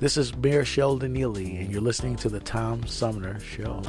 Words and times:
This 0.00 0.16
is 0.16 0.34
Mayor 0.34 0.64
Sheldon 0.64 1.14
Neeley, 1.14 1.60
and 1.60 1.70
you're 1.70 1.82
listening 1.82 2.16
to 2.16 2.30
the 2.30 2.40
Tom 2.40 2.86
Sumner 2.86 3.38
Show. 3.38 3.82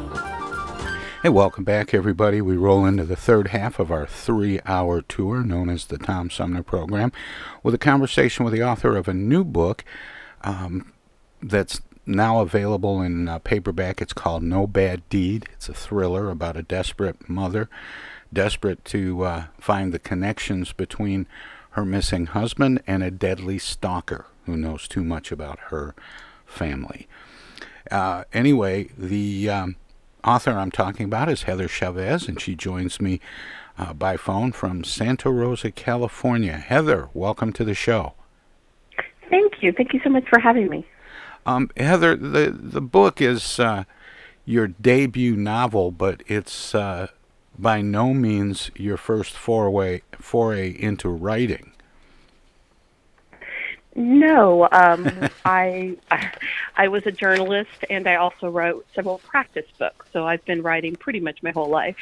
Hey, 1.23 1.29
welcome 1.29 1.63
back, 1.63 1.93
everybody. 1.93 2.41
We 2.41 2.57
roll 2.57 2.85
into 2.85 3.05
the 3.05 3.15
third 3.15 3.47
half 3.47 3.79
of 3.79 3.91
our 3.93 4.05
three 4.05 4.59
hour 4.65 5.01
tour 5.01 5.41
known 5.41 5.69
as 5.69 5.85
the 5.85 5.97
Tom 5.97 6.29
Sumner 6.29 6.63
Program 6.63 7.13
with 7.63 7.73
a 7.73 7.77
conversation 7.77 8.43
with 8.43 8.53
the 8.53 8.61
author 8.61 8.97
of 8.97 9.07
a 9.07 9.13
new 9.13 9.45
book 9.45 9.85
um, 10.41 10.91
that's 11.41 11.79
now 12.05 12.41
available 12.41 13.01
in 13.01 13.29
uh, 13.29 13.39
paperback. 13.39 14.01
It's 14.01 14.11
called 14.11 14.43
No 14.43 14.67
Bad 14.67 15.07
Deed. 15.07 15.47
It's 15.53 15.69
a 15.69 15.73
thriller 15.73 16.29
about 16.29 16.57
a 16.57 16.61
desperate 16.61 17.29
mother, 17.29 17.69
desperate 18.33 18.83
to 18.83 19.23
uh, 19.23 19.43
find 19.57 19.93
the 19.93 19.99
connections 19.99 20.73
between 20.73 21.25
her 21.69 21.85
missing 21.85 22.25
husband 22.25 22.83
and 22.85 23.01
a 23.01 23.11
deadly 23.11 23.57
stalker 23.57 24.25
who 24.45 24.57
knows 24.57 24.87
too 24.87 25.03
much 25.03 25.31
about 25.31 25.59
her 25.69 25.95
family. 26.45 27.07
Uh, 27.89 28.23
anyway, 28.33 28.89
the 28.97 29.49
um, 29.49 29.75
author 30.23 30.51
I'm 30.51 30.71
talking 30.71 31.05
about 31.05 31.29
is 31.29 31.43
Heather 31.43 31.67
Chavez, 31.67 32.27
and 32.27 32.39
she 32.39 32.55
joins 32.55 33.01
me 33.01 33.19
uh, 33.77 33.93
by 33.93 34.17
phone 34.17 34.51
from 34.51 34.83
Santa 34.83 35.29
Rosa, 35.29 35.71
California. 35.71 36.57
Heather, 36.57 37.09
welcome 37.13 37.53
to 37.53 37.63
the 37.63 37.73
show. 37.73 38.13
Thank 39.29 39.63
you. 39.63 39.71
Thank 39.71 39.93
you 39.93 40.01
so 40.03 40.09
much 40.09 40.27
for 40.29 40.39
having 40.39 40.69
me. 40.69 40.85
Um, 41.45 41.71
Heather, 41.75 42.15
the 42.15 42.51
the 42.51 42.81
book 42.81 43.19
is 43.21 43.59
uh, 43.59 43.85
your 44.45 44.67
debut 44.67 45.35
novel, 45.35 45.91
but 45.91 46.21
it's 46.27 46.75
uh, 46.75 47.07
by 47.57 47.81
no 47.81 48.13
means 48.13 48.69
your 48.75 48.97
first 48.97 49.33
foray 49.33 50.01
foray 50.19 50.69
into 50.69 51.09
writing. 51.09 51.70
No, 53.95 54.67
um, 54.71 55.09
I 55.45 55.97
I 56.75 56.87
was 56.87 57.05
a 57.05 57.11
journalist 57.11 57.85
and 57.89 58.07
I 58.07 58.15
also 58.15 58.49
wrote 58.49 58.85
several 58.95 59.19
practice 59.19 59.65
books. 59.77 60.07
So 60.13 60.25
I've 60.27 60.43
been 60.45 60.61
writing 60.61 60.95
pretty 60.95 61.19
much 61.19 61.43
my 61.43 61.51
whole 61.51 61.69
life. 61.69 61.97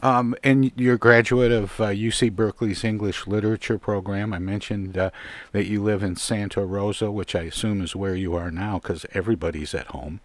Um, 0.00 0.34
and 0.42 0.72
you're 0.74 0.96
a 0.96 0.98
graduate 0.98 1.52
of 1.52 1.80
uh, 1.80 1.88
UC 1.88 2.32
Berkeley's 2.32 2.82
English 2.82 3.28
Literature 3.28 3.78
program. 3.78 4.32
I 4.32 4.40
mentioned 4.40 4.98
uh, 4.98 5.10
that 5.52 5.66
you 5.66 5.80
live 5.80 6.02
in 6.02 6.16
Santa 6.16 6.64
Rosa, 6.64 7.10
which 7.10 7.36
I 7.36 7.42
assume 7.42 7.80
is 7.82 7.94
where 7.94 8.16
you 8.16 8.34
are 8.34 8.50
now, 8.50 8.80
because 8.80 9.06
everybody's 9.14 9.74
at 9.74 9.88
home. 9.88 10.20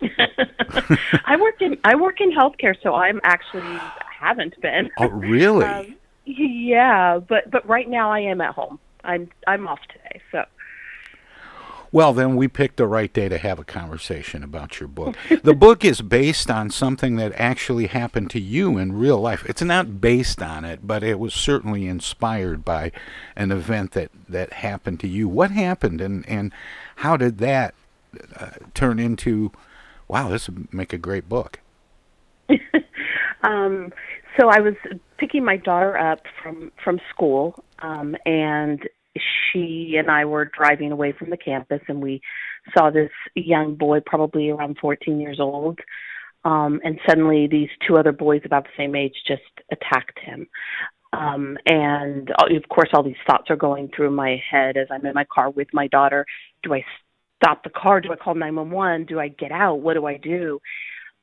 I 0.02 1.36
work 1.36 1.60
in 1.62 1.78
I 1.84 1.94
work 1.94 2.20
in 2.20 2.32
healthcare, 2.32 2.74
so 2.82 2.94
I'm 2.94 3.20
actually 3.22 3.78
haven't 4.18 4.60
been. 4.60 4.90
Oh, 4.98 5.08
really? 5.08 5.64
um, 5.66 5.94
yeah, 6.24 7.18
but 7.18 7.50
but 7.50 7.66
right 7.68 7.88
now 7.88 8.10
I 8.10 8.20
am 8.20 8.40
at 8.40 8.54
home. 8.54 8.78
I'm 9.04 9.30
I'm 9.46 9.66
off 9.66 9.80
today, 9.88 10.20
so. 10.32 10.44
Well, 11.92 12.12
then 12.12 12.36
we 12.36 12.46
picked 12.46 12.76
the 12.76 12.86
right 12.86 13.12
day 13.12 13.28
to 13.28 13.36
have 13.36 13.58
a 13.58 13.64
conversation 13.64 14.44
about 14.44 14.78
your 14.78 14.88
book. 14.88 15.16
the 15.42 15.54
book 15.54 15.84
is 15.84 16.02
based 16.02 16.48
on 16.48 16.70
something 16.70 17.16
that 17.16 17.32
actually 17.34 17.88
happened 17.88 18.30
to 18.30 18.40
you 18.40 18.78
in 18.78 18.92
real 18.92 19.20
life. 19.20 19.44
It's 19.48 19.62
not 19.62 20.00
based 20.00 20.40
on 20.40 20.64
it, 20.64 20.86
but 20.86 21.02
it 21.02 21.18
was 21.18 21.34
certainly 21.34 21.88
inspired 21.88 22.64
by 22.64 22.92
an 23.34 23.50
event 23.50 23.90
that, 23.92 24.10
that 24.28 24.52
happened 24.52 25.00
to 25.00 25.08
you. 25.08 25.28
What 25.28 25.50
happened, 25.50 26.00
and, 26.00 26.24
and 26.28 26.52
how 26.96 27.16
did 27.16 27.38
that 27.38 27.74
uh, 28.36 28.50
turn 28.72 29.00
into, 29.00 29.50
wow, 30.06 30.28
this 30.28 30.48
would 30.48 30.72
make 30.72 30.92
a 30.92 30.98
great 30.98 31.28
book? 31.28 31.58
um, 33.42 33.92
so 34.38 34.48
I 34.48 34.60
was 34.60 34.74
picking 35.18 35.44
my 35.44 35.56
daughter 35.56 35.98
up 35.98 36.22
from 36.42 36.72
from 36.82 37.00
school, 37.10 37.62
um, 37.82 38.16
and 38.24 38.80
she 39.52 39.96
and 39.98 40.10
I 40.10 40.24
were 40.24 40.44
driving 40.44 40.92
away 40.92 41.12
from 41.18 41.30
the 41.30 41.36
campus, 41.36 41.80
and 41.88 42.00
we 42.02 42.20
saw 42.76 42.90
this 42.90 43.10
young 43.34 43.74
boy, 43.74 44.00
probably 44.04 44.50
around 44.50 44.78
14 44.80 45.20
years 45.20 45.38
old, 45.40 45.78
um, 46.44 46.80
and 46.84 46.98
suddenly 47.08 47.46
these 47.46 47.68
two 47.86 47.96
other 47.96 48.12
boys 48.12 48.42
about 48.44 48.64
the 48.64 48.70
same 48.76 48.94
age 48.94 49.14
just 49.26 49.42
attacked 49.72 50.18
him. 50.18 50.46
Um, 51.12 51.58
and 51.66 52.30
uh, 52.30 52.56
of 52.56 52.68
course, 52.68 52.90
all 52.94 53.02
these 53.02 53.14
thoughts 53.26 53.50
are 53.50 53.56
going 53.56 53.90
through 53.94 54.10
my 54.10 54.40
head 54.48 54.76
as 54.76 54.86
I'm 54.90 55.04
in 55.04 55.14
my 55.14 55.26
car 55.32 55.50
with 55.50 55.68
my 55.72 55.88
daughter. 55.88 56.24
Do 56.62 56.72
I 56.72 56.84
stop 57.42 57.64
the 57.64 57.70
car? 57.70 58.00
Do 58.00 58.12
I 58.12 58.16
call 58.16 58.34
911? 58.34 59.06
Do 59.06 59.18
I 59.18 59.28
get 59.28 59.50
out? 59.50 59.80
What 59.80 59.94
do 59.94 60.06
I 60.06 60.16
do? 60.16 60.60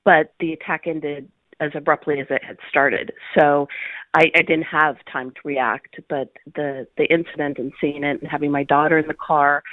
But 0.04 0.34
the 0.40 0.54
attack 0.54 0.84
ended 0.88 1.32
as 1.60 1.72
abruptly 1.74 2.20
as 2.20 2.28
it 2.30 2.44
had 2.44 2.58
started. 2.70 3.12
So 3.38 3.68
I, 4.14 4.26
I 4.36 4.42
didn't 4.42 4.64
have 4.64 4.98
time 5.12 5.32
to 5.32 5.40
react. 5.44 6.00
But 6.10 6.32
the 6.56 6.88
the 6.98 7.06
incident 7.06 7.60
and 7.60 7.72
seeing 7.80 8.04
it 8.04 8.22
and 8.22 8.30
having 8.30 8.52
my 8.52 8.64
daughter 8.64 8.98
in 8.98 9.08
the 9.08 9.14
car 9.14 9.64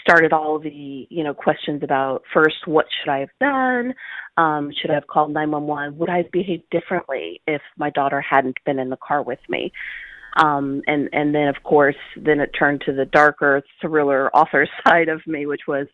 started 0.00 0.32
all 0.32 0.58
the 0.58 1.06
you 1.10 1.24
know 1.24 1.34
questions 1.34 1.82
about 1.82 2.22
first 2.32 2.66
what 2.66 2.86
should 2.90 3.10
I 3.10 3.20
have 3.20 3.30
done? 3.40 3.94
Um, 4.36 4.72
should 4.80 4.90
I 4.90 4.94
have 4.94 5.06
called 5.06 5.32
911? 5.32 5.98
Would 5.98 6.10
I 6.10 6.18
have 6.18 6.30
behaved 6.30 6.64
differently 6.70 7.40
if 7.46 7.62
my 7.76 7.90
daughter 7.90 8.20
hadn't 8.20 8.58
been 8.64 8.78
in 8.78 8.90
the 8.90 8.98
car 8.98 9.22
with 9.22 9.40
me? 9.48 9.72
Um, 10.36 10.82
and 10.86 11.08
and 11.12 11.34
then 11.34 11.48
of 11.48 11.62
course 11.62 11.96
then 12.16 12.40
it 12.40 12.50
turned 12.58 12.82
to 12.82 12.92
the 12.92 13.06
darker 13.06 13.62
thriller 13.80 14.34
author 14.34 14.68
side 14.86 15.08
of 15.08 15.26
me, 15.26 15.46
which 15.46 15.62
was 15.66 15.86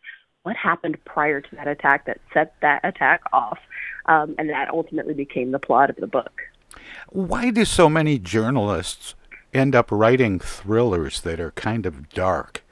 what 0.43 0.55
happened 0.57 0.97
prior 1.05 1.41
to 1.41 1.55
that 1.55 1.67
attack 1.67 2.05
that 2.05 2.19
set 2.33 2.53
that 2.61 2.81
attack 2.83 3.21
off 3.31 3.57
um, 4.05 4.35
and 4.37 4.49
that 4.49 4.69
ultimately 4.69 5.13
became 5.13 5.51
the 5.51 5.59
plot 5.59 5.89
of 5.89 5.95
the 5.95 6.07
book. 6.07 6.41
Why 7.09 7.51
do 7.51 7.65
so 7.65 7.89
many 7.89 8.19
journalists 8.19 9.15
end 9.53 9.75
up 9.75 9.91
writing 9.91 10.39
thrillers 10.39 11.21
that 11.21 11.39
are 11.39 11.51
kind 11.51 11.85
of 11.85 12.09
dark? 12.09 12.63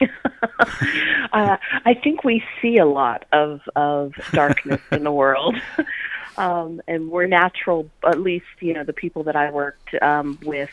uh, 0.00 1.56
I 1.84 1.94
think 2.02 2.24
we 2.24 2.42
see 2.60 2.78
a 2.78 2.86
lot 2.86 3.24
of 3.32 3.60
of 3.76 4.14
darkness 4.32 4.80
in 4.90 5.04
the 5.04 5.12
world, 5.12 5.56
um, 6.38 6.80
and 6.88 7.10
we're 7.10 7.26
natural. 7.26 7.90
At 8.06 8.20
least 8.20 8.46
you 8.60 8.72
know 8.72 8.84
the 8.84 8.92
people 8.92 9.24
that 9.24 9.36
I 9.36 9.50
worked 9.50 9.94
um, 10.02 10.38
with 10.42 10.70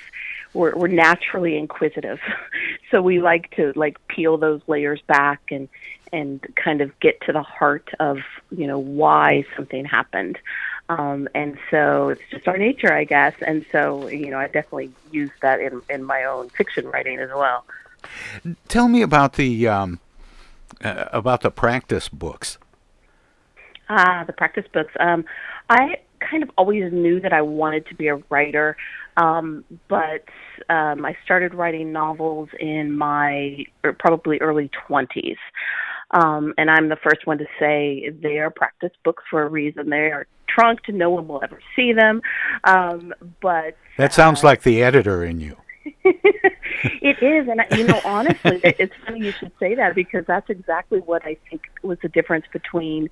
we're, 0.53 0.75
we're 0.75 0.87
naturally 0.87 1.57
inquisitive, 1.57 2.19
so 2.91 3.01
we 3.01 3.19
like 3.19 3.51
to 3.55 3.73
like 3.75 3.97
peel 4.07 4.37
those 4.37 4.61
layers 4.67 5.01
back 5.07 5.41
and 5.51 5.67
and 6.13 6.45
kind 6.55 6.79
of 6.81 6.97
get 7.01 7.19
to 7.21 7.33
the 7.33 7.43
heart 7.43 7.89
of 7.99 8.19
you 8.51 8.67
know 8.67 8.79
why 8.79 9.45
something 9.55 9.85
happened. 9.85 10.37
Um, 10.89 11.27
and 11.35 11.57
so 11.69 12.09
it's 12.09 12.21
just 12.31 12.47
our 12.47 12.57
nature, 12.57 12.93
I 12.93 13.03
guess. 13.03 13.33
And 13.45 13.65
so, 13.71 14.07
you 14.07 14.29
know, 14.29 14.37
I 14.37 14.47
definitely 14.47 14.91
use 15.11 15.31
that 15.41 15.59
in, 15.59 15.81
in 15.89 16.03
my 16.03 16.23
own 16.23 16.49
fiction 16.49 16.87
writing 16.87 17.19
as 17.19 17.29
well. 17.29 17.65
Tell 18.67 18.87
me 18.87 19.01
about 19.01 19.33
the 19.33 19.67
um, 19.67 19.99
uh, 20.83 21.05
about 21.11 21.41
the 21.41 21.51
practice 21.51 22.07
books. 22.07 22.57
Ah, 23.89 24.23
the 24.25 24.33
practice 24.33 24.65
books. 24.73 24.93
Um, 24.99 25.25
I 25.69 25.97
kind 26.19 26.43
of 26.43 26.51
always 26.57 26.91
knew 26.91 27.19
that 27.19 27.33
I 27.33 27.41
wanted 27.41 27.85
to 27.87 27.95
be 27.95 28.07
a 28.07 28.15
writer, 28.29 28.77
um, 29.17 29.63
but 29.87 30.23
um, 30.69 31.05
I 31.05 31.15
started 31.23 31.53
writing 31.53 31.91
novels 31.91 32.49
in 32.59 32.97
my 32.97 33.65
er, 33.83 33.93
probably 33.93 34.39
early 34.39 34.69
twenties. 34.87 35.37
Um, 36.12 36.54
and 36.57 36.71
I'm 36.71 36.89
the 36.89 36.95
first 36.95 37.27
one 37.27 37.38
to 37.39 37.45
say 37.59 38.09
they 38.09 38.39
are 38.39 38.50
practice 38.50 38.92
books 39.04 39.24
for 39.30 39.44
a 39.44 39.50
reason. 39.50 39.89
They 39.89 40.12
are 40.12 40.27
trunked; 40.48 40.89
no 40.89 41.09
one 41.09 41.27
will 41.27 41.42
ever 41.44 41.59
see 41.75 41.94
them. 41.94 42.21
Um, 42.63 43.13
but 43.42 43.75
that 43.98 44.13
sounds 44.13 44.44
uh, 44.44 44.48
like 44.48 44.63
the 44.63 44.83
editor 44.83 45.24
in 45.24 45.39
you. 45.42 45.57
it 46.04 47.21
is, 47.21 47.48
and 47.48 47.62
you 47.77 47.86
know, 47.86 48.00
honestly, 48.06 48.59
it's 48.63 48.94
funny 49.06 49.25
you 49.25 49.31
should 49.31 49.51
say 49.59 49.75
that 49.75 49.95
because 49.95 50.25
that's 50.25 50.50
exactly 50.50 51.00
what 51.00 51.25
I 51.25 51.38
think 51.50 51.63
was 51.81 51.98
the 52.01 52.09
difference 52.09 52.45
between 52.51 53.09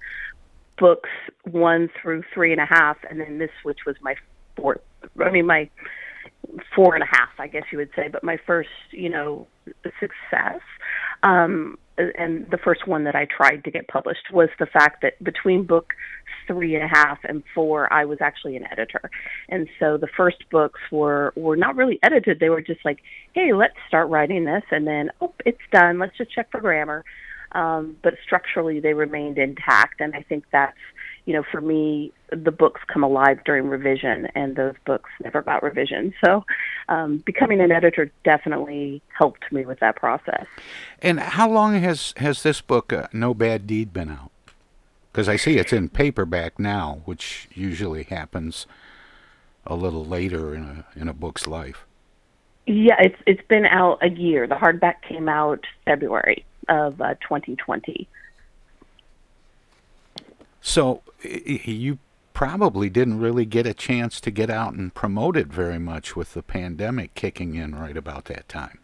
books 0.77 1.09
one 1.43 1.89
through 2.01 2.23
three 2.33 2.51
and 2.51 2.61
a 2.61 2.65
half, 2.65 2.97
and 3.09 3.19
then 3.19 3.37
this, 3.37 3.51
which 3.63 3.79
was 3.85 3.95
my 4.01 4.15
fourth. 4.55 4.81
I 5.23 5.31
mean, 5.31 5.45
my 5.45 5.69
four 6.75 6.95
and 6.95 7.03
a 7.03 7.07
half, 7.07 7.29
I 7.39 7.47
guess 7.47 7.63
you 7.71 7.77
would 7.77 7.91
say, 7.95 8.07
but 8.07 8.23
my 8.23 8.37
first, 8.45 8.69
you 8.91 9.09
know, 9.09 9.47
success. 9.99 10.61
Um, 11.23 11.77
and 11.97 12.49
the 12.51 12.57
first 12.57 12.87
one 12.87 13.03
that 13.05 13.15
I 13.15 13.25
tried 13.25 13.63
to 13.63 13.71
get 13.71 13.87
published 13.87 14.31
was 14.31 14.49
the 14.59 14.65
fact 14.65 15.01
that 15.01 15.21
between 15.23 15.63
book 15.63 15.93
three 16.47 16.75
and 16.75 16.83
a 16.83 16.87
half 16.87 17.19
and 17.23 17.43
four, 17.53 17.91
I 17.91 18.05
was 18.05 18.19
actually 18.21 18.55
an 18.57 18.65
editor, 18.71 19.09
and 19.49 19.67
so 19.79 19.97
the 19.97 20.07
first 20.07 20.49
books 20.51 20.79
were 20.91 21.33
were 21.35 21.55
not 21.55 21.75
really 21.75 21.99
edited. 22.03 22.39
They 22.39 22.49
were 22.49 22.61
just 22.61 22.83
like, 22.83 22.99
hey, 23.33 23.53
let's 23.53 23.75
start 23.87 24.09
writing 24.09 24.45
this, 24.45 24.63
and 24.71 24.85
then 24.85 25.09
oh, 25.21 25.33
it's 25.45 25.57
done. 25.71 25.99
Let's 25.99 26.17
just 26.17 26.33
check 26.33 26.51
for 26.51 26.59
grammar. 26.59 27.03
Um, 27.53 27.95
but 28.03 28.15
structurally, 28.25 28.81
they 28.81 28.93
remained 28.93 29.37
intact, 29.37 30.01
and 30.01 30.13
I 30.13 30.23
think 30.23 30.43
that's 30.51 30.77
you 31.25 31.33
know, 31.33 31.43
for 31.51 31.59
me, 31.59 32.11
the 32.29 32.51
books 32.51 32.81
come 32.87 33.03
alive 33.03 33.43
during 33.45 33.67
revision, 33.67 34.27
and 34.35 34.55
those 34.55 34.75
books 34.85 35.09
never 35.23 35.41
got 35.41 35.63
revision. 35.63 36.13
So, 36.23 36.45
um, 36.87 37.17
becoming 37.25 37.61
an 37.61 37.71
editor 37.71 38.11
definitely 38.23 39.01
helped 39.17 39.51
me 39.51 39.65
with 39.65 39.79
that 39.79 39.95
process. 39.95 40.45
And 41.01 41.19
how 41.19 41.49
long 41.49 41.79
has 41.81 42.13
has 42.17 42.43
this 42.43 42.61
book, 42.61 42.93
uh, 42.93 43.07
No 43.11 43.33
Bad 43.33 43.65
Deed, 43.65 43.91
been 43.91 44.09
out? 44.09 44.31
Because 45.11 45.27
I 45.27 45.35
see 45.35 45.57
it's 45.57 45.73
in 45.73 45.89
paperback 45.89 46.59
now, 46.59 47.01
which 47.05 47.47
usually 47.53 48.03
happens 48.03 48.67
a 49.65 49.75
little 49.75 50.05
later 50.05 50.53
in 50.53 50.63
a 50.63 50.85
in 50.99 51.07
a 51.07 51.13
book's 51.13 51.47
life. 51.47 51.85
Yeah, 52.67 52.97
it's 52.99 53.19
it's 53.25 53.47
been 53.47 53.65
out 53.65 53.99
a 54.01 54.09
year. 54.09 54.45
The 54.47 54.55
hardback 54.55 55.01
came 55.07 55.27
out 55.27 55.65
February 55.85 56.45
of 56.67 56.99
uh, 57.01 57.15
2020. 57.15 58.07
So 60.67 61.03
you 61.21 61.99
probably 62.33 62.89
didn't 62.89 63.19
really 63.19 63.45
get 63.45 63.67
a 63.67 63.73
chance 63.73 64.19
to 64.19 64.31
get 64.31 64.49
out 64.49 64.73
and 64.73 64.91
promote 64.91 65.37
it 65.37 65.45
very 65.45 65.77
much 65.77 66.15
with 66.15 66.33
the 66.33 66.41
pandemic 66.41 67.13
kicking 67.13 67.53
in 67.53 67.75
right 67.75 67.95
about 67.95 68.25
that 68.25 68.49
time. 68.49 68.79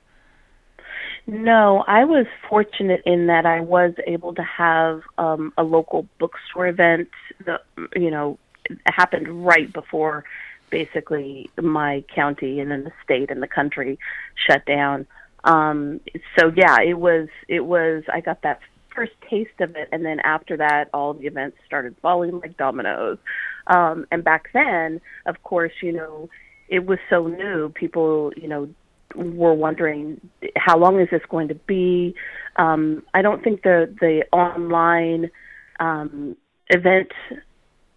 No, 1.25 1.83
I 1.87 2.03
was 2.03 2.27
fortunate 2.47 3.01
in 3.03 3.25
that 3.27 3.47
I 3.47 3.61
was 3.61 3.93
able 4.05 4.35
to 4.35 4.43
have 4.43 5.01
um, 5.17 5.53
a 5.57 5.63
local 5.63 6.07
bookstore 6.19 6.67
event. 6.67 7.09
You 7.95 8.11
know, 8.11 8.37
happened 8.85 9.43
right 9.43 9.73
before 9.73 10.23
basically 10.69 11.49
my 11.59 12.03
county 12.13 12.59
and 12.59 12.69
then 12.69 12.83
the 12.83 12.93
state 13.03 13.31
and 13.31 13.41
the 13.41 13.47
country 13.47 13.97
shut 14.35 14.63
down. 14.67 15.07
Um, 15.45 15.99
so 16.37 16.53
yeah, 16.55 16.79
it 16.79 16.99
was 16.99 17.27
it 17.47 17.65
was 17.65 18.03
I 18.13 18.21
got 18.21 18.43
that 18.43 18.59
first 18.95 19.13
taste 19.29 19.59
of 19.59 19.75
it, 19.75 19.89
and 19.91 20.05
then 20.05 20.19
after 20.21 20.57
that, 20.57 20.89
all 20.93 21.13
the 21.13 21.27
events 21.27 21.57
started 21.65 21.95
falling 22.01 22.39
like 22.39 22.57
dominoes. 22.57 23.17
Um, 23.67 24.05
and 24.11 24.23
back 24.23 24.49
then, 24.53 25.01
of 25.25 25.41
course, 25.43 25.71
you 25.81 25.93
know, 25.93 26.29
it 26.69 26.85
was 26.85 26.99
so 27.09 27.27
new. 27.27 27.69
People, 27.69 28.31
you 28.35 28.47
know, 28.47 28.69
were 29.15 29.53
wondering 29.53 30.21
how 30.55 30.77
long 30.77 30.99
is 30.99 31.09
this 31.11 31.21
going 31.29 31.49
to 31.49 31.55
be. 31.55 32.15
Um, 32.55 33.03
I 33.13 33.21
don't 33.21 33.43
think 33.43 33.63
the 33.63 33.93
the 33.99 34.23
online 34.31 35.29
um, 35.79 36.35
event 36.69 37.11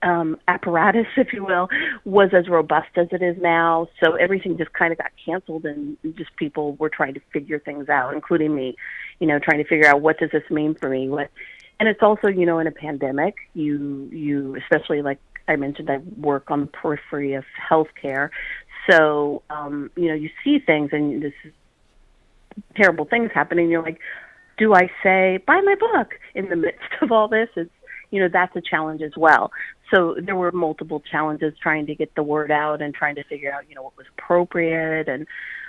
um, 0.05 0.39
apparatus, 0.47 1.07
if 1.17 1.33
you 1.33 1.45
will, 1.45 1.69
was 2.05 2.31
as 2.33 2.49
robust 2.49 2.91
as 2.97 3.09
it 3.11 3.23
is 3.23 3.37
now. 3.41 3.89
So 4.03 4.15
everything 4.15 4.57
just 4.59 4.73
kind 4.73 4.93
of 4.93 4.99
got 4.99 5.11
canceled, 5.25 5.65
and 5.65 5.97
just 6.17 6.37
people 6.37 6.75
were 6.77 6.91
trying 6.91 7.15
to 7.15 7.21
figure 7.33 7.59
things 7.59 7.89
out, 7.89 8.15
including 8.15 8.55
me. 8.55 8.77
You 9.21 9.27
know, 9.27 9.39
trying 9.39 9.59
to 9.59 9.69
figure 9.69 9.87
out 9.87 10.01
what 10.01 10.19
does 10.19 10.31
this 10.33 10.43
mean 10.51 10.75
for 10.75 10.89
me. 10.89 11.09
What, 11.09 11.31
and 11.81 11.89
it's 11.89 12.03
also, 12.03 12.29
you 12.29 12.47
know, 12.47 12.59
in 12.59 12.67
a 12.67 12.73
pandemic, 12.73 13.35
you 13.55 14.09
you 14.13 14.57
especially 14.57 15.03
like 15.03 15.19
I 15.49 15.57
mentioned, 15.57 15.91
I 15.91 15.99
work 16.19 16.51
on 16.51 16.63
the 16.63 16.67
periphery 16.67 17.35
of 17.35 17.45
healthcare, 17.71 18.31
so 18.89 19.43
um, 19.51 19.91
you 19.97 20.09
know, 20.09 20.15
you 20.15 20.31
see 20.43 20.59
things, 20.59 20.91
and 20.93 21.23
this 21.23 21.33
is 21.45 21.53
terrible 22.77 23.05
things 23.05 23.31
happening. 23.35 23.71
You're 23.71 23.83
like, 23.83 24.01
do 24.59 24.75
I 24.75 24.91
say 25.03 25.39
buy 25.47 25.61
my 25.61 25.75
book 25.75 26.15
in 26.35 26.49
the 26.49 26.57
midst 26.65 26.81
of 27.03 27.13
all 27.13 27.29
this? 27.29 27.49
It's 27.57 27.71
you 28.11 28.21
know 28.21 28.29
that's 28.33 28.55
a 28.57 28.61
challenge 28.61 29.03
as 29.03 29.13
well. 29.17 29.51
So 29.93 30.17
there 30.21 30.37
were 30.37 30.53
multiple 30.53 31.01
challenges 31.01 31.55
trying 31.61 31.87
to 31.87 31.95
get 31.95 32.15
the 32.15 32.23
word 32.23 32.51
out 32.51 32.81
and 32.81 32.95
trying 32.95 33.17
to 33.17 33.25
figure 33.25 33.53
out 33.53 33.69
you 33.69 33.75
know 33.75 33.83
what 33.83 33.97
was 33.97 34.07
appropriate 34.19 35.09
and 35.09 35.27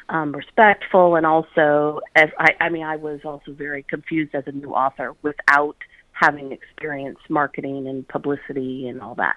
um, 0.10 0.36
respectful, 0.36 1.16
and 1.16 1.26
also 1.26 2.02
as 2.16 2.30
I, 2.40 2.56
I 2.60 2.70
mean 2.70 2.84
I 2.84 2.96
was 2.96 3.22
also 3.24 3.52
very 3.52 3.84
confused 3.84 4.36
as 4.36 4.44
a 4.48 4.52
new 4.52 4.72
author 4.72 5.16
without 5.22 5.78
having 6.12 6.52
experience 6.52 7.20
marketing 7.30 7.88
and 7.88 8.08
publicity 8.08 8.88
and 8.88 9.02
all 9.02 9.16
that. 9.16 9.36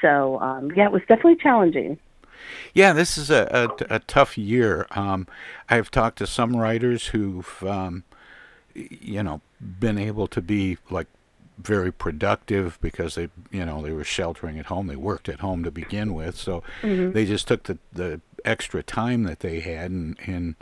So 0.00 0.40
um, 0.40 0.72
yeah, 0.74 0.86
it 0.86 0.92
was 0.92 1.02
definitely 1.02 1.36
challenging. 1.36 1.98
Yeah, 2.74 2.92
this 2.92 3.16
is 3.16 3.30
a, 3.30 3.74
a, 3.90 3.96
a 3.96 3.98
tough 4.00 4.36
year. 4.36 4.86
Um, 4.90 5.26
I've 5.68 5.90
talked 5.90 6.18
to 6.18 6.26
some 6.26 6.56
writers 6.56 7.08
who've, 7.08 7.62
um, 7.64 8.04
you 8.74 9.22
know, 9.22 9.40
been 9.60 9.98
able 9.98 10.26
to 10.28 10.42
be 10.42 10.78
like 10.90 11.06
very 11.58 11.90
productive 11.90 12.78
because 12.82 13.14
they 13.14 13.30
you 13.50 13.64
know 13.64 13.80
they 13.80 13.92
were 13.92 14.04
sheltering 14.04 14.58
at 14.58 14.66
home 14.66 14.88
they 14.88 14.96
worked 14.96 15.26
at 15.26 15.40
home 15.40 15.64
to 15.64 15.70
begin 15.70 16.12
with 16.12 16.36
so 16.36 16.62
mm-hmm. 16.82 17.12
they 17.12 17.24
just 17.24 17.48
took 17.48 17.62
the 17.62 17.78
the 17.94 18.20
extra 18.46 18.82
time 18.82 19.24
that 19.24 19.40
they 19.40 19.60
had 19.60 19.90
and, 19.90 20.16
and 20.26 20.54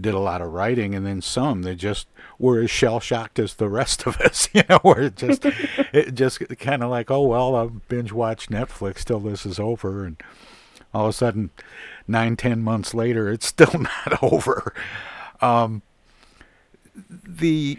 did 0.00 0.14
a 0.14 0.18
lot 0.18 0.40
of 0.40 0.52
writing. 0.52 0.94
And 0.94 1.06
then 1.06 1.20
some 1.20 1.62
they 1.62 1.74
just 1.74 2.06
were 2.38 2.60
as 2.60 2.70
shell 2.70 3.00
shocked 3.00 3.38
as 3.38 3.54
the 3.54 3.68
rest 3.68 4.06
of 4.06 4.20
us 4.20 4.48
you 4.54 4.62
know 4.68 4.78
where 4.82 5.00
it 5.02 5.16
just 5.16 5.44
it 5.92 6.14
just 6.14 6.40
kind 6.58 6.82
of 6.82 6.90
like 6.90 7.10
oh 7.10 7.22
well 7.22 7.54
I'll 7.54 7.68
binge 7.68 8.12
watch 8.12 8.48
Netflix 8.48 9.04
till 9.04 9.20
this 9.20 9.44
is 9.44 9.58
over. 9.58 10.04
And 10.04 10.16
all 10.94 11.04
of 11.06 11.10
a 11.10 11.12
sudden 11.12 11.50
nine 12.06 12.36
ten 12.36 12.62
months 12.62 12.94
later 12.94 13.30
it's 13.30 13.46
still 13.46 13.72
not 13.78 14.22
over. 14.22 14.74
Um, 15.40 15.82
the 17.08 17.78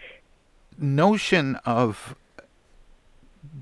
notion 0.78 1.56
of 1.66 2.16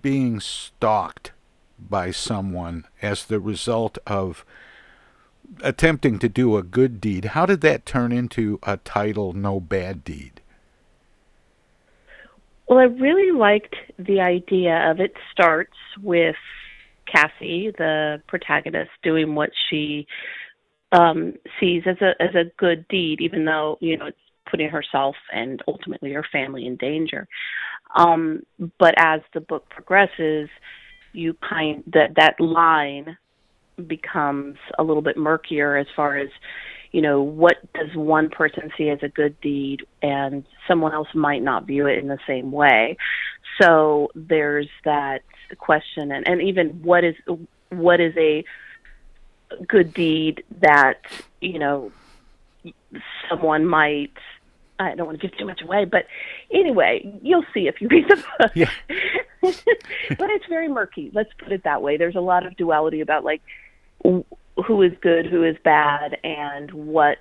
being 0.02 0.40
stalked 0.40 1.32
by 1.80 2.12
someone 2.12 2.86
as 3.02 3.26
the 3.26 3.40
result 3.40 3.98
of 4.06 4.46
attempting 5.64 6.20
to 6.20 6.30
do 6.30 6.58
a 6.58 6.64
good 6.64 7.02
deed. 7.02 7.26
How 7.26 7.46
did 7.46 7.62
that 7.62 7.86
turn 7.86 8.12
into 8.12 8.60
a 8.64 8.78
title, 8.78 9.34
No 9.34 9.60
Bad 9.60 10.04
Deed? 10.04 10.42
Well, 12.68 12.80
I 12.80 12.84
really 12.84 13.38
liked 13.38 13.76
the 14.00 14.22
idea 14.22 14.90
of 14.90 15.00
it 15.00 15.14
starts 15.32 15.76
with 16.02 16.36
Cassie, 17.06 17.72
the 17.78 18.22
protagonist, 18.28 18.92
doing 19.04 19.36
what 19.36 19.50
she 19.70 20.08
um, 20.94 21.34
sees 21.60 21.84
as 21.86 21.98
a 22.02 22.14
as 22.22 22.36
a 22.36 22.52
good 22.58 22.88
deed, 22.88 23.20
even 23.22 23.46
though 23.46 23.78
you 23.82 23.98
know 23.98 24.08
it's 24.08 24.18
putting 24.50 24.70
herself 24.70 25.16
and 25.34 25.62
ultimately 25.68 26.14
her 26.14 26.26
family 26.32 26.66
in 26.66 26.76
danger. 26.78 27.28
Um, 27.96 28.44
but 28.80 28.94
as 28.98 29.22
the 29.34 29.42
book 29.42 29.70
progresses, 29.70 30.50
you 31.14 31.36
kind 31.48 31.84
that 31.94 32.16
that 32.16 32.40
line 32.40 33.18
becomes 33.88 34.58
a 34.78 34.84
little 34.84 35.02
bit 35.02 35.18
murkier 35.18 35.78
as 35.78 35.88
far 35.96 36.18
as 36.18 36.30
you 36.92 37.02
know, 37.02 37.22
what 37.22 37.56
does 37.74 37.96
one 37.96 38.30
person 38.30 38.70
see 38.78 38.90
as 38.90 39.00
a 39.02 39.08
good 39.08 39.40
deed 39.40 39.86
and 40.02 40.46
someone 40.68 40.94
else 40.94 41.08
might 41.14 41.42
not 41.42 41.66
view 41.66 41.88
it 41.88 41.98
in 41.98 42.08
the 42.08 42.20
same 42.28 42.52
way. 42.52 42.98
So 43.62 44.12
there's 44.14 44.68
that 44.84 45.22
question 45.58 46.12
and, 46.12 46.28
and 46.28 46.42
even 46.42 46.82
what 46.84 47.04
is 47.04 47.16
what 47.70 48.00
is 48.02 48.14
a 48.18 48.44
good 49.68 49.94
deed 49.94 50.44
that, 50.60 51.00
you 51.40 51.60
know, 51.60 51.92
someone 53.30 53.66
might 53.66 54.12
I 54.80 54.96
don't 54.96 55.06
want 55.06 55.22
to 55.22 55.28
give 55.28 55.38
too 55.38 55.46
much 55.46 55.62
away, 55.62 55.86
but 55.86 56.08
anyway, 56.52 57.20
you'll 57.22 57.46
see 57.54 57.68
if 57.68 57.80
you 57.82 57.88
read 57.88 58.06
the 58.10 58.16
book. 58.16 58.52
Yeah. 58.56 58.72
but 59.42 60.30
it's 60.32 60.46
very 60.48 60.68
murky. 60.68 61.12
Let's 61.14 61.30
put 61.38 61.52
it 61.52 61.64
that 61.66 61.82
way. 61.82 61.98
There's 61.98 62.16
a 62.16 62.22
lot 62.22 62.46
of 62.46 62.58
duality 62.58 63.02
about 63.02 63.24
like 63.24 63.42
who 64.04 64.82
is 64.82 64.92
good, 65.02 65.26
who 65.26 65.44
is 65.44 65.56
bad, 65.64 66.18
and 66.24 66.72
what 66.72 67.18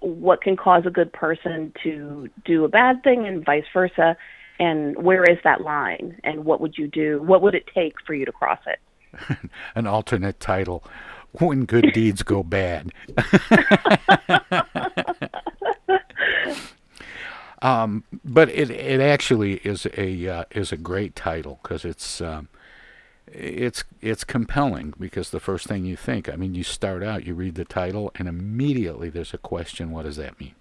what 0.00 0.42
can 0.42 0.56
cause 0.56 0.84
a 0.86 0.90
good 0.90 1.12
person 1.12 1.72
to 1.82 2.28
do 2.44 2.64
a 2.64 2.68
bad 2.68 3.02
thing, 3.02 3.26
and 3.26 3.44
vice 3.44 3.64
versa. 3.72 4.16
And 4.60 4.96
where 5.02 5.24
is 5.24 5.38
that 5.42 5.62
line? 5.62 6.20
And 6.22 6.44
what 6.44 6.60
would 6.60 6.78
you 6.78 6.86
do? 6.86 7.20
What 7.22 7.42
would 7.42 7.56
it 7.56 7.64
take 7.74 7.94
for 8.06 8.14
you 8.14 8.24
to 8.24 8.32
cross 8.32 8.60
it? 8.66 9.38
An 9.74 9.86
alternate 9.86 10.40
title: 10.40 10.84
When 11.32 11.64
Good 11.64 11.90
Deeds 11.94 12.22
Go 12.22 12.42
Bad. 12.42 12.92
Um, 17.64 18.04
but 18.22 18.50
it 18.50 18.70
it 18.70 19.00
actually 19.00 19.54
is 19.64 19.86
a 19.96 20.28
uh, 20.28 20.44
is 20.50 20.70
a 20.70 20.76
great 20.76 21.16
title 21.16 21.60
because 21.62 21.86
it's 21.86 22.20
um, 22.20 22.48
it's 23.26 23.84
it's 24.00 24.24
compelling 24.24 24.94
because 24.98 25.30
the 25.30 25.40
first 25.40 25.66
thing 25.66 25.84
you 25.84 25.96
think, 25.96 26.28
I 26.28 26.36
mean, 26.36 26.54
you 26.54 26.62
start 26.62 27.02
out, 27.02 27.26
you 27.26 27.34
read 27.34 27.54
the 27.54 27.64
title, 27.64 28.12
and 28.16 28.28
immediately 28.28 29.10
there's 29.10 29.34
a 29.34 29.38
question. 29.38 29.90
What 29.90 30.04
does 30.04 30.16
that 30.16 30.38
mean? 30.38 30.54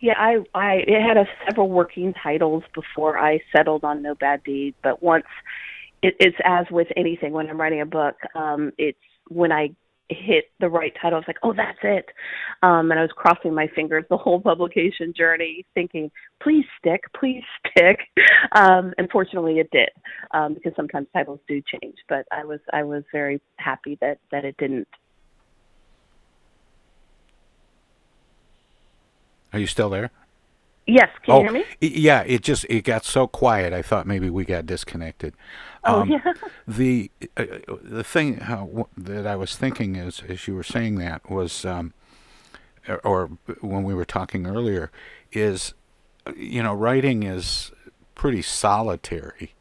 Yeah, 0.00 0.14
I 0.16 0.38
I 0.54 0.74
it 0.86 1.02
had 1.02 1.16
a, 1.16 1.26
several 1.48 1.68
working 1.68 2.14
titles 2.14 2.64
before 2.74 3.18
I 3.18 3.40
settled 3.54 3.84
on 3.84 4.02
No 4.02 4.14
Bad 4.14 4.42
Deed, 4.44 4.74
but 4.82 5.02
once 5.02 5.26
it, 6.02 6.16
it's 6.18 6.36
as 6.44 6.66
with 6.70 6.88
anything 6.96 7.32
when 7.32 7.48
I'm 7.48 7.60
writing 7.60 7.80
a 7.80 7.86
book, 7.86 8.16
um, 8.34 8.72
it's 8.78 8.98
when 9.28 9.52
I 9.52 9.70
hit 10.10 10.46
the 10.58 10.68
right 10.68 10.92
title. 11.00 11.16
I 11.16 11.20
was 11.20 11.24
like, 11.26 11.38
oh, 11.42 11.52
that's 11.54 11.78
it. 11.82 12.06
Um, 12.62 12.90
and 12.90 12.98
I 12.98 13.02
was 13.02 13.12
crossing 13.14 13.54
my 13.54 13.68
fingers 13.74 14.04
the 14.10 14.16
whole 14.16 14.40
publication 14.50 15.14
journey, 15.16 15.64
thinking, 15.74 16.10
please 16.42 16.64
stick, 16.78 17.04
please 17.18 17.44
stick. 17.68 18.00
Um, 18.52 18.94
and 18.96 19.08
fortunately, 19.10 19.58
it 19.58 19.70
did, 19.70 19.90
um, 20.32 20.54
because 20.54 20.72
sometimes 20.74 21.06
titles 21.12 21.40
do 21.46 21.60
change. 21.60 21.96
But 22.08 22.26
I 22.32 22.44
was 22.44 22.58
I 22.72 22.82
was 22.82 23.04
very 23.12 23.40
happy 23.56 23.98
that 24.00 24.18
that 24.32 24.44
it 24.44 24.56
didn't. 24.56 24.88
Are 29.52 29.58
you 29.58 29.66
still 29.66 29.90
there? 29.90 30.10
Yes, 30.90 31.10
can 31.22 31.34
oh, 31.34 31.38
you 31.38 31.44
hear 31.44 31.52
me? 31.52 31.64
Yeah, 31.80 32.22
it 32.22 32.42
just 32.42 32.66
it 32.68 32.82
got 32.82 33.04
so 33.04 33.26
quiet. 33.26 33.72
I 33.72 33.80
thought 33.82 34.06
maybe 34.06 34.28
we 34.28 34.44
got 34.44 34.66
disconnected. 34.66 35.34
Oh 35.84 36.00
um, 36.00 36.10
yeah. 36.10 36.32
The 36.66 37.10
uh, 37.36 37.44
the 37.68 38.02
thing 38.04 38.38
how, 38.38 38.88
that 38.96 39.26
I 39.26 39.36
was 39.36 39.56
thinking 39.56 39.96
is, 39.96 40.22
as 40.28 40.48
you 40.48 40.54
were 40.54 40.64
saying 40.64 40.96
that 40.96 41.30
was, 41.30 41.64
um, 41.64 41.94
or 43.04 43.30
when 43.60 43.84
we 43.84 43.94
were 43.94 44.04
talking 44.04 44.46
earlier, 44.46 44.90
is, 45.32 45.74
you 46.36 46.62
know, 46.62 46.74
writing 46.74 47.22
is 47.22 47.70
pretty 48.14 48.42
solitary. 48.42 49.54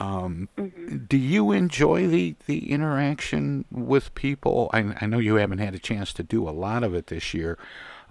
Um, 0.00 0.48
mm-hmm. 0.56 0.98
Do 1.08 1.16
you 1.16 1.50
enjoy 1.52 2.06
the, 2.06 2.36
the 2.46 2.70
interaction 2.70 3.64
with 3.70 4.14
people? 4.14 4.70
I, 4.72 4.94
I 5.00 5.06
know 5.06 5.18
you 5.18 5.36
haven't 5.36 5.58
had 5.58 5.74
a 5.74 5.78
chance 5.78 6.12
to 6.14 6.22
do 6.22 6.48
a 6.48 6.50
lot 6.50 6.84
of 6.84 6.94
it 6.94 7.08
this 7.08 7.34
year, 7.34 7.58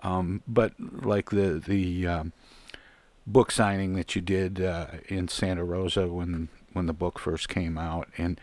um, 0.03 0.41
but 0.47 0.73
like 0.79 1.29
the 1.29 1.61
the 1.65 2.07
um, 2.07 2.33
book 3.25 3.51
signing 3.51 3.95
that 3.95 4.15
you 4.15 4.21
did 4.21 4.61
uh, 4.61 4.87
in 5.07 5.27
Santa 5.27 5.63
Rosa 5.63 6.07
when 6.07 6.49
when 6.73 6.85
the 6.85 6.93
book 6.93 7.19
first 7.19 7.49
came 7.49 7.77
out, 7.77 8.09
and 8.17 8.39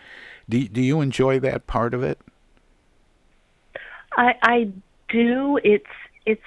do 0.49 0.67
do 0.69 0.81
you 0.81 1.01
enjoy 1.01 1.39
that 1.41 1.67
part 1.67 1.95
of 1.95 2.03
it? 2.03 2.19
I 4.17 4.35
I 4.43 4.73
do. 5.09 5.59
It's 5.63 5.87
it's 6.27 6.43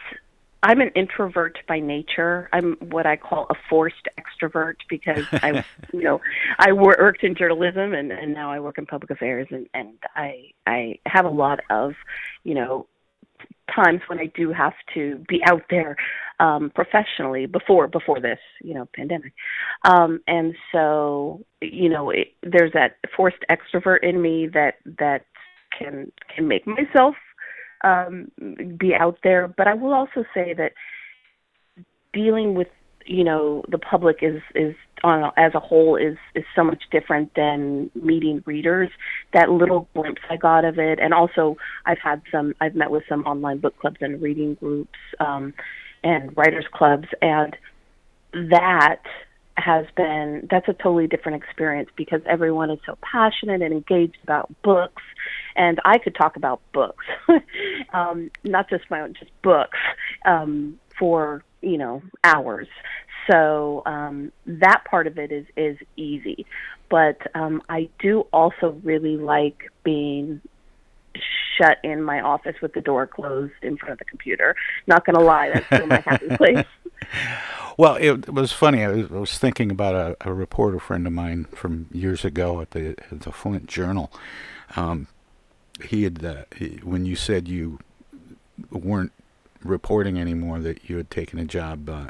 I'm 0.64 0.82
an 0.82 0.90
introvert 0.90 1.60
by 1.68 1.80
nature. 1.80 2.50
I'm 2.52 2.74
what 2.76 3.06
I 3.06 3.16
call 3.16 3.48
a 3.50 3.56
forced 3.70 4.08
extrovert 4.20 4.76
because 4.90 5.26
I, 5.32 5.64
you 5.94 6.02
know, 6.02 6.22
I 6.60 6.72
worked 6.74 7.24
in 7.24 7.36
journalism 7.36 7.94
and 7.94 8.12
and 8.12 8.34
now 8.34 8.52
I 8.52 8.60
work 8.60 8.78
in 8.78 8.86
public 8.86 9.12
affairs 9.12 9.48
and 9.52 9.68
and 9.74 9.94
I 10.16 10.52
I 10.66 11.00
have 11.06 11.26
a 11.26 11.30
lot 11.30 11.60
of, 11.70 11.94
you 12.44 12.56
know, 12.56 12.88
times 13.74 14.02
when 14.08 14.20
I 14.20 14.28
do 14.36 14.52
have 14.52 14.74
to 14.94 15.24
be 15.28 15.42
out 15.46 15.64
there 15.70 15.96
um, 16.40 16.72
professionally 16.74 17.46
before 17.46 17.88
before 17.88 18.20
this, 18.20 18.40
you 18.62 18.74
know, 18.74 18.88
pandemic. 18.94 19.34
Um, 19.84 20.22
and 20.28 20.56
so, 20.72 21.42
you 21.62 21.90
know, 21.90 22.10
it, 22.10 22.34
there's 22.44 22.74
that 22.74 22.98
forced 23.16 23.44
extrovert 23.50 24.04
in 24.04 24.22
me 24.22 24.48
that 24.54 24.76
that 25.00 25.26
can 25.78 26.12
can 26.34 26.48
make 26.48 26.66
myself 26.68 27.16
um, 27.84 28.32
be 28.78 28.94
out 28.94 29.18
there. 29.24 29.48
But 29.48 29.68
I 29.68 29.74
will 29.74 29.94
also 29.94 30.24
say 30.34 30.54
that 30.54 30.74
dealing 32.14 32.56
with 32.56 32.68
you 33.08 33.24
know 33.24 33.64
the 33.70 33.78
public 33.78 34.18
is 34.22 34.42
is 34.56 34.76
on 35.04 35.32
as 35.38 35.54
a 35.54 35.60
whole 35.60 35.96
is 35.96 36.18
is 36.36 36.44
so 36.56 36.64
much 36.64 36.84
different 36.92 37.34
than 37.36 37.90
meeting 37.96 38.44
readers. 38.46 38.90
That 39.34 39.50
little 39.50 39.88
glimpse 39.94 40.22
i 40.30 40.38
got 40.38 40.66
of 40.66 40.80
it 40.80 41.00
and 41.00 41.14
also 41.14 41.58
i've 41.86 42.00
had 42.00 42.22
some 42.32 42.54
i've 42.62 42.76
met 42.76 42.92
with 42.92 43.04
some 43.08 43.24
online 43.26 43.60
book 43.60 43.78
clubs 43.80 43.98
and 44.02 44.22
reading 44.22 44.56
groups 44.56 44.98
um 45.20 45.54
and 46.04 46.36
writers 46.36 46.66
clubs 46.72 47.08
and 47.22 47.56
that 48.34 49.02
has 49.58 49.86
been 49.96 50.48
that's 50.50 50.68
a 50.68 50.74
totally 50.74 51.08
different 51.08 51.42
experience 51.44 51.90
because 51.96 52.22
everyone 52.26 52.70
is 52.70 52.80
so 52.86 52.98
passionate 53.02 53.62
and 53.62 53.74
engaged 53.74 54.18
about 54.24 54.50
books 54.64 55.02
and 55.56 55.80
I 55.84 55.98
could 55.98 56.16
talk 56.16 56.36
about 56.36 56.62
books. 56.74 57.06
Um 57.94 58.30
not 58.44 58.70
just 58.70 58.84
my 58.90 59.02
own 59.02 59.14
just 59.14 59.32
books 59.42 59.80
um 60.26 60.80
for 61.00 61.44
you 61.68 61.78
know 61.78 62.02
hours 62.24 62.68
so 63.30 63.84
um 63.86 64.32
that 64.46 64.84
part 64.90 65.08
of 65.08 65.18
it 65.18 65.32
is 65.32 65.46
is 65.56 65.78
easy 65.96 66.46
but 66.90 67.18
um 67.36 67.62
I 67.70 67.90
do 68.00 68.22
also 68.32 68.80
really 68.84 69.18
like 69.18 69.70
being 69.84 70.42
shut 71.58 71.80
in 71.84 72.04
my 72.04 72.22
office 72.22 72.56
with 72.62 72.74
the 72.74 72.82
door 72.82 73.08
closed 73.08 73.54
in 73.62 73.78
front 73.78 73.94
of 73.94 74.00
the 74.00 74.06
computer. 74.06 74.56
Not 74.86 75.06
going 75.06 75.16
to 75.16 75.24
lie, 75.24 75.50
that's 75.50 75.66
still 75.66 75.88
my 75.88 76.00
happy 76.00 76.28
place. 76.38 76.66
Well, 77.78 77.96
it, 77.96 78.30
was 78.30 78.52
funny. 78.52 78.84
I 78.84 78.90
was, 78.90 79.12
I 79.12 79.20
was 79.20 79.38
thinking 79.38 79.72
about 79.72 79.96
a, 79.96 80.30
a, 80.30 80.34
reporter 80.34 80.80
friend 80.80 81.06
of 81.06 81.14
mine 81.14 81.46
from 81.46 81.88
years 81.92 82.26
ago 82.26 82.60
at 82.62 82.72
the 82.72 82.96
at 83.12 83.22
the 83.22 83.32
Flint 83.32 83.68
Journal. 83.68 84.12
Um, 84.76 85.08
he 85.84 86.04
had 86.04 86.26
uh, 86.26 86.44
he, 86.56 86.80
when 86.84 87.06
you 87.06 87.16
said 87.16 87.48
you 87.48 87.80
weren't 88.72 89.12
reporting 89.68 90.20
anymore 90.20 90.60
that 90.60 90.90
you 90.90 90.98
had 90.98 91.12
taken 91.12 91.40
a 91.40 91.46
job 91.46 91.90
uh, 91.90 92.08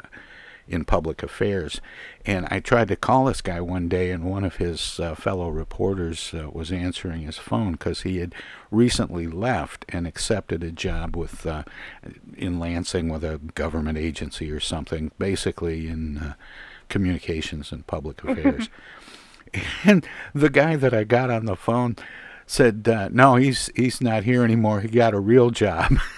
in 0.68 0.84
public 0.84 1.22
affairs. 1.22 1.80
And 2.26 2.46
I 2.50 2.60
tried 2.60 2.88
to 2.88 2.96
call 2.96 3.24
this 3.24 3.40
guy 3.40 3.60
one 3.60 3.88
day, 3.88 4.10
and 4.10 4.24
one 4.24 4.44
of 4.44 4.56
his 4.56 5.00
uh, 5.00 5.14
fellow 5.14 5.48
reporters 5.48 6.34
uh, 6.34 6.50
was 6.50 6.70
answering 6.70 7.22
his 7.22 7.38
phone 7.38 7.72
because 7.72 8.02
he 8.02 8.18
had 8.18 8.34
recently 8.70 9.26
left 9.26 9.84
and 9.88 10.06
accepted 10.06 10.62
a 10.62 10.70
job 10.70 11.16
with 11.16 11.46
uh, 11.46 11.64
in 12.36 12.58
Lansing 12.58 13.08
with 13.08 13.24
a 13.24 13.38
government 13.54 13.98
agency 13.98 14.50
or 14.50 14.60
something, 14.60 15.10
basically 15.18 15.88
in 15.88 16.18
uh, 16.18 16.34
communications 16.88 17.72
and 17.72 17.86
public 17.86 18.22
affairs. 18.22 18.68
and 19.84 20.06
the 20.34 20.50
guy 20.50 20.76
that 20.76 20.92
I 20.92 21.04
got 21.04 21.30
on 21.30 21.46
the 21.46 21.56
phone 21.56 21.96
said, 22.46 22.86
uh, 22.88 23.08
"No, 23.10 23.36
he's 23.36 23.70
he's 23.74 24.00
not 24.00 24.24
here 24.24 24.44
anymore. 24.44 24.80
He 24.80 24.88
got 24.88 25.14
a 25.14 25.20
real 25.20 25.50
job." 25.50 25.96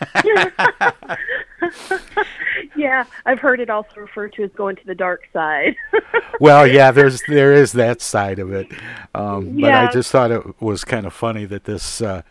yeah, 2.76 3.04
I've 3.26 3.38
heard 3.38 3.60
it 3.60 3.70
also 3.70 3.88
referred 3.96 4.32
to 4.34 4.44
as 4.44 4.50
going 4.52 4.76
to 4.76 4.86
the 4.86 4.94
dark 4.94 5.22
side. 5.32 5.76
well, 6.40 6.66
yeah, 6.66 6.90
there's 6.90 7.22
there 7.28 7.52
is 7.52 7.72
that 7.72 8.00
side 8.00 8.38
of 8.38 8.52
it, 8.52 8.70
um, 9.14 9.60
but 9.60 9.68
yeah. 9.68 9.88
I 9.88 9.92
just 9.92 10.10
thought 10.10 10.30
it 10.30 10.60
was 10.60 10.84
kind 10.84 11.06
of 11.06 11.12
funny 11.12 11.44
that 11.46 11.64
this. 11.64 12.00
Uh, 12.00 12.22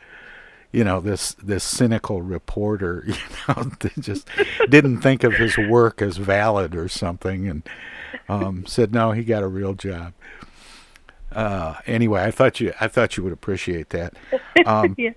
you 0.71 0.83
know 0.83 0.99
this 0.99 1.33
this 1.41 1.63
cynical 1.63 2.21
reporter 2.21 3.03
you 3.07 3.15
know 3.47 3.71
just 3.99 4.29
didn't 4.69 5.01
think 5.01 5.23
of 5.23 5.33
his 5.33 5.57
work 5.57 5.99
as 5.99 6.17
valid 6.17 6.75
or 6.75 6.87
something 6.87 7.47
and 7.47 7.67
um, 8.27 8.63
said 8.67 8.93
no 8.93 9.11
he 9.11 9.23
got 9.23 9.41
a 9.41 9.47
real 9.47 9.73
job 9.73 10.13
uh, 11.31 11.73
anyway 11.87 12.21
i 12.21 12.29
thought 12.29 12.59
you 12.59 12.71
i 12.79 12.87
thought 12.87 13.17
you 13.17 13.23
would 13.23 13.33
appreciate 13.33 13.89
that 13.89 14.13
um, 14.67 14.93
yeah. 14.95 15.09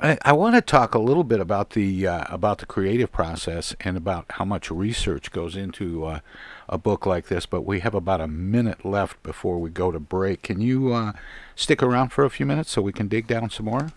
I, 0.00 0.16
I 0.24 0.32
want 0.32 0.54
to 0.54 0.60
talk 0.60 0.94
a 0.94 1.00
little 1.00 1.24
bit 1.24 1.40
about 1.40 1.70
the 1.70 2.06
uh, 2.06 2.24
about 2.28 2.58
the 2.58 2.66
creative 2.66 3.10
process 3.10 3.74
and 3.80 3.96
about 3.96 4.26
how 4.30 4.44
much 4.44 4.70
research 4.70 5.32
goes 5.32 5.56
into 5.56 6.04
uh, 6.04 6.20
a 6.68 6.78
book 6.78 7.04
like 7.04 7.26
this. 7.26 7.46
But 7.46 7.62
we 7.62 7.80
have 7.80 7.94
about 7.94 8.20
a 8.20 8.28
minute 8.28 8.84
left 8.84 9.20
before 9.24 9.58
we 9.58 9.70
go 9.70 9.90
to 9.90 9.98
break. 9.98 10.42
Can 10.42 10.60
you 10.60 10.92
uh, 10.92 11.12
stick 11.56 11.82
around 11.82 12.10
for 12.10 12.24
a 12.24 12.30
few 12.30 12.46
minutes 12.46 12.70
so 12.70 12.80
we 12.80 12.92
can 12.92 13.08
dig 13.08 13.26
down 13.26 13.50
some 13.50 13.66
more? 13.66 13.88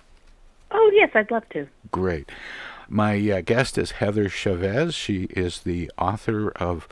Oh, 0.72 0.92
yes, 0.94 1.12
I'd 1.14 1.30
love 1.30 1.48
to. 1.50 1.68
Great. 1.92 2.32
My 2.90 3.16
uh, 3.30 3.42
guest 3.42 3.78
is 3.78 3.92
Heather 3.92 4.28
Chavez. 4.28 4.96
She 4.96 5.24
is 5.32 5.62
the 5.62 5.92
author 5.98 6.50
of 6.52 6.88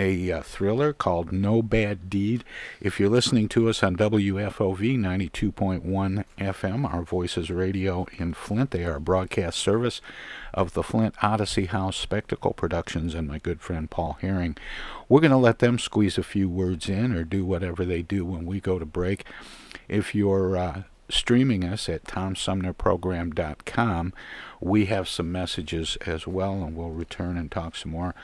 a 0.00 0.32
uh, 0.32 0.40
thriller 0.40 0.94
called 0.94 1.30
No 1.30 1.60
Bad 1.60 2.08
Deed. 2.08 2.42
If 2.80 2.98
you're 2.98 3.10
listening 3.10 3.50
to 3.50 3.68
us 3.68 3.82
on 3.82 3.96
WFOV 3.96 4.98
92.1 4.98 6.24
FM, 6.38 6.90
our 6.90 7.02
Voices 7.02 7.50
Radio 7.50 8.06
in 8.16 8.32
Flint, 8.32 8.70
they 8.70 8.86
are 8.86 8.96
a 8.96 9.00
broadcast 9.00 9.58
service 9.58 10.00
of 10.54 10.72
the 10.72 10.82
Flint 10.82 11.16
Odyssey 11.22 11.66
House 11.66 11.98
Spectacle 11.98 12.54
Productions 12.54 13.14
and 13.14 13.28
my 13.28 13.36
good 13.36 13.60
friend 13.60 13.90
Paul 13.90 14.16
Herring. 14.22 14.56
We're 15.06 15.20
going 15.20 15.32
to 15.32 15.36
let 15.36 15.58
them 15.58 15.78
squeeze 15.78 16.16
a 16.16 16.22
few 16.22 16.48
words 16.48 16.88
in 16.88 17.12
or 17.12 17.24
do 17.24 17.44
whatever 17.44 17.84
they 17.84 18.00
do 18.00 18.24
when 18.24 18.46
we 18.46 18.58
go 18.58 18.78
to 18.78 18.86
break. 18.86 19.26
If 19.86 20.14
you're 20.14 20.56
uh, 20.56 20.84
streaming 21.10 21.62
us 21.62 21.90
at 21.90 22.04
tomsumnerprogram.com, 22.04 24.14
we 24.60 24.86
have 24.86 25.08
some 25.08 25.30
messages 25.30 25.98
as 26.06 26.26
well, 26.26 26.62
and 26.62 26.74
we'll 26.74 26.88
return 26.88 27.36
and 27.36 27.50
talk 27.50 27.76
some 27.76 27.92
more 27.92 28.14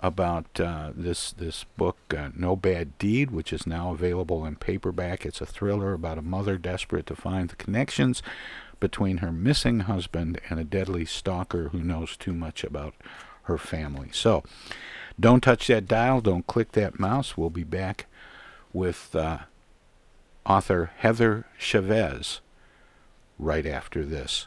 about 0.00 0.60
uh, 0.60 0.92
this 0.94 1.32
this 1.32 1.64
book, 1.76 1.96
uh, 2.16 2.30
No 2.36 2.56
Bad 2.56 2.98
Deed, 2.98 3.30
which 3.30 3.52
is 3.52 3.66
now 3.66 3.92
available 3.92 4.44
in 4.44 4.56
paperback. 4.56 5.26
It's 5.26 5.40
a 5.40 5.46
thriller 5.46 5.92
about 5.92 6.18
a 6.18 6.22
mother 6.22 6.56
desperate 6.56 7.06
to 7.06 7.16
find 7.16 7.48
the 7.48 7.56
connections 7.56 8.22
between 8.80 9.18
her 9.18 9.32
missing 9.32 9.80
husband 9.80 10.40
and 10.48 10.60
a 10.60 10.64
deadly 10.64 11.04
stalker 11.04 11.70
who 11.70 11.80
knows 11.80 12.16
too 12.16 12.32
much 12.32 12.62
about 12.62 12.94
her 13.44 13.58
family. 13.58 14.10
So, 14.12 14.44
don't 15.18 15.42
touch 15.42 15.66
that 15.66 15.88
dial. 15.88 16.20
Don't 16.20 16.46
click 16.46 16.72
that 16.72 17.00
mouse. 17.00 17.36
We'll 17.36 17.50
be 17.50 17.64
back 17.64 18.06
with 18.72 19.16
uh, 19.16 19.38
author 20.46 20.92
Heather 20.98 21.46
Chavez 21.58 22.40
right 23.38 23.66
after 23.66 24.04
this. 24.04 24.46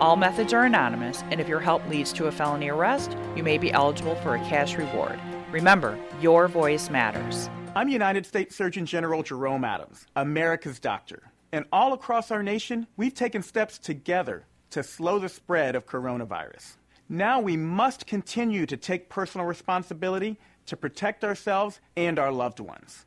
All 0.00 0.16
methods 0.16 0.52
are 0.52 0.64
anonymous, 0.64 1.22
and 1.30 1.40
if 1.40 1.48
your 1.48 1.60
help 1.60 1.88
leads 1.88 2.12
to 2.14 2.26
a 2.26 2.32
felony 2.32 2.68
arrest, 2.68 3.16
you 3.36 3.44
may 3.44 3.58
be 3.58 3.70
eligible 3.70 4.16
for 4.16 4.34
a 4.34 4.40
cash 4.40 4.74
reward. 4.74 5.20
Remember, 5.52 5.96
your 6.20 6.48
voice 6.48 6.90
matters. 6.90 7.48
I'm 7.76 7.88
United 7.88 8.26
States 8.26 8.56
Surgeon 8.56 8.86
General 8.86 9.22
Jerome 9.22 9.64
Adams, 9.64 10.06
America's 10.16 10.80
doctor. 10.80 11.30
And 11.52 11.64
all 11.72 11.92
across 11.92 12.32
our 12.32 12.42
nation, 12.42 12.88
we've 12.96 13.14
taken 13.14 13.40
steps 13.40 13.78
together 13.78 14.46
to 14.70 14.82
slow 14.82 15.20
the 15.20 15.28
spread 15.28 15.76
of 15.76 15.86
coronavirus. 15.86 16.76
Now 17.08 17.38
we 17.38 17.56
must 17.56 18.04
continue 18.04 18.66
to 18.66 18.76
take 18.76 19.08
personal 19.08 19.46
responsibility 19.46 20.40
to 20.66 20.76
protect 20.76 21.22
ourselves 21.22 21.80
and 21.96 22.18
our 22.18 22.32
loved 22.32 22.58
ones. 22.58 23.06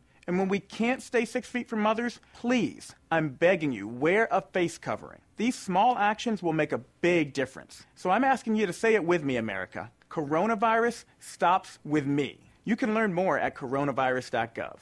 and 0.27 0.37
when 0.37 0.47
we 0.47 0.59
can't 0.59 1.01
stay 1.01 1.25
six 1.25 1.47
feet 1.47 1.67
from 1.67 1.85
others, 1.85 2.19
please, 2.33 2.93
I'm 3.11 3.29
begging 3.29 3.71
you, 3.71 3.87
wear 3.87 4.27
a 4.31 4.41
face 4.41 4.77
covering. 4.77 5.19
These 5.37 5.57
small 5.57 5.97
actions 5.97 6.43
will 6.43 6.53
make 6.53 6.71
a 6.71 6.81
big 7.01 7.33
difference. 7.33 7.85
So 7.95 8.09
I'm 8.09 8.23
asking 8.23 8.55
you 8.55 8.65
to 8.65 8.73
say 8.73 8.93
it 8.95 9.03
with 9.03 9.23
me, 9.23 9.37
America. 9.37 9.91
Coronavirus 10.09 11.05
stops 11.19 11.79
with 11.83 12.05
me. 12.05 12.37
You 12.63 12.75
can 12.75 12.93
learn 12.93 13.13
more 13.13 13.39
at 13.39 13.55
coronavirus.gov. 13.55 14.77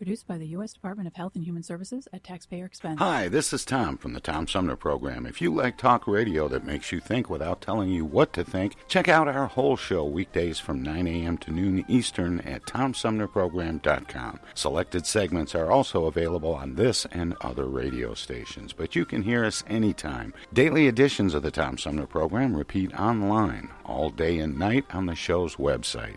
Produced 0.00 0.26
by 0.26 0.38
the 0.38 0.46
U.S. 0.46 0.72
Department 0.72 1.08
of 1.08 1.14
Health 1.14 1.34
and 1.34 1.44
Human 1.44 1.62
Services 1.62 2.08
at 2.10 2.24
taxpayer 2.24 2.64
expense. 2.64 3.00
Hi, 3.00 3.28
this 3.28 3.52
is 3.52 3.66
Tom 3.66 3.98
from 3.98 4.14
the 4.14 4.20
Tom 4.20 4.48
Sumner 4.48 4.74
Program. 4.74 5.26
If 5.26 5.42
you 5.42 5.54
like 5.54 5.76
talk 5.76 6.06
radio 6.06 6.48
that 6.48 6.64
makes 6.64 6.90
you 6.90 7.00
think 7.00 7.28
without 7.28 7.60
telling 7.60 7.90
you 7.90 8.06
what 8.06 8.32
to 8.32 8.42
think, 8.42 8.76
check 8.88 9.10
out 9.10 9.28
our 9.28 9.44
whole 9.44 9.76
show 9.76 10.06
weekdays 10.06 10.58
from 10.58 10.82
9 10.82 11.06
a.m. 11.06 11.36
to 11.36 11.50
noon 11.50 11.84
Eastern 11.86 12.40
at 12.40 12.64
TomSumnerProgram.com. 12.64 14.40
Selected 14.54 15.04
segments 15.04 15.54
are 15.54 15.70
also 15.70 16.06
available 16.06 16.54
on 16.54 16.76
this 16.76 17.04
and 17.10 17.36
other 17.42 17.66
radio 17.66 18.14
stations, 18.14 18.72
but 18.72 18.96
you 18.96 19.04
can 19.04 19.20
hear 19.20 19.44
us 19.44 19.62
anytime. 19.66 20.32
Daily 20.50 20.88
editions 20.88 21.34
of 21.34 21.42
the 21.42 21.50
Tom 21.50 21.76
Sumner 21.76 22.06
Program 22.06 22.56
repeat 22.56 22.98
online 22.98 23.68
all 23.84 24.08
day 24.08 24.38
and 24.38 24.58
night 24.58 24.86
on 24.94 25.04
the 25.04 25.14
show's 25.14 25.56
website. 25.56 26.16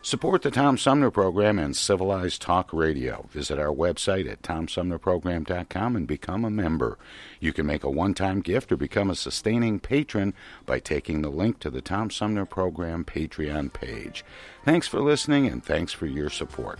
Support 0.00 0.42
the 0.42 0.52
Tom 0.52 0.78
Sumner 0.78 1.10
Program 1.10 1.58
and 1.58 1.76
Civilized 1.76 2.40
Talk 2.40 2.72
Radio. 2.72 3.26
Visit 3.32 3.58
our 3.58 3.74
website 3.74 4.30
at 4.30 4.42
tomsumnerprogram.com 4.42 5.96
and 5.96 6.06
become 6.06 6.44
a 6.44 6.50
member. 6.50 6.98
You 7.40 7.52
can 7.52 7.66
make 7.66 7.82
a 7.82 7.90
one 7.90 8.14
time 8.14 8.40
gift 8.40 8.70
or 8.70 8.76
become 8.76 9.10
a 9.10 9.16
sustaining 9.16 9.80
patron 9.80 10.34
by 10.64 10.78
taking 10.78 11.20
the 11.20 11.30
link 11.30 11.58
to 11.60 11.68
the 11.68 11.82
Tom 11.82 12.10
Sumner 12.10 12.46
Program 12.46 13.04
Patreon 13.04 13.72
page. 13.72 14.24
Thanks 14.64 14.86
for 14.86 15.00
listening 15.00 15.48
and 15.48 15.64
thanks 15.64 15.92
for 15.92 16.06
your 16.06 16.30
support. 16.30 16.78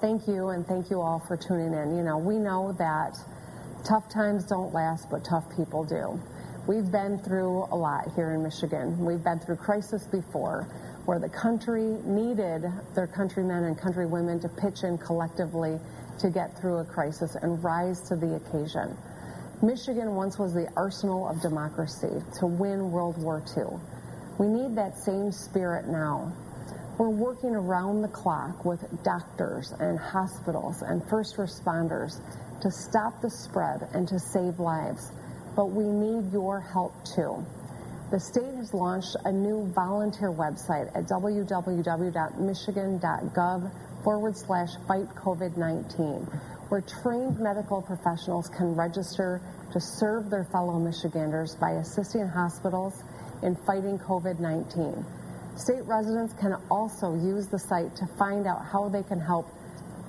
Thank 0.00 0.26
you, 0.26 0.48
and 0.48 0.66
thank 0.66 0.88
you 0.88 1.02
all 1.02 1.18
for 1.18 1.36
tuning 1.36 1.74
in. 1.74 1.94
You 1.94 2.02
know, 2.02 2.16
we 2.16 2.38
know 2.38 2.74
that 2.78 3.18
tough 3.84 4.08
times 4.08 4.44
don't 4.46 4.72
last, 4.72 5.10
but 5.10 5.24
tough 5.24 5.44
people 5.54 5.84
do. 5.84 6.18
We've 6.66 6.90
been 6.90 7.18
through 7.18 7.68
a 7.72 7.76
lot 7.76 8.12
here 8.14 8.32
in 8.32 8.42
Michigan. 8.42 9.04
We've 9.04 9.24
been 9.24 9.38
through 9.40 9.56
crisis 9.56 10.06
before 10.06 10.68
where 11.06 11.18
the 11.18 11.28
country 11.28 11.96
needed 12.04 12.64
their 12.94 13.06
countrymen 13.06 13.64
and 13.64 13.78
countrywomen 13.78 14.42
to 14.42 14.48
pitch 14.48 14.84
in 14.84 14.98
collectively 14.98 15.80
to 16.18 16.30
get 16.30 16.56
through 16.60 16.78
a 16.78 16.84
crisis 16.84 17.34
and 17.40 17.64
rise 17.64 18.02
to 18.02 18.14
the 18.14 18.34
occasion. 18.36 18.96
Michigan 19.62 20.14
once 20.14 20.38
was 20.38 20.52
the 20.52 20.68
arsenal 20.76 21.26
of 21.28 21.40
democracy 21.40 22.22
to 22.38 22.46
win 22.46 22.90
World 22.92 23.16
War 23.18 23.42
II. 23.56 23.80
We 24.38 24.46
need 24.46 24.76
that 24.76 24.98
same 24.98 25.32
spirit 25.32 25.88
now. 25.88 26.32
We're 26.98 27.08
working 27.08 27.54
around 27.54 28.02
the 28.02 28.08
clock 28.08 28.66
with 28.66 28.84
doctors 29.02 29.72
and 29.80 29.98
hospitals 29.98 30.82
and 30.82 31.02
first 31.08 31.36
responders 31.36 32.20
to 32.60 32.70
stop 32.70 33.22
the 33.22 33.30
spread 33.30 33.88
and 33.94 34.06
to 34.08 34.18
save 34.18 34.60
lives. 34.60 35.10
But 35.56 35.66
we 35.66 35.84
need 35.84 36.32
your 36.32 36.60
help 36.60 36.94
too. 37.04 37.44
The 38.10 38.18
state 38.18 38.56
has 38.56 38.74
launched 38.74 39.14
a 39.24 39.30
new 39.30 39.70
volunteer 39.72 40.32
website 40.32 40.88
at 40.96 41.06
www.michigan.gov 41.06 43.70
forward 44.02 44.36
slash 44.36 44.70
fight 44.88 45.06
COVID 45.14 45.56
19, 45.56 46.26
where 46.68 46.80
trained 46.80 47.38
medical 47.38 47.80
professionals 47.82 48.48
can 48.48 48.74
register 48.74 49.40
to 49.72 49.80
serve 49.80 50.28
their 50.28 50.42
fellow 50.44 50.76
Michiganders 50.78 51.54
by 51.54 51.70
assisting 51.72 52.26
hospitals 52.26 53.02
in 53.42 53.54
fighting 53.66 53.98
COVID 53.98 54.40
19. 54.40 55.04
State 55.56 55.84
residents 55.84 56.32
can 56.34 56.54
also 56.70 57.14
use 57.14 57.48
the 57.48 57.58
site 57.58 57.94
to 57.96 58.06
find 58.18 58.46
out 58.46 58.64
how 58.64 58.88
they 58.88 59.02
can 59.02 59.20
help 59.20 59.48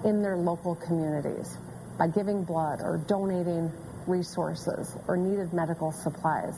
in 0.06 0.22
their 0.22 0.38
local 0.38 0.76
communities 0.76 1.58
by 1.98 2.08
giving 2.08 2.44
blood 2.44 2.80
or 2.82 2.98
donating 3.08 3.72
resources 4.08 4.96
or 5.08 5.18
needed 5.18 5.54
medical 5.54 5.92
supplies. 5.92 6.56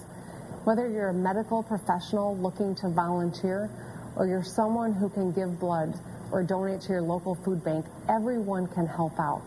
Whether 0.63 0.89
you're 0.89 1.09
a 1.09 1.13
medical 1.13 1.63
professional 1.63 2.37
looking 2.37 2.75
to 2.75 2.89
volunteer 2.89 3.69
or 4.15 4.27
you're 4.27 4.43
someone 4.43 4.93
who 4.93 5.09
can 5.09 5.31
give 5.31 5.59
blood 5.59 5.93
or 6.31 6.43
donate 6.43 6.81
to 6.81 6.89
your 6.89 7.01
local 7.01 7.35
food 7.35 7.63
bank, 7.63 7.85
everyone 8.09 8.67
can 8.67 8.87
help 8.87 9.19
out. 9.19 9.41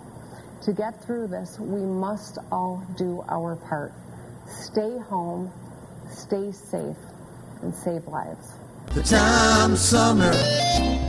To 0.62 0.72
get 0.72 1.02
through 1.04 1.28
this, 1.28 1.59
we 1.59 1.80
must 1.80 2.38
all 2.50 2.87
do 2.96 3.24
our 3.28 3.56
part. 3.56 3.92
Stay 4.46 4.98
home, 4.98 5.52
stay 6.11 6.52
safe, 6.52 6.96
and 7.62 7.74
save 7.74 8.06
lives. 8.06 8.52
The 8.94 9.02
Tom 9.02 9.76
Sumner 9.76 10.32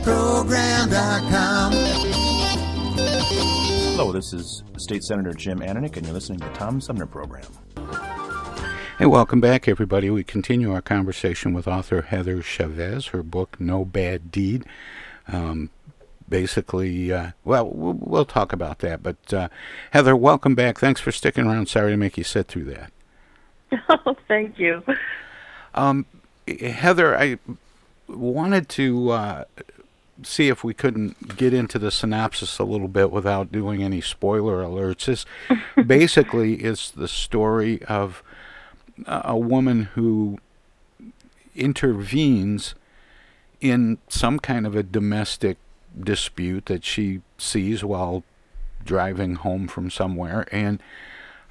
Program.com. 0.02 1.72
Hello, 3.98 4.12
this 4.12 4.32
is 4.32 4.62
State 4.76 5.02
Senator 5.02 5.32
Jim 5.32 5.58
Ananich, 5.58 5.96
and 5.96 6.06
you're 6.06 6.14
listening 6.14 6.38
to 6.38 6.46
the 6.46 6.54
Tom 6.54 6.80
Sumner 6.80 7.04
Program. 7.04 7.50
Hey, 8.96 9.06
welcome 9.06 9.40
back, 9.40 9.66
everybody. 9.66 10.08
We 10.08 10.22
continue 10.22 10.72
our 10.72 10.80
conversation 10.80 11.52
with 11.52 11.66
author 11.66 12.02
Heather 12.02 12.40
Chavez. 12.40 13.08
Her 13.08 13.24
book, 13.24 13.56
No 13.58 13.84
Bad 13.84 14.30
Deed. 14.30 14.64
Um, 15.26 15.70
basically, 16.28 17.12
uh, 17.12 17.32
well, 17.44 17.68
well, 17.68 17.98
we'll 17.98 18.24
talk 18.24 18.52
about 18.52 18.78
that. 18.78 19.02
But 19.02 19.34
uh, 19.34 19.48
Heather, 19.90 20.14
welcome 20.14 20.54
back. 20.54 20.78
Thanks 20.78 21.00
for 21.00 21.10
sticking 21.10 21.48
around. 21.48 21.68
Sorry 21.68 21.90
to 21.90 21.96
make 21.96 22.16
you 22.16 22.22
sit 22.22 22.46
through 22.46 22.66
that. 22.66 22.92
Oh, 23.88 24.14
thank 24.28 24.60
you. 24.60 24.80
Um, 25.74 26.06
Heather, 26.46 27.18
I 27.18 27.38
wanted 28.06 28.68
to 28.68 29.10
uh, 29.10 29.44
see 30.22 30.48
if 30.48 30.64
we 30.64 30.74
couldn't 30.74 31.36
get 31.36 31.54
into 31.54 31.78
the 31.78 31.90
synopsis 31.90 32.58
a 32.58 32.64
little 32.64 32.88
bit 32.88 33.10
without 33.10 33.52
doing 33.52 33.82
any 33.82 34.00
spoiler 34.00 34.62
alerts. 34.62 35.06
This 35.06 35.26
basically 35.86 36.54
is 36.64 36.90
the 36.90 37.08
story 37.08 37.82
of 37.84 38.22
a 39.06 39.36
woman 39.36 39.84
who 39.94 40.38
intervenes 41.54 42.74
in 43.60 43.98
some 44.08 44.38
kind 44.38 44.66
of 44.66 44.74
a 44.74 44.82
domestic 44.82 45.56
dispute 45.98 46.66
that 46.66 46.84
she 46.84 47.20
sees 47.38 47.84
while 47.84 48.22
driving 48.84 49.34
home 49.36 49.66
from 49.66 49.90
somewhere, 49.90 50.46
and 50.52 50.80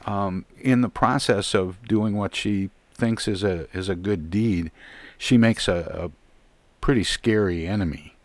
um, 0.05 0.45
in 0.59 0.81
the 0.81 0.89
process 0.89 1.53
of 1.53 1.85
doing 1.85 2.15
what 2.15 2.33
she 2.33 2.69
thinks 2.93 3.27
is 3.27 3.43
a 3.43 3.67
is 3.77 3.89
a 3.89 3.95
good 3.95 4.31
deed, 4.31 4.71
she 5.17 5.37
makes 5.37 5.67
a, 5.67 6.09
a 6.09 6.11
pretty 6.81 7.03
scary 7.03 7.67
enemy. 7.67 8.16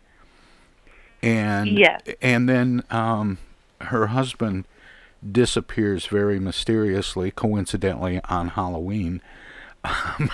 And 1.23 1.79
Yes. 1.79 2.01
and 2.21 2.49
then 2.49 2.83
um, 2.91 3.37
her 3.81 4.07
husband 4.07 4.65
disappears 5.31 6.05
very 6.05 6.37
mysteriously, 6.39 7.31
coincidentally 7.31 8.19
on 8.29 8.49
Halloween. 8.49 9.21
Um, 9.85 10.31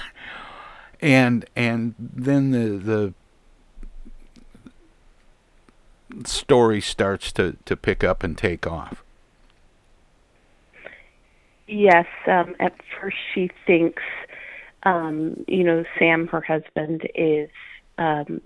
and 1.01 1.45
and 1.55 1.95
then 1.97 2.51
the 2.51 2.77
the 2.77 3.13
story 6.25 6.81
starts 6.81 7.31
to, 7.33 7.55
to 7.65 7.77
pick 7.77 8.03
up 8.03 8.23
and 8.23 8.37
take 8.37 8.65
off. 8.67 9.03
Yes, 11.67 12.07
um, 12.25 12.55
at 12.59 12.73
first 12.99 13.17
she 13.33 13.51
thinks, 13.67 14.01
um, 14.83 15.43
you 15.47 15.63
know, 15.63 15.83
Sam, 15.99 16.27
her 16.27 16.41
husband, 16.41 17.07
is 17.13 17.49
um, 17.99 18.41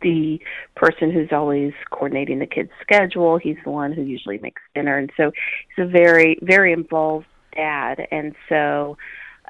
the 0.00 0.40
person 0.76 1.10
who's 1.10 1.30
always 1.32 1.72
coordinating 1.90 2.38
the 2.38 2.46
kids' 2.46 2.70
schedule. 2.80 3.38
He's 3.38 3.56
the 3.64 3.70
one 3.70 3.92
who 3.92 4.02
usually 4.02 4.38
makes 4.38 4.62
dinner, 4.74 4.96
and 4.98 5.10
so 5.16 5.32
he's 5.68 5.84
a 5.84 5.88
very, 5.88 6.38
very 6.42 6.72
involved 6.72 7.26
dad. 7.54 8.06
And 8.10 8.34
so, 8.48 8.96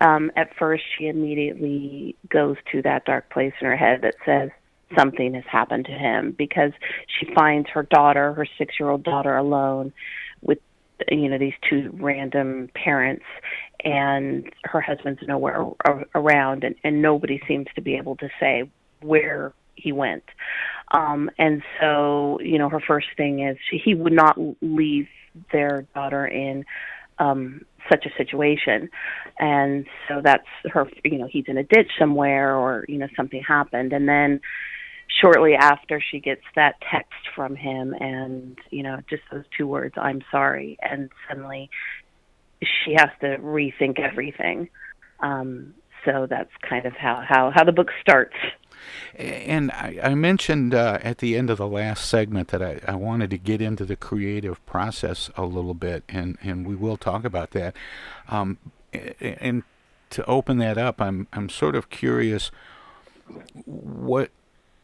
um, 0.01 0.31
at 0.37 0.55
first, 0.59 0.83
she 0.97 1.07
immediately 1.07 2.17
goes 2.29 2.57
to 2.73 2.83
that 2.83 3.05
dark 3.05 3.31
place 3.31 3.53
in 3.61 3.67
her 3.67 3.77
head 3.77 4.03
that 4.03 4.15
says 4.25 4.51
something 4.99 5.35
has 5.35 5.45
happened 5.51 5.87
to 5.87 5.93
him 5.93 6.35
because 6.37 6.73
she 7.07 7.33
finds 7.35 7.69
her 7.69 7.85
daughter, 7.85 8.33
her 8.33 8.47
six-year-old 8.59 9.05
daughter, 9.05 9.37
alone 9.37 9.93
with 10.41 10.59
you 11.11 11.29
know 11.29 11.39
these 11.39 11.55
two 11.69 11.91
random 11.95 12.69
parents 12.75 13.25
and 13.85 14.51
her 14.65 14.81
husband's 14.81 15.21
nowhere 15.27 15.65
ar- 15.87 16.07
around 16.15 16.65
and, 16.65 16.75
and 16.85 17.01
nobody 17.01 17.41
seems 17.49 17.67
to 17.75 17.81
be 17.81 17.97
able 17.97 18.17
to 18.17 18.29
say 18.39 18.71
where 19.01 19.55
he 19.74 19.92
went. 19.92 20.24
Um 20.90 21.30
and 21.38 21.62
so 21.80 22.38
you 22.40 22.59
know 22.59 22.68
her 22.68 22.80
first 22.80 23.09
thing 23.16 23.40
is 23.46 23.56
she, 23.70 23.78
he 23.78 23.94
would 23.94 24.12
not 24.12 24.37
leave 24.61 25.09
their 25.52 25.87
daughter 25.94 26.26
in 26.26 26.64
um 27.18 27.64
such 27.90 28.06
a 28.06 28.11
situation. 28.16 28.88
And 29.38 29.87
so 30.09 30.20
that's 30.22 30.46
her 30.72 30.88
you 31.04 31.18
know 31.18 31.28
he's 31.30 31.44
in 31.46 31.59
a 31.59 31.64
ditch 31.64 31.90
somewhere 31.98 32.56
or 32.56 32.85
you 32.88 32.98
know 32.98 33.09
something 33.16 33.42
happened. 33.42 33.92
And 33.92 34.09
then 34.09 34.40
shortly 35.20 35.54
after 35.54 36.00
she 36.11 36.20
gets 36.20 36.44
that 36.54 36.76
text 36.90 37.18
from 37.35 37.56
him 37.56 37.94
and 37.98 38.56
you 38.70 38.83
know 38.83 39.00
just 39.11 39.22
those 39.33 39.42
two 39.59 39.66
words 39.66 39.92
i'm 39.98 40.22
sorry 40.30 40.78
and 40.80 41.11
suddenly 41.28 41.68
she 42.62 42.94
has 42.96 43.11
to 43.20 43.38
rethink 43.38 43.98
everything. 43.98 44.68
Um 45.20 45.74
so 46.05 46.27
that's 46.29 46.51
kind 46.69 46.87
of 46.87 46.93
how 46.95 47.23
how 47.27 47.51
how 47.51 47.65
the 47.65 47.73
book 47.73 47.91
starts 48.01 48.37
And 49.17 49.71
I, 49.73 49.99
I 50.03 50.15
mentioned 50.15 50.75
uh, 50.75 50.99
at 51.03 51.19
the 51.19 51.37
end 51.37 51.51
of 51.51 51.59
the 51.59 51.67
last 51.67 52.09
segment 52.09 52.49
that 52.49 52.63
I, 52.63 52.81
I 52.87 52.95
wanted 52.95 53.31
to 53.31 53.39
get 53.39 53.61
into 53.61 53.85
the 53.85 53.97
creative 53.97 54.65
process 54.67 55.31
a 55.37 55.45
little 55.45 55.75
bit, 55.75 56.05
and, 56.09 56.39
and 56.43 56.67
we 56.67 56.75
will 56.75 56.97
talk 56.97 57.25
about 57.25 57.51
that. 57.51 57.77
Um, 58.29 58.59
and 59.21 59.63
to 60.11 60.25
open 60.27 60.59
that 60.59 60.77
up, 60.77 61.01
I'm 61.01 61.29
I'm 61.33 61.49
sort 61.49 61.77
of 61.77 61.91
curious 61.91 62.51
what 63.65 64.31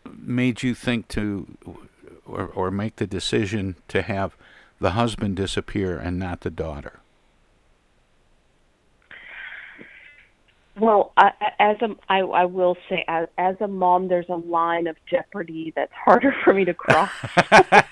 made 0.09 0.63
you 0.63 0.75
think 0.75 1.09
to 1.09 1.47
or, 2.25 2.47
or 2.47 2.71
make 2.71 2.97
the 2.97 3.07
decision 3.07 3.77
to 3.89 4.03
have 4.03 4.37
the 4.79 4.91
husband 4.91 5.37
disappear 5.37 5.99
and 5.99 6.19
not 6.19 6.43
the 6.43 6.51
daughter. 6.51 7.01
Well 10.79 11.13
I, 11.17 11.33
as 11.59 11.77
a 11.81 11.97
I, 12.09 12.21
I 12.21 12.45
will 12.45 12.77
say 12.89 13.05
as, 13.09 13.29
as 13.39 13.57
a 13.61 13.69
mom 13.69 14.09
there's 14.09 14.29
a 14.29 14.37
line 14.37 14.87
of 14.87 14.97
jeopardy 15.07 15.73
that's 15.75 15.93
harder 15.93 16.35
for 16.45 16.55
me 16.55 16.65
to 16.65 16.75
cross. 16.75 17.11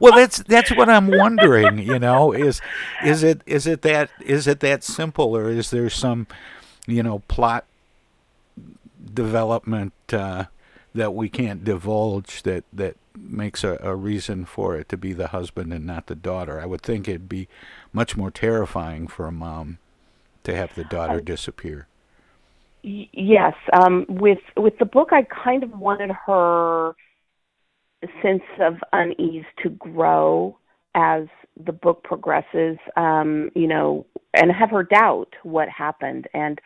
Well 0.00 0.14
that's 0.14 0.38
that's 0.42 0.70
what 0.70 0.88
i'm 0.88 1.08
wondering 1.08 1.78
you 1.78 1.98
know 1.98 2.32
is 2.32 2.60
is 3.04 3.22
it 3.22 3.40
is 3.46 3.66
it 3.66 3.82
that 3.82 4.10
is 4.20 4.46
it 4.46 4.60
that 4.60 4.84
simple 4.84 5.36
or 5.36 5.50
is 5.50 5.70
there 5.70 5.90
some 5.90 6.26
you 6.86 7.02
know 7.02 7.20
plot 7.28 7.64
development 9.12 9.92
uh, 10.12 10.44
that 10.94 11.14
we 11.14 11.28
can't 11.28 11.64
divulge 11.64 12.42
that 12.44 12.64
that 12.72 12.96
makes 13.16 13.64
a, 13.64 13.76
a 13.82 13.96
reason 13.96 14.44
for 14.44 14.76
it 14.76 14.88
to 14.88 14.96
be 14.96 15.12
the 15.12 15.28
husband 15.28 15.72
and 15.72 15.84
not 15.84 16.06
the 16.06 16.14
daughter? 16.14 16.60
I 16.60 16.66
would 16.66 16.82
think 16.82 17.08
it'd 17.08 17.28
be 17.28 17.48
much 17.92 18.16
more 18.16 18.30
terrifying 18.30 19.08
for 19.08 19.26
a 19.26 19.32
mom 19.32 19.78
to 20.44 20.54
have 20.54 20.74
the 20.76 20.84
daughter 20.84 21.20
disappear 21.20 21.87
Yes 22.82 23.54
um 23.72 24.06
with 24.08 24.38
with 24.56 24.78
the 24.78 24.84
book 24.84 25.08
i 25.12 25.22
kind 25.22 25.62
of 25.62 25.70
wanted 25.78 26.10
her 26.26 26.92
sense 28.22 28.42
of 28.60 28.74
unease 28.92 29.44
to 29.62 29.70
grow 29.70 30.56
as 30.94 31.24
the 31.66 31.72
book 31.72 32.04
progresses 32.04 32.78
um 32.96 33.50
you 33.54 33.66
know 33.66 34.06
and 34.34 34.52
have 34.52 34.70
her 34.70 34.84
doubt 34.84 35.34
what 35.42 35.68
happened. 35.68 36.28
And 36.34 36.60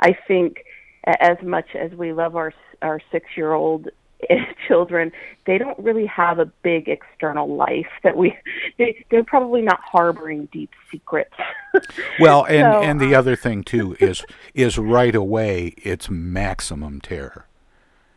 i 0.00 0.16
think 0.26 0.64
as 1.04 1.36
much 1.42 1.66
as 1.74 1.92
we 1.92 2.12
love 2.12 2.36
our 2.36 2.52
our 2.82 3.00
6 3.12 3.26
year 3.36 3.52
old 3.52 3.88
children 4.68 5.12
they 5.46 5.58
don't 5.58 5.78
really 5.78 6.06
have 6.06 6.38
a 6.38 6.46
big 6.62 6.88
external 6.88 7.54
life 7.54 7.88
that 8.02 8.16
we 8.16 8.36
they, 8.78 9.04
they're 9.10 9.24
probably 9.24 9.62
not 9.62 9.80
harboring 9.80 10.48
deep 10.52 10.70
secrets 10.90 11.34
well 12.20 12.44
and 12.46 12.72
So, 12.72 12.80
and 12.80 13.00
the 13.00 13.14
other 13.14 13.36
thing 13.36 13.62
too 13.62 13.96
is 14.00 14.24
is 14.54 14.78
right 14.78 15.14
away 15.14 15.74
it's 15.78 16.10
maximum 16.10 17.00
terror 17.00 17.46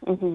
hmm 0.06 0.34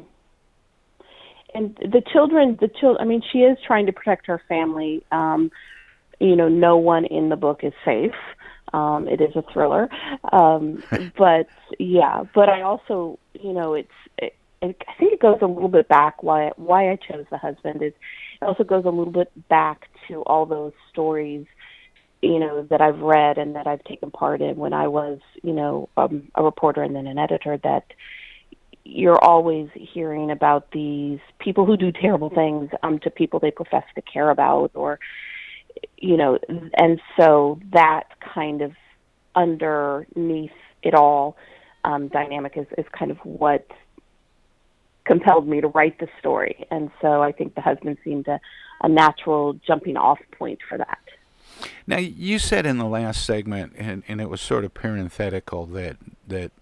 And 1.54 1.76
the 1.76 2.02
children, 2.12 2.58
the 2.60 2.68
children. 2.68 2.98
I 3.00 3.04
mean, 3.04 3.22
she 3.32 3.38
is 3.38 3.58
trying 3.66 3.86
to 3.86 3.92
protect 3.92 4.26
her 4.26 4.40
family. 4.48 5.04
Um, 5.12 5.50
you 6.20 6.36
know, 6.36 6.48
no 6.48 6.76
one 6.76 7.04
in 7.04 7.28
the 7.28 7.36
book 7.36 7.60
is 7.62 7.72
safe. 7.84 8.14
Um, 8.72 9.08
it 9.08 9.20
is 9.20 9.34
a 9.34 9.42
thriller, 9.52 9.88
um, 10.30 10.82
but 11.16 11.46
yeah. 11.78 12.24
But 12.34 12.48
I 12.50 12.62
also, 12.62 13.18
you 13.40 13.52
know, 13.52 13.74
it's. 13.74 13.88
It, 14.18 14.24
it, 14.24 14.37
I 14.62 14.74
think 14.98 15.12
it 15.12 15.20
goes 15.20 15.38
a 15.40 15.46
little 15.46 15.68
bit 15.68 15.88
back. 15.88 16.22
Why 16.22 16.50
why 16.56 16.90
I 16.90 16.96
chose 16.96 17.26
the 17.30 17.38
husband 17.38 17.82
is 17.82 17.92
it 18.40 18.44
also 18.44 18.64
goes 18.64 18.84
a 18.84 18.90
little 18.90 19.12
bit 19.12 19.30
back 19.48 19.88
to 20.08 20.22
all 20.22 20.46
those 20.46 20.72
stories 20.90 21.46
you 22.22 22.38
know 22.38 22.62
that 22.64 22.80
I've 22.80 22.98
read 22.98 23.38
and 23.38 23.54
that 23.54 23.66
I've 23.66 23.84
taken 23.84 24.10
part 24.10 24.40
in 24.40 24.56
when 24.56 24.72
I 24.72 24.88
was 24.88 25.20
you 25.42 25.52
know 25.52 25.88
um, 25.96 26.28
a 26.34 26.42
reporter 26.42 26.82
and 26.82 26.94
then 26.94 27.06
an 27.06 27.18
editor 27.18 27.58
that 27.62 27.84
you're 28.84 29.22
always 29.22 29.68
hearing 29.74 30.30
about 30.30 30.70
these 30.72 31.18
people 31.38 31.66
who 31.66 31.76
do 31.76 31.92
terrible 31.92 32.30
things 32.30 32.70
um, 32.82 32.98
to 33.00 33.10
people 33.10 33.38
they 33.38 33.50
profess 33.50 33.84
to 33.94 34.02
care 34.02 34.30
about 34.30 34.70
or 34.74 34.98
you 35.98 36.16
know 36.16 36.38
and 36.74 37.00
so 37.16 37.60
that 37.72 38.04
kind 38.34 38.62
of 38.62 38.72
underneath 39.36 40.50
it 40.82 40.94
all 40.94 41.36
um, 41.84 42.08
dynamic 42.08 42.54
is, 42.56 42.66
is 42.76 42.86
kind 42.98 43.10
of 43.10 43.18
what 43.18 43.66
compelled 45.08 45.48
me 45.48 45.60
to 45.60 45.68
write 45.68 45.98
the 45.98 46.08
story 46.20 46.66
and 46.70 46.90
so 47.00 47.22
I 47.22 47.32
think 47.32 47.54
the 47.56 47.60
husband 47.60 47.96
seemed 48.04 48.28
a, 48.28 48.38
a 48.82 48.88
natural 48.88 49.54
jumping 49.66 49.96
off 49.96 50.20
point 50.38 50.60
for 50.68 50.78
that 50.78 51.00
Now 51.86 51.98
you 51.98 52.38
said 52.38 52.66
in 52.66 52.78
the 52.78 52.84
last 52.86 53.24
segment, 53.24 53.72
and, 53.76 54.04
and 54.06 54.20
it 54.20 54.28
was 54.28 54.40
sort 54.40 54.64
of 54.64 54.74
parenthetical 54.74 55.66
that 55.66 55.96
that 56.28 56.52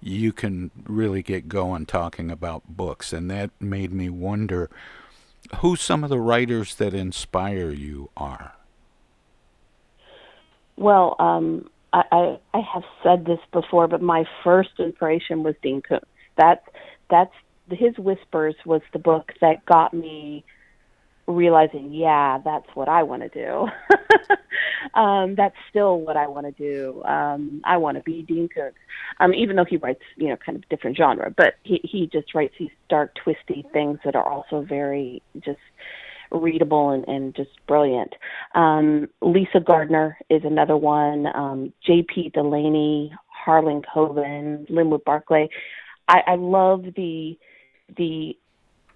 you 0.00 0.32
can 0.32 0.70
really 0.86 1.22
get 1.22 1.48
going 1.48 1.84
talking 1.86 2.30
about 2.30 2.62
books, 2.68 3.12
and 3.12 3.30
that 3.30 3.50
made 3.60 3.92
me 3.92 4.08
wonder 4.08 4.70
who 5.56 5.76
some 5.76 6.04
of 6.04 6.10
the 6.10 6.20
writers 6.20 6.74
that 6.76 6.94
inspire 6.94 7.70
you 7.70 8.10
are. 8.16 8.54
Well, 10.76 11.16
um, 11.18 11.68
I, 11.92 12.04
I 12.12 12.38
I 12.54 12.60
have 12.60 12.84
said 13.02 13.24
this 13.24 13.40
before, 13.52 13.88
but 13.88 14.02
my 14.02 14.24
first 14.44 14.70
inspiration 14.78 15.42
was 15.42 15.54
Dean 15.62 15.82
Koontz. 15.82 16.06
That's 16.36 16.64
that's 17.10 17.34
his 17.70 17.96
Whispers 17.98 18.54
was 18.64 18.82
the 18.92 18.98
book 18.98 19.32
that 19.40 19.64
got 19.66 19.92
me 19.94 20.44
realizing, 21.26 21.92
yeah, 21.92 22.38
that's 22.42 22.66
what 22.74 22.88
I 22.88 23.02
want 23.02 23.22
to 23.22 23.28
do. 23.28 23.68
um, 24.98 25.34
that's 25.34 25.54
still 25.68 26.00
what 26.00 26.16
I 26.16 26.26
want 26.26 26.46
to 26.46 26.52
do. 26.52 27.02
Um, 27.04 27.60
I 27.64 27.76
want 27.76 27.98
to 27.98 28.02
be 28.02 28.22
Dean 28.22 28.48
Koontz, 28.48 28.76
um, 29.20 29.34
even 29.34 29.56
though 29.56 29.64
he 29.64 29.76
writes, 29.76 30.02
you 30.16 30.28
know, 30.28 30.36
kind 30.36 30.56
of 30.56 30.68
different 30.70 30.96
genre. 30.96 31.32
But 31.36 31.54
he 31.62 31.80
he 31.84 32.06
just 32.06 32.34
writes 32.34 32.54
these 32.58 32.70
dark, 32.88 33.14
twisty 33.22 33.64
things 33.72 33.98
that 34.04 34.16
are 34.16 34.24
also 34.24 34.62
very 34.62 35.22
just 35.40 35.58
readable 36.32 36.90
and, 36.90 37.06
and 37.06 37.34
just 37.34 37.50
brilliant. 37.66 38.14
Um, 38.54 39.08
Lisa 39.20 39.60
Gardner 39.60 40.18
is 40.30 40.42
another 40.44 40.76
one. 40.76 41.26
Um, 41.34 41.72
J.P. 41.86 42.30
Delaney, 42.34 43.12
Harlan 43.26 43.82
Coben, 43.82 44.68
Linwood 44.68 45.04
Barclay. 45.04 45.48
I, 46.06 46.22
I 46.26 46.34
love 46.36 46.84
the 46.96 47.38
the 47.96 48.36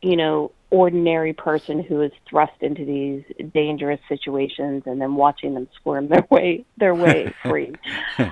you 0.00 0.16
know 0.16 0.52
ordinary 0.70 1.34
person 1.34 1.82
who 1.82 2.00
is 2.00 2.10
thrust 2.28 2.54
into 2.62 2.84
these 2.84 3.22
dangerous 3.52 4.00
situations 4.08 4.82
and 4.86 5.00
then 5.02 5.14
watching 5.16 5.52
them 5.52 5.68
squirm 5.74 6.08
their 6.08 6.26
way 6.30 6.64
their 6.78 6.94
way 6.94 7.32
free. 7.42 7.74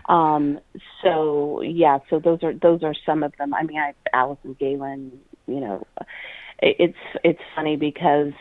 um, 0.08 0.58
so 1.02 1.60
yeah, 1.60 1.98
so 2.08 2.18
those 2.18 2.42
are 2.42 2.54
those 2.54 2.82
are 2.82 2.94
some 3.06 3.22
of 3.22 3.32
them. 3.38 3.52
I 3.54 3.62
mean, 3.62 3.78
I 3.78 3.94
Alison 4.12 4.56
Gaylin. 4.60 5.10
You 5.46 5.60
know, 5.60 5.86
it's 6.60 6.96
it's 7.22 7.42
funny 7.54 7.76
because 7.76 8.32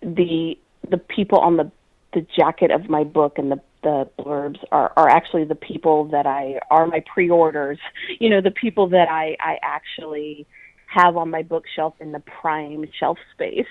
the 0.00 0.58
the 0.88 0.98
people 0.98 1.38
on 1.40 1.56
the 1.56 1.70
the 2.14 2.26
jacket 2.36 2.70
of 2.70 2.88
my 2.88 3.04
book 3.04 3.38
and 3.38 3.50
the 3.50 3.60
the 3.82 4.08
blurbs 4.18 4.58
are 4.72 4.92
are 4.96 5.08
actually 5.08 5.44
the 5.44 5.54
people 5.54 6.06
that 6.06 6.26
I 6.26 6.60
are 6.70 6.86
my 6.86 7.02
pre-orders. 7.12 7.78
You 8.20 8.30
know, 8.30 8.40
the 8.40 8.50
people 8.50 8.88
that 8.88 9.08
I 9.10 9.36
I 9.40 9.58
actually 9.62 10.46
have 10.88 11.16
on 11.16 11.30
my 11.30 11.42
bookshelf 11.42 11.94
in 12.00 12.12
the 12.12 12.20
prime 12.20 12.84
shelf 12.98 13.18
space. 13.34 13.66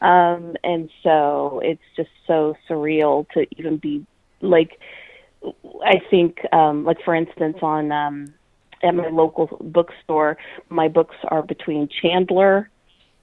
Um, 0.00 0.54
and 0.62 0.90
so 1.02 1.60
it's 1.64 1.82
just 1.96 2.10
so 2.26 2.56
surreal 2.68 3.28
to 3.30 3.46
even 3.56 3.78
be 3.78 4.06
like, 4.42 4.78
I 5.84 6.00
think, 6.10 6.38
um, 6.52 6.84
like 6.84 6.98
for 7.04 7.14
instance, 7.14 7.58
on 7.62 7.90
um, 7.90 8.34
at 8.82 8.94
my 8.94 9.08
local 9.08 9.46
bookstore, 9.60 10.36
my 10.68 10.88
books 10.88 11.16
are 11.24 11.42
between 11.42 11.88
Chandler 11.88 12.70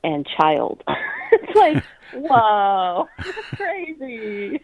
and 0.06 0.28
Child. 0.38 0.84
it's 1.32 1.56
like, 1.56 1.84
whoa, 2.14 3.08
crazy. 3.56 4.62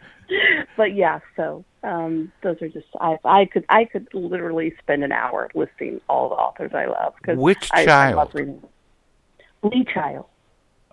But 0.78 0.96
yeah, 0.96 1.20
so 1.36 1.66
um, 1.84 2.32
those 2.42 2.62
are 2.62 2.70
just 2.70 2.88
I 3.02 3.18
I 3.26 3.46
could 3.46 3.66
I 3.70 3.86
could 3.86 4.08
literally 4.14 4.74
spend 4.80 5.04
an 5.04 5.12
hour 5.12 5.50
listing 5.54 6.00
all 6.08 6.30
the 6.30 6.36
authors 6.36 6.72
I 6.74 6.86
love 6.86 7.14
because 7.18 7.38
which 7.38 7.70
I, 7.74 7.86
child? 7.86 8.14
I 8.14 8.18
love 8.18 8.34
reading. 8.34 8.64
Lee 9.64 9.86
Child. 9.94 10.26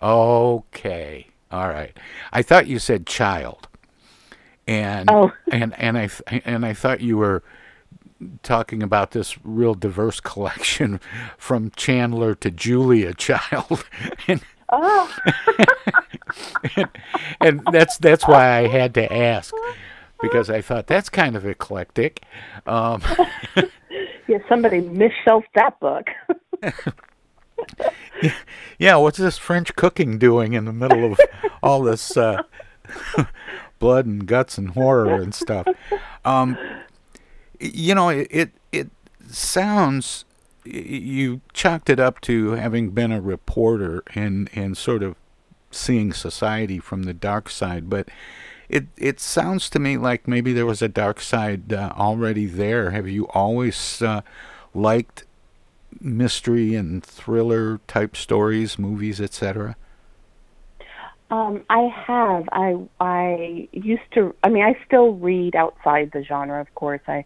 Okay, 0.01 1.27
all 1.51 1.69
right. 1.69 1.97
I 2.31 2.41
thought 2.41 2.67
you 2.67 2.79
said 2.79 3.07
child, 3.07 3.67
and 4.67 5.09
oh. 5.09 5.31
and 5.51 5.73
and 5.79 5.97
I 5.97 6.09
and 6.43 6.65
I 6.65 6.73
thought 6.73 7.01
you 7.01 7.17
were 7.17 7.43
talking 8.43 8.83
about 8.83 9.11
this 9.11 9.37
real 9.43 9.73
diverse 9.73 10.19
collection 10.19 10.99
from 11.37 11.71
Chandler 11.75 12.35
to 12.35 12.51
Julia 12.51 13.13
Child. 13.13 13.85
and, 14.27 14.41
oh. 14.69 15.15
and, 16.75 16.89
and 17.41 17.61
that's 17.71 17.97
that's 17.97 18.27
why 18.27 18.57
I 18.57 18.67
had 18.67 18.93
to 18.95 19.13
ask 19.13 19.53
because 20.21 20.49
I 20.49 20.61
thought 20.61 20.87
that's 20.87 21.09
kind 21.09 21.35
of 21.35 21.45
eclectic. 21.45 22.21
Um, 22.65 23.01
yeah, 24.27 24.39
somebody 24.47 24.81
misshelved 24.81 25.47
that 25.55 25.79
book. 25.79 26.07
yeah, 28.77 28.95
what's 28.97 29.17
this 29.17 29.37
French 29.37 29.75
cooking 29.75 30.17
doing 30.17 30.53
in 30.53 30.65
the 30.65 30.73
middle 30.73 31.13
of 31.13 31.19
all 31.63 31.81
this 31.81 32.17
uh, 32.17 32.43
blood 33.79 34.05
and 34.05 34.25
guts 34.25 34.57
and 34.57 34.71
horror 34.71 35.15
and 35.15 35.33
stuff? 35.33 35.67
Um, 36.25 36.57
you 37.59 37.95
know, 37.95 38.09
it, 38.09 38.51
it 38.71 38.89
sounds 39.27 40.25
you 40.65 41.41
chalked 41.53 41.89
it 41.89 41.99
up 41.99 42.21
to 42.21 42.51
having 42.51 42.91
been 42.91 43.11
a 43.11 43.21
reporter 43.21 44.03
and 44.13 44.49
and 44.53 44.77
sort 44.77 45.03
of 45.03 45.15
seeing 45.71 46.13
society 46.13 46.79
from 46.79 47.03
the 47.03 47.13
dark 47.13 47.49
side, 47.49 47.89
but 47.89 48.09
it 48.67 48.87
it 48.97 49.19
sounds 49.19 49.69
to 49.71 49.79
me 49.79 49.97
like 49.97 50.27
maybe 50.27 50.53
there 50.53 50.65
was 50.65 50.81
a 50.81 50.87
dark 50.87 51.21
side 51.21 51.73
uh, 51.73 51.93
already 51.97 52.45
there. 52.45 52.91
Have 52.91 53.07
you 53.07 53.27
always 53.29 54.01
uh, 54.01 54.21
liked 54.73 55.25
mystery 55.99 56.75
and 56.75 57.03
thriller 57.03 57.79
type 57.87 58.15
stories, 58.15 58.77
movies, 58.77 59.19
etc.? 59.19 59.75
Um, 61.31 61.63
I 61.69 61.89
have. 62.07 62.49
I 62.51 62.75
I 62.99 63.69
used 63.71 64.01
to. 64.15 64.33
I 64.43 64.49
mean, 64.49 64.63
I 64.63 64.73
still 64.85 65.13
read 65.13 65.55
outside 65.55 66.09
the 66.11 66.23
genre. 66.23 66.59
Of 66.59 66.73
course, 66.75 67.01
I 67.07 67.23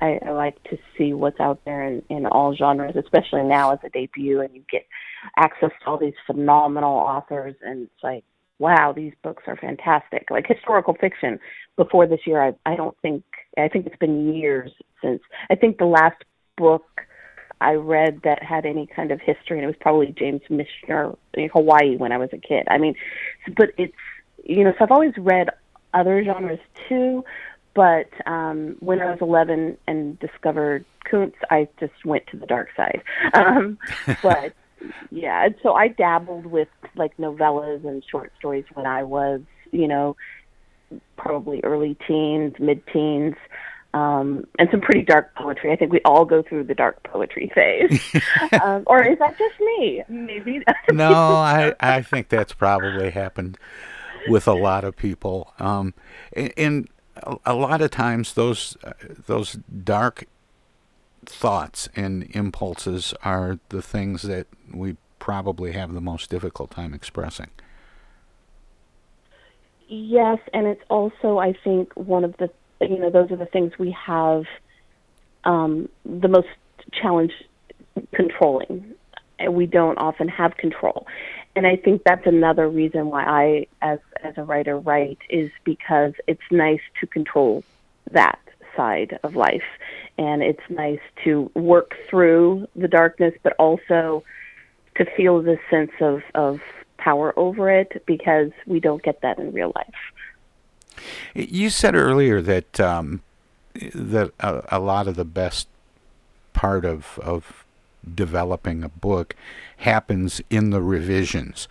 I, 0.00 0.18
I 0.26 0.30
like 0.30 0.62
to 0.64 0.78
see 0.96 1.12
what's 1.12 1.38
out 1.38 1.60
there 1.64 1.86
in, 1.86 2.02
in 2.08 2.26
all 2.26 2.54
genres, 2.56 2.96
especially 2.96 3.44
now 3.44 3.72
as 3.72 3.78
a 3.84 3.90
debut, 3.90 4.40
and 4.40 4.54
you 4.54 4.64
get 4.70 4.86
access 5.36 5.70
to 5.80 5.86
all 5.86 5.98
these 5.98 6.14
phenomenal 6.26 6.94
authors, 6.96 7.54
and 7.62 7.82
it's 7.82 8.02
like, 8.02 8.24
wow, 8.58 8.92
these 8.92 9.12
books 9.22 9.44
are 9.46 9.56
fantastic. 9.56 10.30
Like 10.30 10.46
historical 10.46 10.94
fiction. 10.94 11.38
Before 11.76 12.06
this 12.06 12.20
year, 12.26 12.42
I 12.42 12.54
I 12.64 12.74
don't 12.74 12.96
think 13.02 13.22
I 13.58 13.68
think 13.68 13.86
it's 13.86 13.96
been 13.96 14.34
years 14.34 14.70
since. 15.02 15.20
I 15.50 15.56
think 15.56 15.78
the 15.78 15.84
last 15.84 16.22
book 16.56 16.84
I 17.62 17.74
read 17.74 18.20
that 18.24 18.42
had 18.42 18.66
any 18.66 18.86
kind 18.86 19.10
of 19.10 19.20
history, 19.20 19.58
and 19.58 19.64
it 19.64 19.66
was 19.66 19.76
probably 19.80 20.14
James 20.18 20.42
Michener 20.50 21.16
in 21.34 21.48
Hawaii 21.50 21.96
when 21.96 22.12
I 22.12 22.18
was 22.18 22.30
a 22.32 22.38
kid. 22.38 22.66
I 22.68 22.78
mean, 22.78 22.94
but 23.56 23.70
it's 23.78 23.94
you 24.44 24.64
know, 24.64 24.72
so 24.72 24.84
I've 24.84 24.90
always 24.90 25.12
read 25.16 25.48
other 25.94 26.22
genres 26.24 26.58
too, 26.88 27.24
but 27.74 28.08
um, 28.26 28.76
when 28.80 29.00
I 29.00 29.10
was 29.10 29.18
11 29.20 29.78
and 29.86 30.18
discovered 30.18 30.84
Koontz, 31.10 31.36
I 31.50 31.68
just 31.80 32.04
went 32.04 32.26
to 32.28 32.36
the 32.36 32.46
dark 32.46 32.68
side. 32.76 33.02
Um, 33.34 33.78
but 34.22 34.52
yeah, 35.10 35.44
and 35.44 35.54
so 35.62 35.74
I 35.74 35.88
dabbled 35.88 36.46
with 36.46 36.68
like 36.96 37.16
novellas 37.16 37.86
and 37.86 38.02
short 38.10 38.32
stories 38.38 38.64
when 38.74 38.86
I 38.86 39.04
was, 39.04 39.40
you 39.70 39.88
know, 39.88 40.16
probably 41.16 41.60
early 41.62 41.96
teens, 42.06 42.54
mid 42.58 42.82
teens 42.92 43.34
um, 43.94 44.46
and 44.58 44.68
some 44.70 44.80
pretty 44.80 45.02
dark 45.02 45.34
poetry. 45.34 45.72
I 45.72 45.76
think 45.76 45.92
we 45.92 46.00
all 46.04 46.24
go 46.24 46.42
through 46.42 46.64
the 46.64 46.74
dark 46.74 47.02
poetry 47.02 47.50
phase. 47.54 48.00
um, 48.62 48.84
or 48.86 49.02
is 49.02 49.18
that 49.18 49.36
just 49.38 49.60
me? 49.60 50.02
Maybe. 50.08 50.62
no, 50.90 51.12
I 51.12 51.74
I 51.80 52.02
think 52.02 52.28
that's 52.28 52.52
probably 52.52 53.10
happened 53.10 53.58
with 54.28 54.46
a 54.46 54.54
lot 54.54 54.84
of 54.84 54.96
people. 54.96 55.52
Um, 55.58 55.94
and, 56.32 56.52
and 56.56 56.88
a 57.44 57.54
lot 57.54 57.82
of 57.82 57.90
times 57.90 58.34
those 58.34 58.76
uh, 58.84 58.92
those 59.26 59.58
dark 59.84 60.24
thoughts 61.26 61.88
and 61.94 62.28
impulses 62.34 63.14
are 63.22 63.58
the 63.68 63.82
things 63.82 64.22
that 64.22 64.46
we 64.72 64.96
probably 65.18 65.72
have 65.72 65.92
the 65.92 66.00
most 66.00 66.30
difficult 66.30 66.70
time 66.70 66.94
expressing. 66.94 67.50
Yes, 69.88 70.38
and 70.54 70.66
it's 70.66 70.82
also 70.88 71.38
I 71.38 71.52
think 71.52 71.92
one 71.94 72.24
of 72.24 72.34
the 72.38 72.50
you 72.90 72.98
know 72.98 73.10
those 73.10 73.30
are 73.30 73.36
the 73.36 73.46
things 73.46 73.72
we 73.78 73.92
have 73.92 74.44
um, 75.44 75.88
the 76.04 76.28
most 76.28 76.48
challenge 76.92 77.32
controlling. 78.12 78.94
And 79.38 79.54
we 79.54 79.66
don't 79.66 79.98
often 79.98 80.28
have 80.28 80.56
control, 80.56 81.04
and 81.56 81.66
I 81.66 81.74
think 81.74 82.02
that's 82.04 82.26
another 82.26 82.68
reason 82.68 83.10
why 83.10 83.24
I, 83.24 83.66
as 83.80 83.98
as 84.22 84.34
a 84.38 84.44
writer, 84.44 84.78
write 84.78 85.18
is 85.28 85.50
because 85.64 86.12
it's 86.28 86.42
nice 86.50 86.80
to 87.00 87.08
control 87.08 87.64
that 88.12 88.38
side 88.76 89.18
of 89.24 89.34
life, 89.34 89.64
and 90.16 90.42
it's 90.42 90.62
nice 90.68 91.00
to 91.24 91.50
work 91.54 91.96
through 92.08 92.68
the 92.76 92.86
darkness, 92.86 93.34
but 93.42 93.54
also 93.58 94.22
to 94.96 95.04
feel 95.16 95.42
this 95.42 95.58
sense 95.70 95.92
of 96.00 96.22
of 96.34 96.60
power 96.98 97.36
over 97.36 97.68
it 97.68 98.02
because 98.06 98.52
we 98.66 98.78
don't 98.78 99.02
get 99.02 99.20
that 99.22 99.38
in 99.38 99.52
real 99.52 99.72
life. 99.74 100.11
You 101.34 101.70
said 101.70 101.94
earlier 101.94 102.40
that 102.42 102.80
um, 102.80 103.22
that 103.94 104.32
a, 104.40 104.62
a, 104.76 104.78
lot 104.78 105.08
of 105.08 105.16
the 105.16 105.24
best 105.24 105.68
part 106.52 106.84
of 106.84 107.18
of 107.22 107.64
developing 108.14 108.82
a 108.82 108.88
book 108.88 109.34
happens 109.78 110.40
in 110.50 110.70
the 110.70 110.82
revisions, 110.82 111.68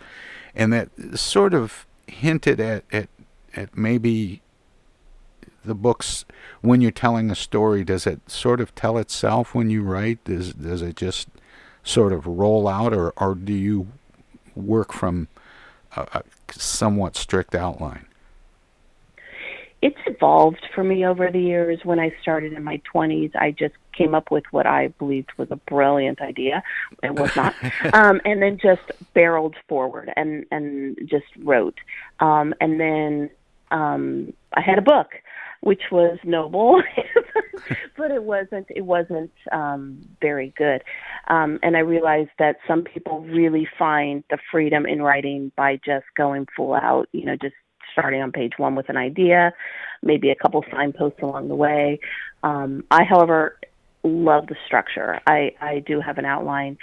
and 0.54 0.72
that 0.72 0.88
sort 1.14 1.54
of 1.54 1.86
hinted 2.06 2.60
at 2.60 2.84
at, 2.92 3.08
at 3.54 3.76
maybe 3.76 4.42
the 5.64 5.74
books 5.74 6.24
when 6.60 6.80
you're 6.80 6.90
telling 6.90 7.30
a 7.30 7.36
story 7.36 7.84
does 7.84 8.06
it 8.06 8.20
sort 8.28 8.60
of 8.60 8.74
tell 8.74 8.98
itself 8.98 9.54
when 9.54 9.70
you 9.70 9.82
write? 9.82 10.22
Does 10.24 10.52
does 10.54 10.82
it 10.82 10.96
just 10.96 11.28
sort 11.84 12.12
of 12.12 12.26
roll 12.26 12.68
out 12.68 12.92
or 12.92 13.12
or 13.16 13.34
do 13.34 13.52
you 13.52 13.88
work 14.54 14.92
from 14.92 15.28
a, 15.96 16.06
a 16.12 16.22
somewhat 16.50 17.16
strict 17.16 17.54
outline 17.54 18.06
it's 19.82 19.98
evolved 20.06 20.64
for 20.74 20.84
me 20.84 21.04
over 21.04 21.30
the 21.30 21.40
years. 21.40 21.80
When 21.82 21.98
I 21.98 22.14
started 22.22 22.52
in 22.52 22.62
my 22.62 22.80
20s, 22.94 23.34
I 23.34 23.50
just 23.50 23.74
came 23.92 24.14
up 24.14 24.30
with 24.30 24.44
what 24.52 24.64
I 24.64 24.88
believed 24.98 25.30
was 25.36 25.50
a 25.50 25.56
brilliant 25.56 26.20
idea. 26.20 26.62
It 27.02 27.14
was 27.14 27.34
not, 27.34 27.54
um, 27.92 28.20
and 28.24 28.40
then 28.40 28.58
just 28.62 28.92
barreled 29.12 29.56
forward 29.68 30.10
and 30.16 30.46
and 30.52 30.96
just 31.04 31.26
wrote. 31.42 31.78
Um, 32.20 32.54
and 32.60 32.80
then 32.80 33.30
um, 33.72 34.32
I 34.54 34.60
had 34.60 34.78
a 34.78 34.82
book, 34.82 35.08
which 35.62 35.82
was 35.90 36.16
noble, 36.22 36.80
but 37.96 38.12
it 38.12 38.22
wasn't 38.22 38.68
it 38.70 38.82
wasn't 38.82 39.32
um, 39.50 40.00
very 40.20 40.54
good. 40.56 40.84
Um, 41.26 41.58
and 41.64 41.76
I 41.76 41.80
realized 41.80 42.30
that 42.38 42.58
some 42.68 42.82
people 42.84 43.22
really 43.22 43.66
find 43.78 44.22
the 44.30 44.38
freedom 44.50 44.86
in 44.86 45.02
writing 45.02 45.50
by 45.56 45.80
just 45.84 46.06
going 46.16 46.46
full 46.54 46.74
out. 46.74 47.08
You 47.10 47.24
know, 47.24 47.36
just 47.36 47.54
starting 47.92 48.22
on 48.22 48.32
page 48.32 48.52
one 48.56 48.74
with 48.74 48.88
an 48.88 48.96
idea, 48.96 49.52
maybe 50.02 50.30
a 50.30 50.34
couple 50.34 50.64
signposts 50.70 51.20
along 51.22 51.48
the 51.48 51.54
way. 51.54 52.00
Um, 52.42 52.84
I, 52.90 53.04
however, 53.04 53.58
love 54.02 54.46
the 54.48 54.56
structure. 54.66 55.20
I, 55.26 55.54
I 55.60 55.78
do 55.80 56.00
have 56.00 56.18
an 56.18 56.24
outline. 56.24 56.78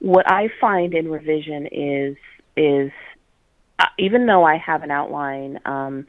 What 0.00 0.30
I 0.30 0.48
find 0.60 0.94
in 0.94 1.10
revision 1.10 1.66
is 1.70 2.16
is 2.56 2.92
uh, 3.78 3.86
even 3.98 4.26
though 4.26 4.44
I 4.44 4.56
have 4.56 4.82
an 4.82 4.90
outline, 4.90 5.58
um, 5.64 6.06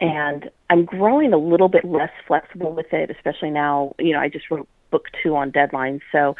and 0.00 0.50
I'm 0.70 0.84
growing 0.84 1.32
a 1.32 1.38
little 1.38 1.68
bit 1.68 1.84
less 1.84 2.10
flexible 2.26 2.72
with 2.72 2.92
it, 2.92 3.10
especially 3.10 3.50
now. 3.50 3.94
You 3.98 4.14
know, 4.14 4.20
I 4.20 4.28
just 4.28 4.50
wrote 4.50 4.68
book 4.90 5.06
two 5.22 5.36
on 5.36 5.50
deadline, 5.50 6.00
so 6.12 6.36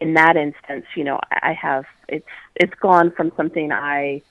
in 0.00 0.14
that 0.14 0.36
instance, 0.36 0.86
you 0.96 1.04
know, 1.04 1.20
I 1.30 1.52
have 1.60 1.84
it's 2.08 2.26
it's 2.54 2.74
gone 2.74 3.12
from 3.16 3.32
something 3.36 3.72
I 3.72 4.22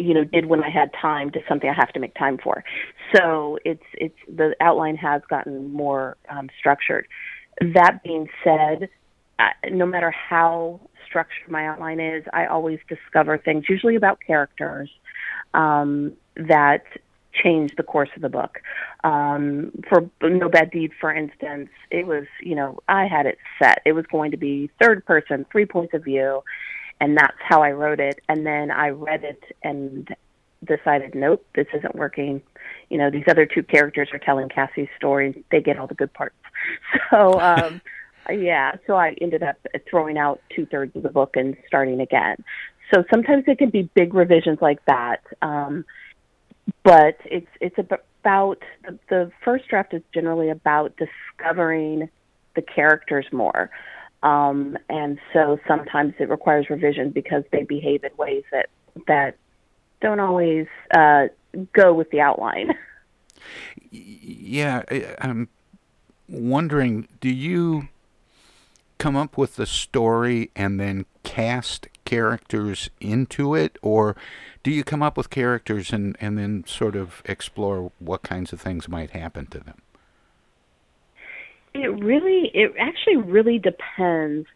you 0.00 0.14
know 0.14 0.24
did 0.24 0.46
when 0.46 0.62
I 0.62 0.70
had 0.70 0.90
time 1.00 1.30
to 1.32 1.40
something 1.48 1.68
I 1.68 1.74
have 1.74 1.92
to 1.92 2.00
make 2.00 2.14
time 2.14 2.38
for. 2.38 2.64
So 3.14 3.58
it's 3.64 3.84
it's 3.94 4.18
the 4.28 4.54
outline 4.60 4.96
has 4.96 5.22
gotten 5.28 5.72
more 5.72 6.16
um, 6.28 6.48
structured. 6.58 7.06
That 7.60 8.02
being 8.02 8.28
said, 8.42 8.88
uh, 9.38 9.50
no 9.70 9.86
matter 9.86 10.10
how 10.10 10.80
structured 11.06 11.48
my 11.48 11.66
outline 11.66 12.00
is, 12.00 12.24
I 12.32 12.46
always 12.46 12.80
discover 12.88 13.38
things, 13.38 13.64
usually 13.68 13.94
about 13.94 14.18
characters, 14.26 14.90
um, 15.52 16.14
that 16.36 16.84
change 17.32 17.72
the 17.76 17.82
course 17.82 18.08
of 18.16 18.22
the 18.22 18.28
book. 18.28 18.60
Um, 19.02 19.72
for 19.88 20.08
No 20.22 20.48
Bad 20.48 20.70
Deed, 20.70 20.92
for 21.00 21.12
instance, 21.12 21.68
it 21.90 22.06
was, 22.06 22.24
you 22.40 22.54
know, 22.54 22.78
I 22.88 23.06
had 23.06 23.26
it 23.26 23.38
set. 23.60 23.82
It 23.84 23.92
was 23.92 24.06
going 24.06 24.30
to 24.30 24.36
be 24.36 24.70
third 24.80 25.04
person, 25.04 25.44
three 25.50 25.66
points 25.66 25.94
of 25.94 26.04
view 26.04 26.42
and 27.04 27.18
that's 27.18 27.36
how 27.38 27.62
I 27.62 27.72
wrote 27.72 28.00
it. 28.00 28.20
And 28.30 28.46
then 28.46 28.70
I 28.70 28.88
read 28.88 29.24
it 29.24 29.42
and 29.62 30.08
decided, 30.64 31.14
nope, 31.14 31.44
this 31.54 31.66
isn't 31.74 31.94
working. 31.94 32.40
You 32.88 32.96
know, 32.96 33.10
these 33.10 33.24
other 33.28 33.44
two 33.44 33.62
characters 33.62 34.08
are 34.14 34.18
telling 34.18 34.48
Cassie's 34.48 34.88
story; 34.96 35.44
they 35.50 35.60
get 35.60 35.78
all 35.78 35.86
the 35.86 35.94
good 35.94 36.12
parts. 36.12 36.34
So, 37.10 37.38
um, 37.40 37.82
yeah, 38.30 38.76
so 38.86 38.96
I 38.96 39.14
ended 39.20 39.42
up 39.42 39.56
throwing 39.90 40.16
out 40.16 40.40
two 40.54 40.64
thirds 40.64 40.96
of 40.96 41.02
the 41.02 41.10
book 41.10 41.36
and 41.36 41.54
starting 41.66 42.00
again. 42.00 42.42
So 42.92 43.04
sometimes 43.12 43.44
it 43.46 43.58
can 43.58 43.68
be 43.68 43.82
big 43.94 44.14
revisions 44.14 44.60
like 44.62 44.82
that, 44.86 45.20
um, 45.42 45.84
but 46.84 47.18
it's 47.26 47.50
it's 47.60 47.76
about 47.78 48.62
the, 48.86 48.98
the 49.10 49.32
first 49.44 49.68
draft 49.68 49.92
is 49.92 50.00
generally 50.14 50.48
about 50.48 50.94
discovering 50.96 52.08
the 52.56 52.62
characters 52.62 53.26
more. 53.30 53.68
Um, 54.24 54.78
and 54.88 55.18
so 55.34 55.60
sometimes 55.68 56.14
it 56.18 56.30
requires 56.30 56.70
revision 56.70 57.10
because 57.10 57.44
they 57.52 57.62
behave 57.62 58.04
in 58.04 58.10
ways 58.16 58.42
that 58.50 58.70
that 59.06 59.36
don't 60.00 60.18
always 60.18 60.66
uh, 60.94 61.26
go 61.72 61.92
with 61.94 62.10
the 62.10 62.20
outline. 62.20 62.74
Yeah, 63.90 64.82
I'm 65.20 65.48
wondering, 66.28 67.06
do 67.20 67.28
you 67.28 67.88
come 68.98 69.16
up 69.16 69.36
with 69.36 69.56
the 69.56 69.66
story 69.66 70.50
and 70.56 70.80
then 70.80 71.04
cast 71.22 71.88
characters 72.04 72.90
into 73.00 73.54
it, 73.54 73.78
or 73.82 74.16
do 74.62 74.70
you 74.70 74.82
come 74.82 75.02
up 75.02 75.16
with 75.16 75.30
characters 75.30 75.92
and, 75.92 76.16
and 76.20 76.38
then 76.38 76.64
sort 76.66 76.96
of 76.96 77.22
explore 77.26 77.92
what 77.98 78.22
kinds 78.22 78.52
of 78.52 78.60
things 78.60 78.88
might 78.88 79.10
happen 79.10 79.46
to 79.46 79.60
them? 79.60 79.82
It 81.74 81.88
really, 82.04 82.50
it 82.54 82.72
actually 82.78 83.16
really 83.16 83.58
depends. 83.58 84.46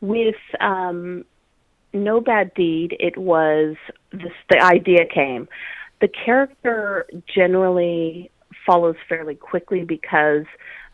With 0.00 0.36
um, 0.60 1.24
No 1.92 2.20
Bad 2.20 2.52
Deed, 2.54 2.96
it 3.00 3.18
was 3.18 3.74
this, 4.12 4.32
the 4.48 4.60
idea 4.60 5.00
came. 5.12 5.48
The 6.00 6.08
character 6.08 7.06
generally 7.34 8.30
follows 8.64 8.94
fairly 9.08 9.34
quickly 9.34 9.82
because 9.82 10.44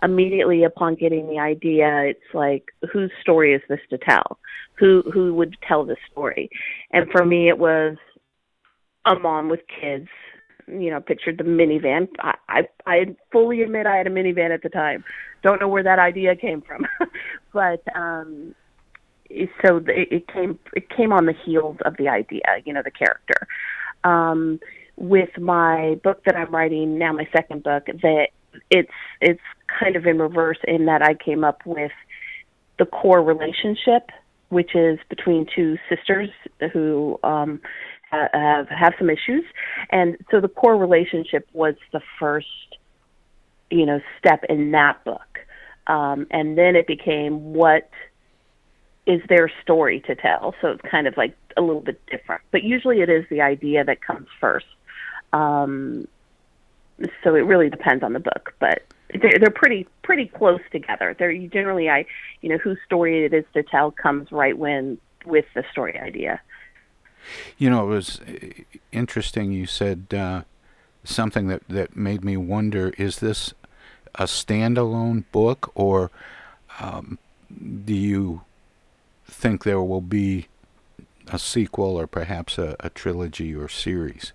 immediately 0.02 0.64
upon 0.64 0.94
getting 0.94 1.28
the 1.28 1.38
idea, 1.38 2.04
it's 2.04 2.34
like, 2.34 2.64
whose 2.90 3.10
story 3.20 3.52
is 3.52 3.60
this 3.68 3.80
to 3.90 3.98
tell? 3.98 4.38
Who 4.78 5.02
who 5.12 5.34
would 5.34 5.56
tell 5.68 5.84
this 5.84 5.98
story? 6.10 6.48
And 6.90 7.10
for 7.10 7.26
me, 7.26 7.48
it 7.48 7.58
was 7.58 7.96
a 9.04 9.16
mom 9.16 9.50
with 9.50 9.60
kids 9.80 10.08
you 10.66 10.90
know, 10.90 11.00
pictured 11.00 11.38
the 11.38 11.44
minivan. 11.44 12.08
I, 12.20 12.34
I 12.48 12.60
I 12.86 13.16
fully 13.32 13.62
admit 13.62 13.86
I 13.86 13.96
had 13.96 14.06
a 14.06 14.10
minivan 14.10 14.52
at 14.52 14.62
the 14.62 14.68
time. 14.68 15.04
Don't 15.44 15.61
know 15.61 15.68
where 15.68 15.83
that 15.83 15.98
idea 16.00 16.35
came 16.35 16.62
from, 16.62 16.87
but 17.52 17.85
um, 17.94 18.54
so 19.62 19.76
it, 19.76 20.09
it 20.11 20.28
came 20.28 20.59
it 20.72 20.88
came 20.88 21.12
on 21.12 21.26
the 21.26 21.35
heels 21.44 21.76
of 21.85 21.96
the 21.98 22.09
idea, 22.09 22.40
you 22.64 22.72
know, 22.72 22.83
the 22.83 22.90
character. 22.90 23.46
Um, 24.04 24.59
with 24.96 25.37
my 25.38 26.00
book 26.02 26.24
that 26.24 26.35
I'm 26.35 26.54
writing 26.54 26.98
now, 26.98 27.12
my 27.12 27.28
second 27.30 27.62
book, 27.62 27.87
that 27.87 28.28
it's 28.70 28.90
it's 29.20 29.42
kind 29.80 29.96
of 29.96 30.07
in 30.07 30.18
reverse 30.18 30.59
in 30.66 30.87
that 30.87 31.02
I 31.02 31.14
came 31.14 31.44
up 31.44 31.61
with 31.66 31.92
the 32.78 32.87
core 32.87 33.22
relationship, 33.22 34.11
which 34.48 34.74
is 34.74 34.98
between 35.11 35.46
two 35.54 35.76
sisters 35.90 36.30
who 36.72 37.18
um, 37.22 37.61
have 38.11 38.68
have 38.68 38.94
some 38.98 39.11
issues, 39.11 39.44
and 39.90 40.16
so 40.30 40.40
the 40.40 40.48
core 40.48 40.76
relationship 40.76 41.46
was 41.52 41.74
the 41.92 42.00
first, 42.18 42.73
you 43.70 43.87
know, 43.87 44.00
step 44.18 44.44
in 44.48 44.70
that 44.72 45.03
book, 45.05 45.40
um, 45.87 46.27
and 46.31 46.57
then 46.57 46.77
it 46.77 46.87
became 46.87 47.53
what 47.53 47.90
is 49.07 49.20
their 49.29 49.50
story 49.62 50.00
to 50.00 50.14
tell. 50.14 50.55
So 50.61 50.68
it's 50.68 50.83
kind 50.83 51.07
of 51.07 51.16
like 51.16 51.37
a 51.57 51.61
little 51.61 51.83
bit 51.83 52.00
different, 52.07 52.42
but 52.50 52.62
usually 52.62 53.00
it 53.00 53.11
is 53.11 53.24
the 53.31 53.42
idea 53.42 53.85
that 53.85 54.00
comes 54.00 54.29
first. 54.40 54.66
Um, 55.33 56.09
so 57.22 57.35
it 57.35 57.40
really 57.40 57.68
depends 57.68 58.05
on 58.05 58.12
the 58.12 58.20
book, 58.20 58.55
but 58.61 58.83
they're, 59.20 59.38
they're 59.38 59.50
pretty 59.50 59.87
pretty 60.03 60.27
close 60.27 60.61
together. 60.70 61.14
They're 61.18 61.37
generally 61.48 61.88
I, 61.88 62.07
you 62.40 62.48
know, 62.48 62.59
whose 62.59 62.79
story 62.87 63.24
it 63.24 63.35
is 63.35 63.44
to 63.55 63.62
tell 63.62 63.90
comes 63.90 64.31
right 64.33 64.57
when 64.57 64.98
with 65.24 65.46
the 65.55 65.64
story 65.72 65.98
idea. 65.98 66.40
You 67.59 67.70
know, 67.70 67.85
it 67.85 67.94
was 67.94 68.20
interesting. 68.92 69.53
You 69.53 69.66
said 69.66 70.12
uh, 70.12 70.42
something 71.04 71.46
that, 71.48 71.62
that 71.68 71.96
made 71.96 72.24
me 72.24 72.36
wonder 72.36 72.90
is 72.98 73.18
this 73.18 73.54
a 74.14 74.24
standalone 74.24 75.24
book, 75.32 75.70
or 75.74 76.10
um, 76.80 77.18
do 77.84 77.94
you 77.94 78.42
think 79.24 79.64
there 79.64 79.82
will 79.82 80.00
be 80.00 80.46
a 81.28 81.38
sequel 81.38 81.98
or 81.98 82.06
perhaps 82.06 82.58
a, 82.58 82.76
a 82.80 82.90
trilogy 82.90 83.54
or 83.54 83.68
series? 83.68 84.32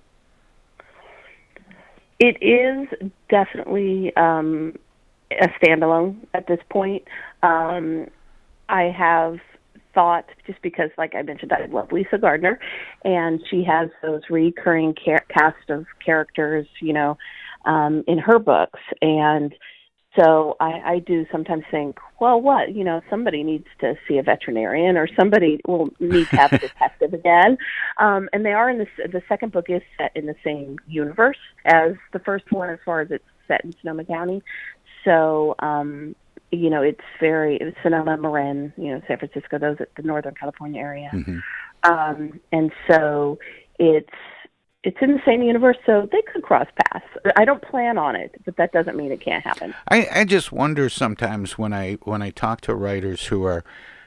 It 2.20 2.38
is 2.42 3.10
definitely 3.30 4.16
um, 4.18 4.78
a 5.32 5.48
standalone 5.48 6.18
at 6.34 6.48
this 6.48 6.60
point. 6.70 7.04
Um, 7.44 8.08
I 8.68 8.84
have 8.84 9.40
thought 10.00 10.26
just 10.48 10.62
because 10.62 10.90
like 10.98 11.14
i 11.14 11.22
mentioned 11.22 11.52
i 11.52 11.66
love 11.66 11.92
lisa 11.92 12.18
gardner 12.18 12.58
and 13.04 13.42
she 13.50 13.66
has 13.66 13.90
those 14.02 14.22
recurring 14.30 14.96
ca- 14.96 15.26
cast 15.28 15.70
of 15.70 15.86
characters 16.04 16.66
you 16.82 16.94
know 16.94 17.18
um 17.66 18.02
in 18.08 18.18
her 18.18 18.40
books 18.40 18.80
and 19.02 19.54
so 20.18 20.58
I, 20.60 20.82
I 20.86 21.00
do 21.06 21.26
sometimes 21.32 21.64
think, 21.70 21.98
well, 22.20 22.42
what 22.42 22.74
you 22.74 22.84
know, 22.84 23.00
somebody 23.12 23.44
needs 23.44 23.68
to 23.82 23.94
see 24.08 24.18
a 24.18 24.24
veterinarian, 24.24 24.98
or 24.98 25.08
somebody 25.18 25.62
will 25.68 25.90
need 26.00 26.28
to 26.32 26.36
have 26.36 26.52
a 26.52 26.58
detective 26.68 27.14
again. 27.14 27.58
Um, 28.00 28.28
and 28.34 28.44
they 28.44 28.52
are 28.52 28.72
in 28.72 28.80
the 28.80 28.88
the 29.08 29.22
second 29.30 29.52
book 29.52 29.66
is 29.70 29.84
set 30.00 30.12
in 30.16 30.26
the 30.26 30.36
same 30.44 30.78
universe 30.88 31.38
as 31.66 31.94
the 32.12 32.20
first 32.20 32.46
one, 32.52 32.72
as 32.72 32.80
far 32.84 33.02
as 33.02 33.12
it's 33.12 33.24
set 33.48 33.64
in 33.64 33.74
Sonoma 33.82 34.04
County. 34.04 34.42
So 35.06 35.56
um, 35.60 36.16
you 36.52 36.70
know, 36.70 36.82
it's 36.82 37.02
very 37.20 37.58
it 37.58 37.66
was 37.66 37.74
Sonoma, 37.84 38.18
Marin, 38.18 38.74
you 38.78 38.92
know, 38.92 39.02
San 39.08 39.18
Francisco, 39.18 39.60
those 39.60 39.78
at 39.80 39.94
the 39.96 40.02
Northern 40.02 40.36
California 40.36 40.82
area. 40.82 41.10
Mm-hmm. 41.14 41.40
Um, 41.84 42.40
and 42.52 42.72
so 42.88 43.40
it's 43.78 44.10
it's 44.84 44.98
in 45.02 45.14
the 45.14 45.22
same 45.26 45.42
universe, 45.42 45.78
so 45.86 46.08
they 46.12 46.22
could 46.22 46.42
cross 46.42 46.68
paths. 46.76 47.06
I 47.36 47.44
don't 47.44 47.62
plan 47.62 47.98
on 47.98 48.16
it, 48.16 48.34
but 48.46 48.56
that 48.56 48.72
doesn't 48.72 48.96
mean 48.96 49.12
it 49.12 49.20
can't 49.20 49.44
happen. 49.44 49.74
I, 49.90 50.08
I 50.12 50.26
just 50.26 50.52
wonder 50.52 50.90
sometimes 50.90 51.58
when 51.58 51.74
I 51.74 51.96
when 52.04 52.22
I 52.22 52.30
talk 52.30 52.62
to 52.62 52.76
writers 52.76 53.28
who 53.28 53.44
are, 53.44 53.64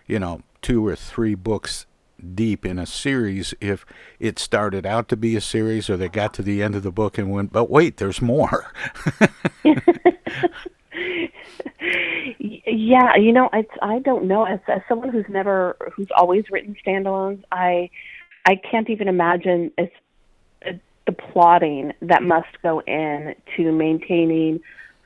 you 0.06 0.18
know, 0.18 0.42
two 0.62 0.86
or 0.86 0.96
three 0.96 1.34
books 1.34 1.86
deep 2.34 2.64
in 2.64 2.78
a 2.78 2.86
series 2.86 3.52
if 3.60 3.84
it 4.20 4.38
started 4.38 4.86
out 4.86 5.08
to 5.08 5.16
be 5.16 5.34
a 5.34 5.40
series 5.40 5.90
or 5.90 5.96
they 5.96 6.08
got 6.08 6.32
to 6.32 6.40
the 6.40 6.62
end 6.62 6.76
of 6.76 6.84
the 6.84 6.92
book 6.92 7.18
and 7.18 7.32
went 7.32 7.52
but 7.52 7.68
wait 7.68 7.96
there's 7.96 8.22
more 8.22 8.72
yeah 12.66 13.16
you 13.16 13.32
know 13.32 13.48
it's 13.52 13.70
i 13.80 13.98
don't 14.00 14.24
know 14.24 14.44
as, 14.44 14.60
as 14.68 14.82
someone 14.88 15.08
who's 15.08 15.24
never 15.28 15.76
who's 15.94 16.08
always 16.16 16.44
written 16.50 16.76
standalones 16.86 17.42
i 17.50 17.88
i 18.44 18.54
can't 18.70 18.90
even 18.90 19.08
imagine 19.08 19.72
as 19.78 19.88
uh, 20.66 20.72
the 21.06 21.12
plotting 21.12 21.92
that 22.02 22.22
must 22.22 22.60
go 22.62 22.80
in 22.80 23.34
to 23.56 23.72
maintaining 23.72 24.60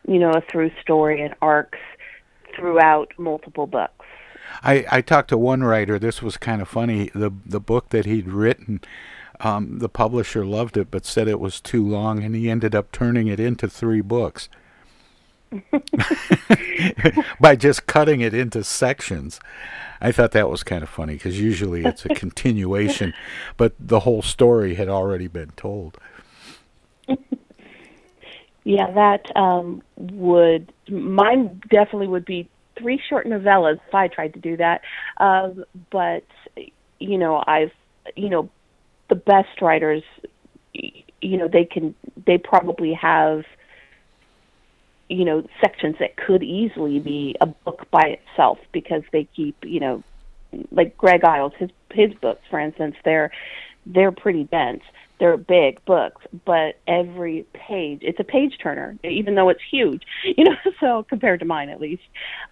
you 0.09 0.19
know 0.19 0.31
a 0.31 0.41
through 0.51 0.71
story 0.81 1.23
and 1.23 1.35
arcs 1.41 1.79
throughout 2.55 3.13
multiple 3.19 3.67
books 3.67 3.93
I, 4.63 4.87
I 4.91 5.01
talked 5.01 5.31
to 5.31 5.39
one 5.39 5.65
writer. 5.65 5.99
This 5.99 6.23
was 6.23 6.37
kind 6.37 6.63
of 6.63 6.69
funny. 6.69 7.11
The 7.13 7.33
the 7.45 7.59
book 7.59 7.89
that 7.89 8.07
he'd 8.07 8.29
written, 8.29 8.81
um, 9.41 9.81
the 9.81 9.89
publisher 9.89 10.47
loved 10.47 10.77
it, 10.77 10.89
but 10.89 11.05
said 11.05 11.27
it 11.27 11.41
was 11.41 11.61
too 11.61 11.85
long, 11.85 12.23
and 12.23 12.33
he 12.37 12.49
ended 12.49 12.73
up 12.73 12.93
turning 12.93 13.27
it 13.27 13.41
into 13.41 13.69
three 13.69 14.01
books 14.01 14.49
by 17.41 17.57
just 17.57 17.87
cutting 17.87 18.21
it 18.21 18.35
into 18.35 18.65
sections. 18.65 19.41
I 20.01 20.13
thought 20.13 20.33
that 20.33 20.51
was 20.51 20.63
kind 20.63 20.83
of 20.83 20.89
funny 20.89 21.15
because 21.15 21.41
usually 21.41 21.85
it's 21.85 22.05
a 22.05 22.11
continuation, 22.11 23.15
but 23.57 23.73
the 23.79 24.01
whole 24.01 24.23
story 24.23 24.75
had 24.75 24.89
already 24.89 25.27
been 25.27 25.51
told. 25.57 25.99
Yeah, 28.65 28.91
that 28.91 29.37
um, 29.37 29.81
would 29.97 30.73
mine 30.89 31.61
definitely 31.71 32.09
would 32.09 32.25
be 32.25 32.49
three 32.77 33.01
short 33.09 33.25
novellas 33.27 33.79
if 33.87 33.95
I 33.95 34.09
tried 34.09 34.35
to 34.35 34.41
do 34.41 34.57
that. 34.57 34.83
Um, 35.19 35.65
but 35.91 36.25
you 36.99 37.17
know, 37.17 37.45
I've 37.47 37.71
you 38.15 38.29
know, 38.29 38.49
the 39.09 39.15
best 39.15 39.61
writers, 39.61 40.03
you 40.73 41.37
know, 41.39 41.49
they 41.49 41.65
can 41.65 41.95
they 42.27 42.39
probably 42.39 42.93
have 42.95 43.45
you 45.09 45.25
know 45.25 45.47
sections 45.61 45.97
that 46.01 46.17
could 46.17 46.43
easily 46.43 46.99
be 46.99 47.37
a 47.41 47.47
book 47.47 47.87
by 47.91 48.19
itself 48.19 48.59
because 48.73 49.03
they 49.13 49.29
keep 49.37 49.57
you 49.65 49.81
know 49.81 50.03
like 50.71 50.97
Greg 50.97 51.25
Iles 51.25 51.53
his 51.59 51.71
his 51.91 52.13
books 52.15 52.43
for 52.51 52.59
instance 52.59 52.97
they're 53.05 53.31
they're 53.87 54.13
pretty 54.13 54.45
dense 54.45 54.83
they're 55.19 55.37
big 55.37 55.83
books, 55.85 56.23
but 56.45 56.79
every 56.87 57.47
page 57.55 58.01
it's 58.03 58.21
a 58.21 58.25
page 58.25 58.59
turner, 58.63 58.99
even 59.03 59.35
though 59.35 59.49
it's 59.49 59.63
huge, 59.71 60.03
you 60.25 60.45
know. 60.45 60.57
So 60.81 61.07
compared 61.09 61.41
to 61.41 61.47
mine, 61.47 61.71
at 61.71 61.81
least, 61.81 62.03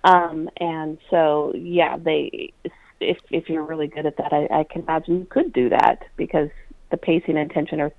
um, 0.03 0.49
and 0.59 0.99
so 1.11 1.53
yeah, 1.55 1.97
they 1.99 2.53
if 3.01 3.19
if 3.31 3.49
you're 3.49 3.65
really 3.65 3.87
good 3.87 4.07
at 4.07 4.17
that, 4.17 4.33
I, 4.33 4.61
I 4.61 4.65
can 4.65 4.83
imagine 4.83 5.19
you 5.19 5.27
could 5.27 5.53
do 5.53 5.69
that 5.71 6.05
because 6.17 6.49
the 6.91 6.97
pacing 6.97 7.37
and 7.37 7.51
tension 7.51 7.81
are 7.81 7.93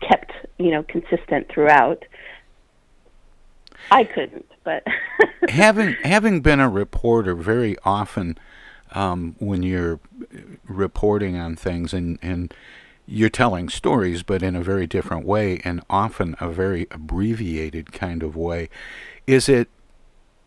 kept, 0.00 0.32
you 0.58 0.70
know, 0.70 0.82
consistent 0.82 1.48
throughout. 1.52 2.04
I 3.90 4.04
couldn't, 4.04 4.50
but 4.64 4.86
having 5.48 5.96
having 6.02 6.40
been 6.40 6.60
a 6.60 6.68
reporter, 6.68 7.34
very 7.34 7.76
often 7.84 8.38
um, 8.92 9.36
when 9.38 9.62
you're 9.62 10.00
reporting 10.66 11.36
on 11.36 11.56
things 11.56 11.92
and 11.92 12.18
and 12.22 12.52
you're 13.06 13.28
telling 13.28 13.68
stories, 13.68 14.22
but 14.22 14.42
in 14.42 14.56
a 14.56 14.62
very 14.62 14.86
different 14.86 15.26
way, 15.26 15.60
and 15.64 15.82
often 15.90 16.36
a 16.40 16.48
very 16.48 16.86
abbreviated 16.90 17.92
kind 17.92 18.22
of 18.22 18.34
way. 18.34 18.68
Is 19.26 19.48
it 19.48 19.68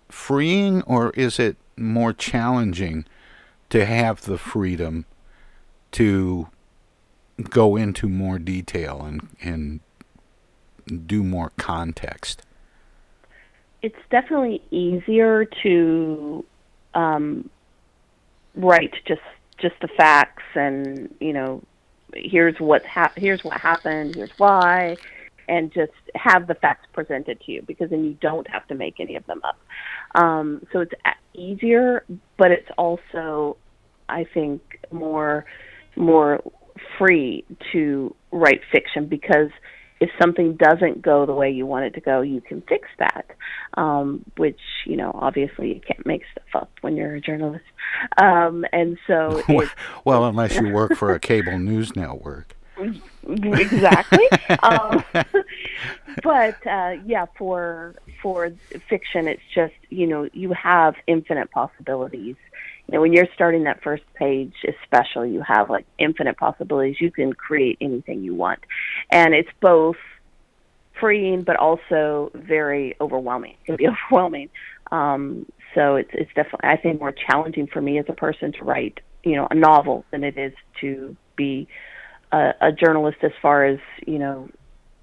freeing 0.10 0.82
or 0.84 1.12
is 1.12 1.40
it 1.40 1.58
more 1.76 2.14
challenging 2.14 3.06
to 3.70 3.86
have 3.86 4.22
the 4.22 4.38
freedom 4.38 5.06
to 5.92 6.48
go 7.50 7.76
into 7.76 8.10
more 8.10 8.40
detail 8.40 9.04
and, 9.04 9.30
and 9.42 9.80
do 11.06 11.24
more 11.24 11.52
context? 11.58 12.42
It's 13.82 13.96
definitely 14.10 14.62
easier 14.72 15.46
to 15.64 16.46
um, 16.94 17.50
write 18.56 18.94
just 19.08 19.22
just 19.60 19.76
the 19.82 19.88
facts 19.98 20.44
and 20.56 21.14
you 21.20 21.34
know 21.34 21.64
here's 22.14 22.56
what 22.60 22.84
hap- 22.86 23.18
here's 23.18 23.44
what 23.44 23.60
happened, 23.60 24.16
here's 24.16 24.32
why, 24.38 24.98
and 25.48 25.72
just 25.74 25.92
have 26.16 26.48
the 26.48 26.56
facts 26.56 26.88
presented 26.94 27.40
to 27.42 27.52
you 27.52 27.62
because 27.68 27.90
then 27.90 28.04
you 28.04 28.18
don't 28.22 28.50
have 28.50 28.68
to 28.68 28.76
make 28.76 29.00
any 29.00 29.16
of 29.16 29.26
them 29.26 29.42
up. 29.44 29.58
Um, 30.22 30.66
so 30.72 30.80
it's 30.80 30.94
easier, 31.34 32.04
but 32.38 32.52
it's 32.52 32.70
also, 32.78 33.58
I 34.10 34.26
think, 34.34 34.62
more 34.92 35.46
more 35.96 36.42
free 36.98 37.44
to 37.72 38.16
write 38.32 38.62
fiction 38.72 39.08
because 39.08 39.50
if 40.00 40.10
something 40.22 40.56
doesn't 40.56 41.02
go 41.02 41.26
the 41.26 41.34
way 41.34 41.50
you 41.50 41.66
want 41.66 41.86
it 41.86 41.94
to 41.96 42.02
go, 42.02 42.22
you 42.22 42.42
can 42.42 42.62
fix 42.62 42.88
that. 43.00 43.26
Um, 43.76 44.24
which 44.38 44.60
you 44.86 44.96
know, 44.96 45.12
obviously, 45.14 45.74
you 45.74 45.82
can't 45.82 46.06
make 46.06 46.24
stuff 46.32 46.62
up 46.62 46.72
when 46.82 46.96
you're 46.96 47.16
a 47.16 47.22
journalist. 47.22 47.66
Um, 48.18 48.66
and 48.72 48.98
so, 49.08 49.42
well, 50.06 50.26
unless 50.26 50.56
you 50.56 50.70
work 50.72 50.96
for 50.96 51.14
a 51.14 51.20
cable 51.20 51.58
news 51.58 51.96
network. 51.96 52.56
exactly. 53.28 54.28
um, 54.62 55.04
but 56.24 56.68
uh, 56.68 56.96
yeah, 57.06 57.26
for 57.38 57.96
for 58.22 58.52
fiction, 58.90 59.28
it's 59.28 59.42
just 59.54 59.74
you 59.90 60.08
know 60.08 60.30
you 60.34 60.54
have 60.54 60.96
infinite 61.08 61.52
possibilities 61.52 62.36
you 62.88 62.94
know, 62.96 63.02
when 63.02 63.12
you're 63.12 63.28
starting 63.36 63.66
that 63.66 63.84
first 63.84 64.04
page, 64.14 64.54
especially, 64.84 65.32
you 65.32 65.42
have 65.42 65.70
like 65.70 65.86
infinite 65.98 66.38
possibilities. 66.38 66.96
You 67.02 67.12
can 67.12 67.34
create 67.34 67.78
anything 67.82 68.24
you 68.24 68.34
want, 68.34 68.60
and 69.12 69.34
it's 69.34 69.50
both 69.60 69.98
freeing 71.00 71.44
but 71.44 71.58
also 71.58 72.32
very 72.34 72.96
overwhelming. 73.00 73.56
It 73.62 73.66
can 73.66 73.76
be 73.76 73.88
overwhelming. 74.10 74.50
Um, 74.92 75.46
so 75.76 75.96
it's 75.96 76.10
it's 76.14 76.32
definitely 76.34 76.70
I 76.70 76.78
think 76.78 77.00
more 77.00 77.12
challenging 77.12 77.68
for 77.68 77.82
me 77.82 78.00
as 78.00 78.06
a 78.08 78.14
person 78.14 78.54
to 78.54 78.64
write 78.64 79.00
you 79.24 79.36
know 79.36 79.48
a 79.52 79.56
novel 79.56 80.06
than 80.12 80.24
it 80.24 80.38
is 80.38 80.54
to 80.82 81.16
be 81.36 81.68
a, 82.32 82.54
a 82.62 82.72
journalist 82.72 83.18
as 83.22 83.32
far 83.42 83.66
as 83.66 83.80
you 84.06 84.18
know 84.18 84.50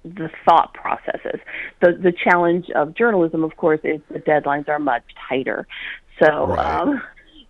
the 0.03 0.29
thought 0.43 0.73
processes. 0.73 1.39
The 1.81 1.91
the 1.93 2.11
challenge 2.11 2.69
of 2.71 2.95
journalism, 2.95 3.43
of 3.43 3.55
course, 3.57 3.79
is 3.83 4.01
the 4.09 4.19
deadlines 4.19 4.67
are 4.69 4.79
much 4.79 5.03
tighter. 5.29 5.67
So 6.19 6.47
right. 6.47 6.81
um, 6.81 7.01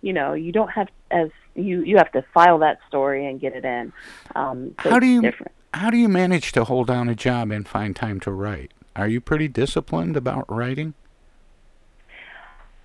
you 0.06 0.12
know 0.12 0.34
you 0.34 0.52
don't 0.52 0.68
have 0.68 0.88
as 1.10 1.30
you 1.56 1.82
you 1.82 1.96
have 1.96 2.12
to 2.12 2.22
file 2.32 2.58
that 2.60 2.78
story 2.86 3.26
and 3.26 3.40
get 3.40 3.54
it 3.54 3.64
in. 3.64 3.92
Um, 4.36 4.74
so 4.82 4.90
how 4.90 5.00
do 5.00 5.06
you 5.06 5.20
different. 5.20 5.52
how 5.74 5.90
do 5.90 5.96
you 5.96 6.08
manage 6.08 6.52
to 6.52 6.62
hold 6.62 6.86
down 6.86 7.08
a 7.08 7.16
job 7.16 7.50
and 7.50 7.66
find 7.66 7.96
time 7.96 8.20
to 8.20 8.30
write? 8.30 8.70
Are 8.94 9.08
you 9.08 9.20
pretty 9.20 9.48
disciplined 9.48 10.16
about 10.16 10.44
writing? 10.48 10.94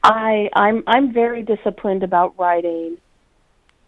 I 0.04 0.50
I'm 0.54 0.84
I'm 0.88 1.14
very 1.14 1.44
disciplined 1.44 2.02
about 2.02 2.34
writing. 2.40 2.98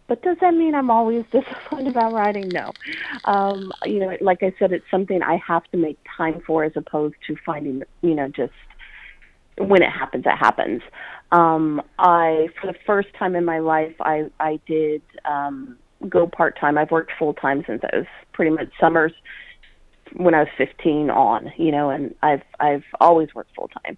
But 0.07 0.21
does 0.21 0.37
that 0.41 0.53
mean 0.53 0.75
I'm 0.75 0.91
always 0.91 1.25
disciplined 1.31 1.87
about 1.87 2.13
writing? 2.13 2.49
No. 2.49 2.71
Um, 3.25 3.71
you 3.83 3.99
know, 3.99 4.15
like 4.21 4.43
I 4.43 4.53
said, 4.59 4.71
it's 4.71 4.85
something 4.91 5.23
I 5.23 5.37
have 5.37 5.63
to 5.71 5.77
make 5.77 5.97
time 6.15 6.39
for 6.45 6.63
as 6.65 6.73
opposed 6.75 7.15
to 7.25 7.35
finding, 7.43 7.81
you 8.01 8.13
know, 8.13 8.27
just 8.27 8.53
when 9.57 9.81
it 9.81 9.89
happens, 9.89 10.25
it 10.25 10.37
happens. 10.37 10.81
Um, 11.33 11.81
I, 11.97 12.47
for 12.61 12.67
the 12.67 12.77
first 12.85 13.09
time 13.17 13.35
in 13.35 13.43
my 13.43 13.57
life, 13.57 13.95
I, 13.99 14.25
I 14.39 14.59
did 14.67 15.01
um, 15.25 15.77
go 16.07 16.27
part 16.27 16.59
time. 16.59 16.77
I've 16.77 16.91
worked 16.91 17.11
full 17.17 17.33
time 17.33 17.63
since 17.67 17.81
I 17.83 17.97
was 17.97 18.05
pretty 18.33 18.51
much 18.51 18.69
summers 18.79 19.11
when 20.15 20.35
I 20.35 20.41
was 20.41 20.49
15 20.59 21.09
on, 21.09 21.51
you 21.57 21.71
know, 21.71 21.89
and 21.89 22.13
I've 22.21 22.43
I've 22.59 22.83
always 23.01 23.33
worked 23.33 23.55
full 23.55 23.67
time. 23.83 23.97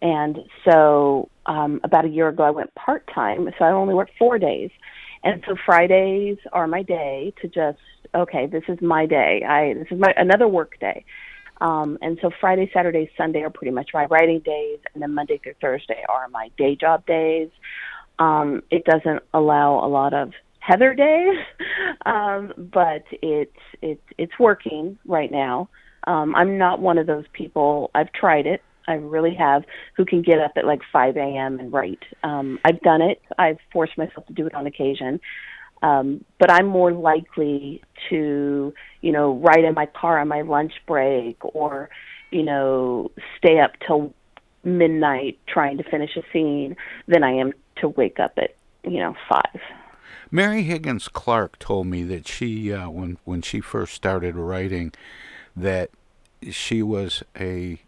And 0.00 0.38
so 0.64 1.28
um, 1.46 1.80
about 1.82 2.04
a 2.04 2.08
year 2.08 2.28
ago, 2.28 2.44
I 2.44 2.50
went 2.50 2.72
part 2.76 3.10
time. 3.12 3.48
So 3.58 3.64
I 3.64 3.72
only 3.72 3.94
work 3.94 4.10
four 4.16 4.38
days, 4.38 4.70
and 5.24 5.42
so 5.44 5.56
Fridays 5.66 6.36
are 6.52 6.68
my 6.68 6.82
day 6.82 7.32
to 7.42 7.48
just 7.48 7.78
okay, 8.14 8.46
this 8.46 8.62
is 8.68 8.78
my 8.80 9.06
day. 9.06 9.42
I 9.48 9.74
this 9.74 9.88
is 9.90 9.98
my 9.98 10.14
another 10.16 10.46
work 10.46 10.78
day. 10.78 11.04
Um, 11.60 11.98
and 12.02 12.18
so 12.20 12.30
Friday, 12.40 12.70
Saturday, 12.72 13.10
Sunday 13.16 13.42
are 13.42 13.50
pretty 13.50 13.72
much 13.72 13.90
my 13.94 14.06
writing 14.06 14.40
days, 14.40 14.78
and 14.92 15.02
then 15.02 15.14
Monday 15.14 15.38
through 15.38 15.54
Thursday 15.60 16.04
are 16.08 16.28
my 16.28 16.50
day 16.58 16.76
job 16.76 17.06
days. 17.06 17.48
Um, 18.18 18.62
it 18.70 18.84
doesn't 18.84 19.22
allow 19.34 19.84
a 19.84 19.88
lot 19.88 20.14
of 20.14 20.32
Heather 20.60 20.94
days, 20.94 21.38
um, 22.06 22.52
but 22.56 23.04
it's 23.22 23.56
it's 23.82 24.02
it's 24.18 24.32
working 24.38 24.98
right 25.06 25.30
now. 25.30 25.68
Um, 26.06 26.34
I'm 26.34 26.58
not 26.58 26.80
one 26.80 26.98
of 26.98 27.06
those 27.06 27.24
people. 27.32 27.90
I've 27.94 28.12
tried 28.12 28.46
it. 28.46 28.62
I 28.88 28.94
really 28.94 29.34
have. 29.34 29.64
Who 29.96 30.04
can 30.04 30.22
get 30.22 30.38
up 30.38 30.52
at 30.56 30.64
like 30.64 30.80
5 30.92 31.16
a.m. 31.16 31.58
and 31.58 31.72
write? 31.72 32.02
Um, 32.22 32.58
I've 32.64 32.80
done 32.80 33.02
it. 33.02 33.20
I've 33.38 33.58
forced 33.72 33.98
myself 33.98 34.26
to 34.26 34.32
do 34.32 34.46
it 34.46 34.54
on 34.54 34.66
occasion. 34.66 35.20
Um, 35.82 36.24
but 36.38 36.50
I'm 36.50 36.66
more 36.66 36.92
likely 36.92 37.82
to, 38.08 38.72
you 39.02 39.12
know, 39.12 39.34
ride 39.34 39.64
in 39.64 39.74
my 39.74 39.86
car 39.86 40.18
on 40.18 40.28
my 40.28 40.42
lunch 40.42 40.72
break 40.86 41.36
or, 41.42 41.90
you 42.30 42.42
know, 42.42 43.10
stay 43.36 43.60
up 43.60 43.72
till 43.86 44.14
midnight 44.64 45.38
trying 45.46 45.76
to 45.78 45.84
finish 45.84 46.16
a 46.16 46.22
scene 46.32 46.76
than 47.06 47.22
I 47.22 47.32
am 47.32 47.52
to 47.76 47.88
wake 47.88 48.18
up 48.18 48.32
at, 48.36 48.56
you 48.84 48.98
know, 48.98 49.14
five. 49.28 49.60
Mary 50.30 50.62
Higgins 50.62 51.08
Clark 51.08 51.58
told 51.58 51.86
me 51.86 52.02
that 52.04 52.26
she, 52.26 52.72
uh, 52.72 52.88
when 52.88 53.18
when 53.24 53.42
she 53.42 53.60
first 53.60 53.94
started 53.94 54.34
writing, 54.34 54.92
that 55.54 55.90
she 56.50 56.82
was 56.82 57.22
a 57.38 57.80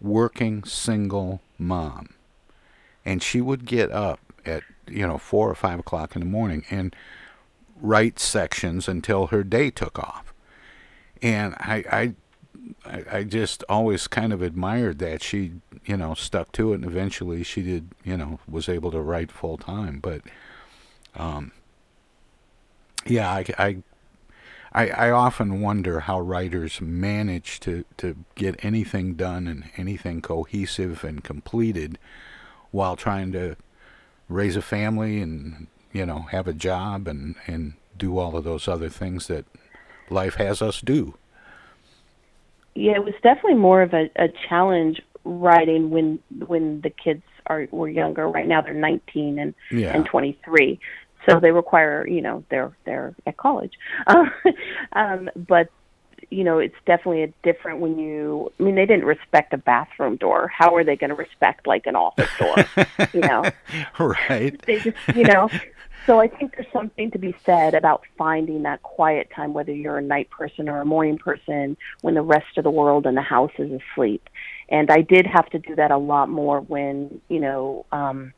working 0.00 0.64
single 0.64 1.40
mom, 1.58 2.10
and 3.04 3.22
she 3.22 3.40
would 3.40 3.64
get 3.64 3.90
up 3.90 4.20
at 4.46 4.62
you 4.88 5.06
know 5.06 5.18
four 5.18 5.50
or 5.50 5.54
five 5.54 5.78
o'clock 5.78 6.14
in 6.14 6.20
the 6.20 6.26
morning 6.26 6.64
and 6.70 6.94
write 7.80 8.18
sections 8.18 8.88
until 8.88 9.28
her 9.28 9.42
day 9.42 9.70
took 9.70 9.98
off, 9.98 10.32
and 11.22 11.54
I 11.58 12.14
I 12.86 13.04
I 13.10 13.24
just 13.24 13.64
always 13.68 14.06
kind 14.06 14.32
of 14.32 14.42
admired 14.42 14.98
that 15.00 15.22
she 15.22 15.52
you 15.84 15.96
know 15.96 16.14
stuck 16.14 16.52
to 16.52 16.72
it 16.72 16.76
and 16.76 16.84
eventually 16.84 17.42
she 17.42 17.62
did 17.62 17.90
you 18.04 18.16
know 18.16 18.40
was 18.48 18.68
able 18.68 18.90
to 18.90 19.00
write 19.00 19.30
full 19.30 19.58
time, 19.58 20.00
but 20.00 20.22
um, 21.16 21.52
yeah, 23.06 23.30
I, 23.30 23.44
I, 23.58 23.76
I, 24.72 24.88
I 24.88 25.10
often 25.10 25.60
wonder 25.60 26.00
how 26.00 26.20
writers 26.20 26.80
manage 26.80 27.60
to, 27.60 27.84
to 27.98 28.16
get 28.34 28.62
anything 28.64 29.14
done 29.14 29.46
and 29.46 29.70
anything 29.76 30.20
cohesive 30.20 31.04
and 31.04 31.22
completed 31.22 31.98
while 32.70 32.96
trying 32.96 33.32
to 33.32 33.56
raise 34.28 34.56
a 34.56 34.62
family 34.62 35.20
and 35.20 35.66
you 35.92 36.04
know 36.06 36.20
have 36.30 36.46
a 36.48 36.52
job 36.52 37.06
and 37.08 37.34
and 37.46 37.74
do 37.96 38.18
all 38.18 38.36
of 38.36 38.44
those 38.44 38.66
other 38.68 38.88
things 38.88 39.26
that 39.28 39.44
life 40.10 40.34
has 40.36 40.60
us 40.60 40.80
do. 40.80 41.14
Yeah, 42.74 42.94
it 42.96 43.04
was 43.04 43.14
definitely 43.22 43.54
more 43.54 43.82
of 43.82 43.94
a, 43.94 44.10
a 44.16 44.28
challenge 44.48 45.00
writing 45.24 45.90
when 45.90 46.18
when 46.46 46.80
the 46.80 46.90
kids 46.90 47.22
are 47.46 47.68
were 47.70 47.88
younger. 47.88 48.28
Right 48.28 48.48
now 48.48 48.60
they're 48.62 48.74
19 48.74 49.38
and 49.38 49.54
Yeah. 49.70 49.94
and 49.94 50.04
23, 50.06 50.80
so 51.28 51.38
they 51.40 51.52
require 51.52 52.06
you 52.06 52.20
know 52.20 52.42
they're 52.50 52.72
they're 52.84 53.14
at 53.26 53.36
college. 53.36 53.72
Uh, 54.06 54.26
um, 54.92 55.30
but 55.36 55.68
you 56.30 56.44
know 56.44 56.58
it's 56.58 56.74
definitely 56.86 57.22
a 57.22 57.32
different 57.42 57.80
when 57.80 57.98
you. 57.98 58.52
I 58.58 58.62
mean 58.62 58.74
they 58.74 58.86
didn't 58.86 59.04
respect 59.04 59.52
a 59.52 59.58
bathroom 59.58 60.16
door. 60.16 60.48
How 60.48 60.74
are 60.76 60.84
they 60.84 60.96
going 60.96 61.10
to 61.10 61.16
respect 61.16 61.66
like 61.66 61.86
an 61.86 61.96
office 61.96 62.30
door? 62.38 62.56
you 63.12 63.20
know, 63.20 63.44
right. 63.98 64.60
they 64.66 64.80
just 64.80 64.96
you 65.14 65.24
know. 65.24 65.48
So 66.06 66.20
I 66.20 66.28
think 66.28 66.54
there's 66.54 66.70
something 66.70 67.10
to 67.12 67.18
be 67.18 67.34
said 67.46 67.72
about 67.74 68.02
finding 68.18 68.64
that 68.64 68.82
quiet 68.82 69.30
time, 69.34 69.54
whether 69.54 69.72
you're 69.72 69.96
a 69.96 70.02
night 70.02 70.28
person 70.28 70.68
or 70.68 70.80
a 70.80 70.84
morning 70.84 71.16
person, 71.16 71.78
when 72.02 72.12
the 72.14 72.22
rest 72.22 72.58
of 72.58 72.64
the 72.64 72.70
world 72.70 73.06
and 73.06 73.16
the 73.16 73.22
house 73.22 73.52
is 73.58 73.70
asleep. 73.72 74.28
And 74.68 74.90
I 74.90 75.00
did 75.00 75.26
have 75.26 75.48
to 75.50 75.58
do 75.58 75.74
that 75.76 75.90
a 75.90 75.96
lot 75.96 76.28
more 76.28 76.60
when 76.60 77.20
you 77.28 77.40
know 77.40 77.86
um, 77.90 78.34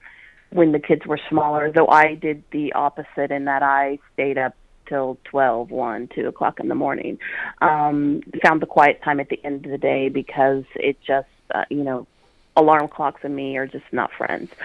when 0.50 0.72
the 0.72 0.78
kids 0.78 1.06
were 1.06 1.20
smaller. 1.28 1.72
Though 1.72 1.88
I 1.88 2.14
did 2.14 2.44
the 2.52 2.72
opposite 2.74 3.30
in 3.30 3.46
that 3.46 3.62
I 3.62 3.98
stayed 4.14 4.38
up 4.38 4.54
till 4.88 5.18
twelve, 5.24 5.70
one, 5.70 6.08
two 6.14 6.28
o'clock 6.28 6.60
in 6.60 6.68
the 6.68 6.74
morning. 6.74 7.18
Um, 7.60 8.22
found 8.42 8.60
the 8.62 8.66
quiet 8.66 9.02
time 9.02 9.20
at 9.20 9.28
the 9.28 9.40
end 9.44 9.64
of 9.64 9.70
the 9.70 9.78
day 9.78 10.08
because 10.08 10.64
it 10.74 10.98
just 11.06 11.28
uh, 11.54 11.64
you 11.70 11.84
know 11.84 12.06
alarm 12.56 12.88
clocks 12.88 13.20
and 13.22 13.36
me 13.36 13.56
are 13.56 13.66
just 13.66 13.84
not 13.92 14.10
friends. 14.12 14.50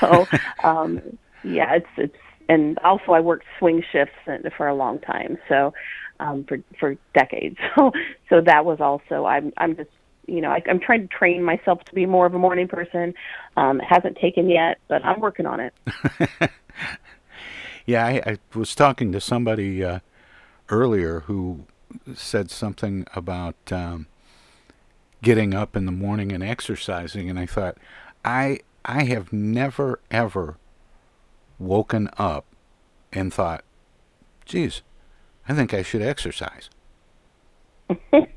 So 0.00 0.26
um, 0.62 1.00
yeah, 1.42 1.76
it's 1.76 1.88
it's 1.96 2.16
and 2.48 2.78
also 2.80 3.12
I 3.12 3.20
worked 3.20 3.46
swing 3.58 3.82
shifts 3.90 4.14
for 4.56 4.68
a 4.68 4.74
long 4.74 4.98
time, 4.98 5.38
so 5.48 5.72
um, 6.20 6.44
for 6.44 6.58
for 6.78 6.96
decades. 7.14 7.56
So 7.76 7.92
so 8.28 8.40
that 8.42 8.64
was 8.64 8.80
also 8.80 9.24
I'm 9.24 9.52
I'm 9.56 9.76
just 9.76 9.90
you 10.26 10.40
know 10.40 10.50
I, 10.50 10.62
I'm 10.68 10.80
trying 10.80 11.08
to 11.08 11.14
train 11.14 11.42
myself 11.42 11.82
to 11.84 11.94
be 11.94 12.06
more 12.06 12.26
of 12.26 12.34
a 12.34 12.38
morning 12.38 12.68
person. 12.68 13.14
Um, 13.56 13.80
it 13.80 13.86
hasn't 13.88 14.18
taken 14.18 14.50
yet, 14.50 14.78
but 14.88 15.04
I'm 15.04 15.20
working 15.20 15.46
on 15.46 15.60
it. 15.60 15.74
Yeah, 17.88 18.04
I, 18.04 18.22
I 18.26 18.38
was 18.54 18.74
talking 18.74 19.12
to 19.12 19.20
somebody 19.20 19.82
uh, 19.82 20.00
earlier 20.68 21.20
who 21.20 21.64
said 22.14 22.50
something 22.50 23.06
about 23.14 23.56
um, 23.72 24.08
getting 25.22 25.54
up 25.54 25.74
in 25.74 25.86
the 25.86 25.92
morning 25.92 26.30
and 26.30 26.44
exercising, 26.44 27.30
and 27.30 27.38
I 27.38 27.46
thought, 27.46 27.78
I 28.26 28.60
I 28.84 29.04
have 29.04 29.32
never 29.32 30.00
ever 30.10 30.58
woken 31.58 32.10
up 32.18 32.44
and 33.10 33.32
thought, 33.32 33.64
geez, 34.44 34.82
I 35.48 35.54
think 35.54 35.72
I 35.72 35.80
should 35.80 36.02
exercise. 36.02 36.68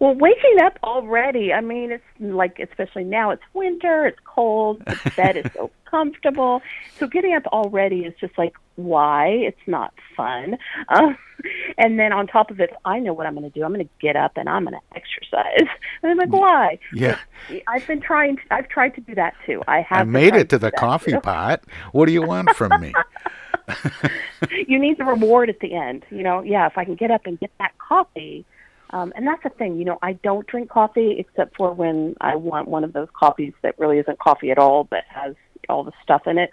Well, 0.00 0.14
waking 0.16 0.58
up 0.60 0.78
already, 0.82 1.52
I 1.52 1.60
mean, 1.60 1.92
it's 1.92 2.04
like, 2.18 2.58
especially 2.58 3.04
now, 3.04 3.30
it's 3.30 3.42
winter, 3.52 4.06
it's 4.06 4.18
cold, 4.24 4.82
the 4.84 5.12
bed 5.16 5.36
is 5.36 5.46
so 5.54 5.70
comfortable. 5.84 6.62
So 6.98 7.06
getting 7.06 7.34
up 7.34 7.46
already 7.46 8.00
is 8.00 8.12
just 8.20 8.36
like, 8.36 8.54
why? 8.76 9.28
It's 9.28 9.66
not 9.66 9.92
fun. 10.16 10.58
Uh, 10.88 11.12
and 11.78 11.98
then 11.98 12.12
on 12.12 12.26
top 12.26 12.50
of 12.50 12.60
it, 12.60 12.70
I 12.84 12.98
know 12.98 13.12
what 13.12 13.26
I'm 13.26 13.34
going 13.34 13.50
to 13.50 13.58
do. 13.58 13.64
I'm 13.64 13.72
going 13.72 13.86
to 13.86 13.92
get 14.00 14.16
up 14.16 14.32
and 14.36 14.48
I'm 14.48 14.64
going 14.64 14.74
to 14.74 14.96
exercise. 14.96 15.68
And 16.02 16.10
I'm 16.10 16.18
like, 16.18 16.32
why? 16.32 16.78
Yeah. 16.92 17.18
I've 17.66 17.86
been 17.86 18.00
trying, 18.00 18.36
to, 18.36 18.42
I've 18.50 18.68
tried 18.68 18.94
to 18.96 19.00
do 19.00 19.14
that 19.14 19.34
too. 19.46 19.62
I 19.66 19.80
have 19.80 20.00
I 20.00 20.04
made 20.04 20.34
it 20.34 20.48
to 20.50 20.58
the 20.58 20.70
coffee 20.70 21.12
too. 21.12 21.20
pot. 21.20 21.62
What 21.92 22.06
do 22.06 22.12
you 22.12 22.22
want 22.22 22.50
from 22.50 22.80
me? 22.80 22.92
you 24.66 24.78
need 24.78 24.98
the 24.98 25.04
reward 25.04 25.48
at 25.48 25.60
the 25.60 25.74
end. 25.74 26.04
You 26.10 26.22
know, 26.22 26.42
yeah, 26.42 26.66
if 26.66 26.76
I 26.76 26.84
can 26.84 26.94
get 26.94 27.10
up 27.10 27.26
and 27.26 27.38
get 27.38 27.50
that 27.58 27.72
coffee. 27.78 28.44
Um, 28.90 29.12
and 29.16 29.26
that's 29.26 29.42
the 29.42 29.48
thing, 29.48 29.76
you 29.76 29.84
know, 29.84 29.98
I 30.02 30.12
don't 30.12 30.46
drink 30.46 30.70
coffee 30.70 31.16
except 31.18 31.56
for 31.56 31.72
when 31.72 32.14
I 32.20 32.36
want 32.36 32.68
one 32.68 32.84
of 32.84 32.92
those 32.92 33.08
coffees 33.12 33.52
that 33.62 33.76
really 33.78 33.98
isn't 33.98 34.20
coffee 34.20 34.52
at 34.52 34.58
all, 34.58 34.84
but 34.84 35.00
has 35.08 35.34
all 35.68 35.82
the 35.82 35.92
stuff 36.02 36.26
in 36.26 36.38
it. 36.38 36.50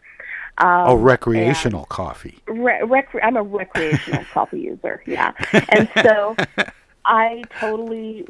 Um, 0.58 0.84
oh, 0.88 0.96
recreational 0.96 1.86
coffee. 1.86 2.38
Re- 2.48 2.82
rec- 2.84 3.16
I'm 3.24 3.38
a 3.38 3.44
recreational 3.44 4.24
coffee 4.34 4.60
user, 4.60 5.02
yeah. 5.08 5.32
And 5.70 5.90
so 6.04 6.36
I 7.06 7.44
totally 7.60 8.26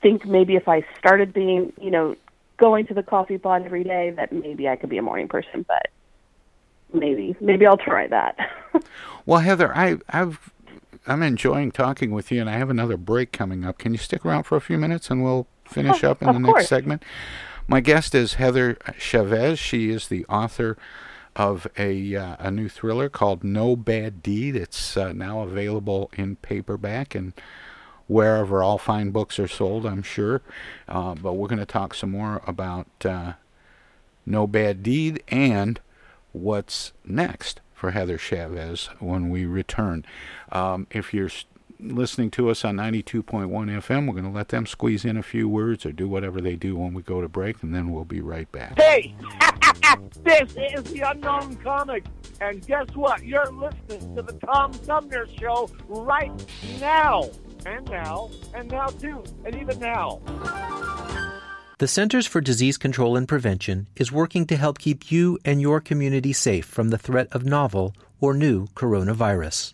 think 0.00 0.24
maybe 0.24 0.56
if 0.56 0.68
I 0.68 0.84
started 0.98 1.32
being, 1.32 1.72
you 1.80 1.90
know, 1.90 2.16
going 2.56 2.86
to 2.86 2.94
the 2.94 3.02
coffee 3.02 3.38
pot 3.38 3.62
every 3.64 3.84
day, 3.84 4.10
that 4.16 4.32
maybe 4.32 4.68
I 4.68 4.76
could 4.76 4.88
be 4.88 4.96
a 4.98 5.02
morning 5.02 5.28
person, 5.28 5.64
but 5.66 5.88
maybe, 6.92 7.36
maybe 7.40 7.66
I'll 7.66 7.76
try 7.76 8.06
that. 8.08 8.36
Well, 9.26 9.40
Heather, 9.40 9.74
I, 9.74 9.96
I've 10.10 10.50
I'm 11.06 11.22
enjoying 11.22 11.70
talking 11.72 12.10
with 12.10 12.30
you, 12.30 12.40
and 12.42 12.50
I 12.50 12.58
have 12.58 12.68
another 12.70 12.96
break 12.98 13.32
coming 13.32 13.64
up. 13.64 13.78
Can 13.78 13.92
you 13.92 13.98
stick 13.98 14.24
around 14.26 14.44
for 14.44 14.56
a 14.56 14.60
few 14.60 14.76
minutes, 14.76 15.10
and 15.10 15.24
we'll 15.24 15.46
finish 15.64 16.04
Oh, 16.04 16.10
up 16.10 16.20
in 16.22 16.26
the 16.32 16.38
next 16.38 16.50
course. 16.52 16.68
segment? 16.68 17.02
My 17.66 17.80
guest 17.80 18.14
is 18.14 18.34
Heather 18.34 18.76
Chavez. 18.98 19.58
She 19.58 19.88
is 19.90 20.08
the 20.08 20.26
author 20.26 20.76
of 21.36 21.66
a 21.76 22.14
uh, 22.14 22.36
a 22.38 22.50
new 22.50 22.68
thriller 22.68 23.08
called 23.08 23.42
No 23.44 23.76
Bad 23.76 24.22
Deed. 24.22 24.56
It's 24.56 24.96
uh, 24.96 25.12
now 25.12 25.40
available 25.40 26.10
in 26.16 26.36
paperback 26.36 27.14
and 27.14 27.32
wherever 28.06 28.62
all 28.62 28.78
fine 28.78 29.10
books 29.10 29.38
are 29.38 29.48
sold, 29.48 29.86
I'm 29.86 30.02
sure. 30.02 30.42
Uh, 30.88 31.14
but 31.14 31.34
we're 31.34 31.48
going 31.48 31.58
to 31.58 31.66
talk 31.66 31.94
some 31.94 32.10
more 32.10 32.42
about 32.46 32.86
uh, 33.04 33.34
No 34.26 34.46
Bad 34.46 34.82
Deed 34.82 35.22
and 35.28 35.80
what's 36.32 36.92
next 37.04 37.60
for 37.72 37.92
Heather 37.92 38.18
Chavez 38.18 38.88
when 38.98 39.30
we 39.30 39.44
return. 39.44 40.04
Um, 40.52 40.86
if 40.90 41.12
you're 41.12 41.30
listening 41.84 42.30
to 42.32 42.50
us 42.50 42.64
on 42.64 42.76
92.1 42.76 43.24
FM, 43.48 44.06
we're 44.06 44.12
going 44.12 44.24
to 44.24 44.30
let 44.30 44.48
them 44.48 44.66
squeeze 44.66 45.04
in 45.04 45.16
a 45.16 45.22
few 45.22 45.48
words 45.48 45.84
or 45.84 45.92
do 45.92 46.08
whatever 46.08 46.40
they 46.40 46.56
do 46.56 46.76
when 46.76 46.94
we 46.94 47.02
go 47.02 47.20
to 47.20 47.28
break, 47.28 47.62
and 47.62 47.74
then 47.74 47.92
we'll 47.92 48.04
be 48.04 48.20
right 48.20 48.50
back. 48.52 48.78
Hey, 48.78 49.14
this 50.22 50.50
is 50.56 50.84
the 50.84 51.00
Unknown 51.06 51.56
Comic, 51.56 52.04
and 52.40 52.66
guess 52.66 52.86
what? 52.94 53.24
You're 53.24 53.50
listening 53.52 54.16
to 54.16 54.22
the 54.22 54.32
Tom 54.44 54.72
Sumner 54.72 55.26
Show 55.38 55.70
right 55.88 56.32
now, 56.80 57.28
and 57.66 57.88
now, 57.88 58.30
and 58.54 58.70
now 58.70 58.86
too, 58.86 59.22
and 59.44 59.54
even 59.54 59.78
now. 59.78 60.20
The 61.78 61.88
Centers 61.88 62.26
for 62.26 62.40
Disease 62.40 62.78
Control 62.78 63.16
and 63.16 63.26
Prevention 63.26 63.88
is 63.96 64.12
working 64.12 64.46
to 64.46 64.56
help 64.56 64.78
keep 64.78 65.10
you 65.10 65.38
and 65.44 65.60
your 65.60 65.80
community 65.80 66.32
safe 66.32 66.64
from 66.64 66.90
the 66.90 66.98
threat 66.98 67.28
of 67.32 67.44
novel 67.44 67.94
or 68.20 68.32
new 68.32 68.68
coronavirus. 68.68 69.73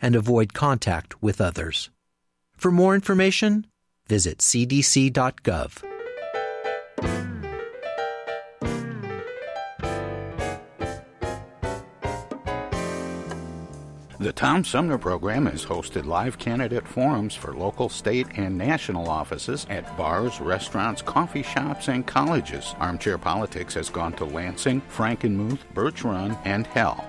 and 0.00 0.14
avoid 0.14 0.54
contact 0.54 1.22
with 1.22 1.40
others. 1.40 1.90
For 2.56 2.70
more 2.70 2.94
information, 2.94 3.66
visit 4.08 4.38
cdc.gov. 4.38 5.84
The 14.20 14.32
Tom 14.32 14.64
Sumner 14.64 14.98
program 14.98 15.46
has 15.46 15.64
hosted 15.64 16.04
live 16.04 16.38
candidate 16.38 16.88
forums 16.88 17.36
for 17.36 17.54
local, 17.54 17.88
state, 17.88 18.26
and 18.36 18.58
national 18.58 19.08
offices 19.08 19.64
at 19.70 19.96
bars, 19.96 20.40
restaurants, 20.40 21.00
coffee 21.02 21.44
shops, 21.44 21.86
and 21.86 22.04
colleges. 22.04 22.74
Armchair 22.80 23.16
Politics 23.16 23.74
has 23.74 23.88
gone 23.88 24.12
to 24.14 24.24
Lansing, 24.24 24.82
Frankenmuth, 24.90 25.60
Birch 25.72 26.02
Run, 26.02 26.36
and 26.44 26.66
Hell. 26.66 27.08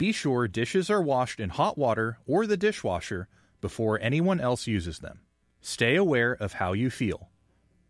Be 0.00 0.12
sure 0.12 0.48
dishes 0.48 0.88
are 0.88 1.02
washed 1.02 1.40
in 1.40 1.50
hot 1.50 1.76
water 1.76 2.16
or 2.26 2.46
the 2.46 2.56
dishwasher 2.56 3.28
before 3.60 4.00
anyone 4.00 4.40
else 4.40 4.66
uses 4.66 5.00
them. 5.00 5.20
Stay 5.60 5.94
aware 5.94 6.32
of 6.32 6.54
how 6.54 6.72
you 6.72 6.88
feel. 6.88 7.28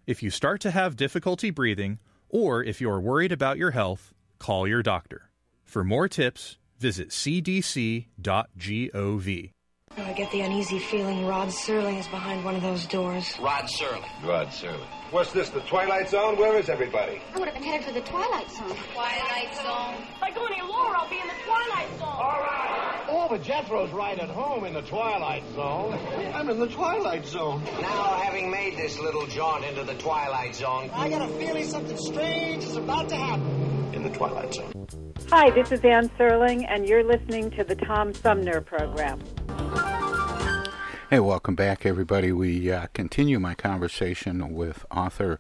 If 0.09 0.21
you 0.21 0.29
start 0.29 0.61
to 0.63 0.73
have 0.73 0.97
difficulty 0.97 1.51
breathing, 1.51 2.01
or 2.29 2.65
if 2.65 2.81
you're 2.81 2.99
worried 2.99 3.31
about 3.31 3.59
your 3.59 3.71
health, 3.71 4.13
call 4.41 4.67
your 4.67 4.83
doctor. 4.83 5.31
For 5.63 5.85
more 5.85 6.09
tips, 6.09 6.59
visit 6.81 7.11
cdc.gov. 7.11 8.09
I 10.07 10.12
get 10.12 10.30
the 10.30 10.40
uneasy 10.40 10.78
feeling 10.78 11.26
Rod 11.26 11.48
Serling 11.48 11.98
is 11.98 12.07
behind 12.09 12.44
one 12.44 12.55
of 12.57 12.62
those 12.62 12.86
doors. 12.86 13.38
Rod 13.40 13.64
Serling. 13.64 14.05
Rod 14.26 14.48
Serling. 14.48 14.86
What's 15.11 15.32
this, 15.32 15.51
the 15.51 15.61
Twilight 15.61 16.09
Zone? 16.09 16.36
Where 16.36 16.57
is 16.59 16.68
everybody? 16.68 17.20
I 17.34 17.38
would 17.38 17.48
have 17.48 17.55
been 17.55 17.64
headed 17.64 17.86
for 17.86 17.92
the 17.92 18.01
Twilight 18.01 18.51
Zone. 18.51 18.76
Twilight 18.94 19.55
Zone. 19.57 20.07
By 20.20 20.30
going 20.30 20.53
any 20.53 20.62
lower, 20.62 20.96
I'll 20.96 21.09
be 21.11 21.18
in 21.18 21.26
the 21.26 21.34
Twilight 21.44 21.88
Zone. 21.98 22.09
All 22.09 22.40
right. 22.40 22.60
Oh, 23.23 23.29
but 23.29 23.43
Jethro's 23.43 23.93
right 23.93 24.18
at 24.18 24.31
home 24.31 24.64
in 24.64 24.73
the 24.73 24.81
Twilight 24.81 25.43
Zone. 25.55 25.93
I'm 26.33 26.49
in 26.49 26.59
the 26.59 26.68
Twilight 26.68 27.27
Zone. 27.27 27.62
Now, 27.83 28.18
having 28.18 28.51
made 28.51 28.79
this 28.79 28.99
little 28.99 29.27
jaunt 29.27 29.62
into 29.62 29.85
the 29.85 29.93
Twilight 29.97 30.55
Zone, 30.55 30.89
I 30.95 31.11
got 31.11 31.29
a 31.29 31.33
feeling 31.35 31.66
something 31.66 31.99
strange 31.99 32.64
is 32.64 32.77
about 32.77 33.11
to 33.11 33.16
happen. 33.16 33.91
In 33.93 34.05
the 34.05 34.09
Twilight 34.09 34.55
Zone. 34.55 34.87
Hi, 35.29 35.51
this 35.51 35.71
is 35.71 35.85
Anne 35.85 36.09
Serling, 36.18 36.64
and 36.66 36.89
you're 36.89 37.05
listening 37.05 37.51
to 37.51 37.62
the 37.62 37.75
Tom 37.75 38.14
Sumner 38.14 38.62
Program. 38.62 39.21
Hey, 41.11 41.21
welcome 41.21 41.55
back, 41.55 41.85
everybody. 41.85 42.33
We 42.33 42.73
uh, 42.73 42.87
continue 42.95 43.39
my 43.39 43.55
conversation 43.55 44.55
with 44.55 44.87
author 44.91 45.39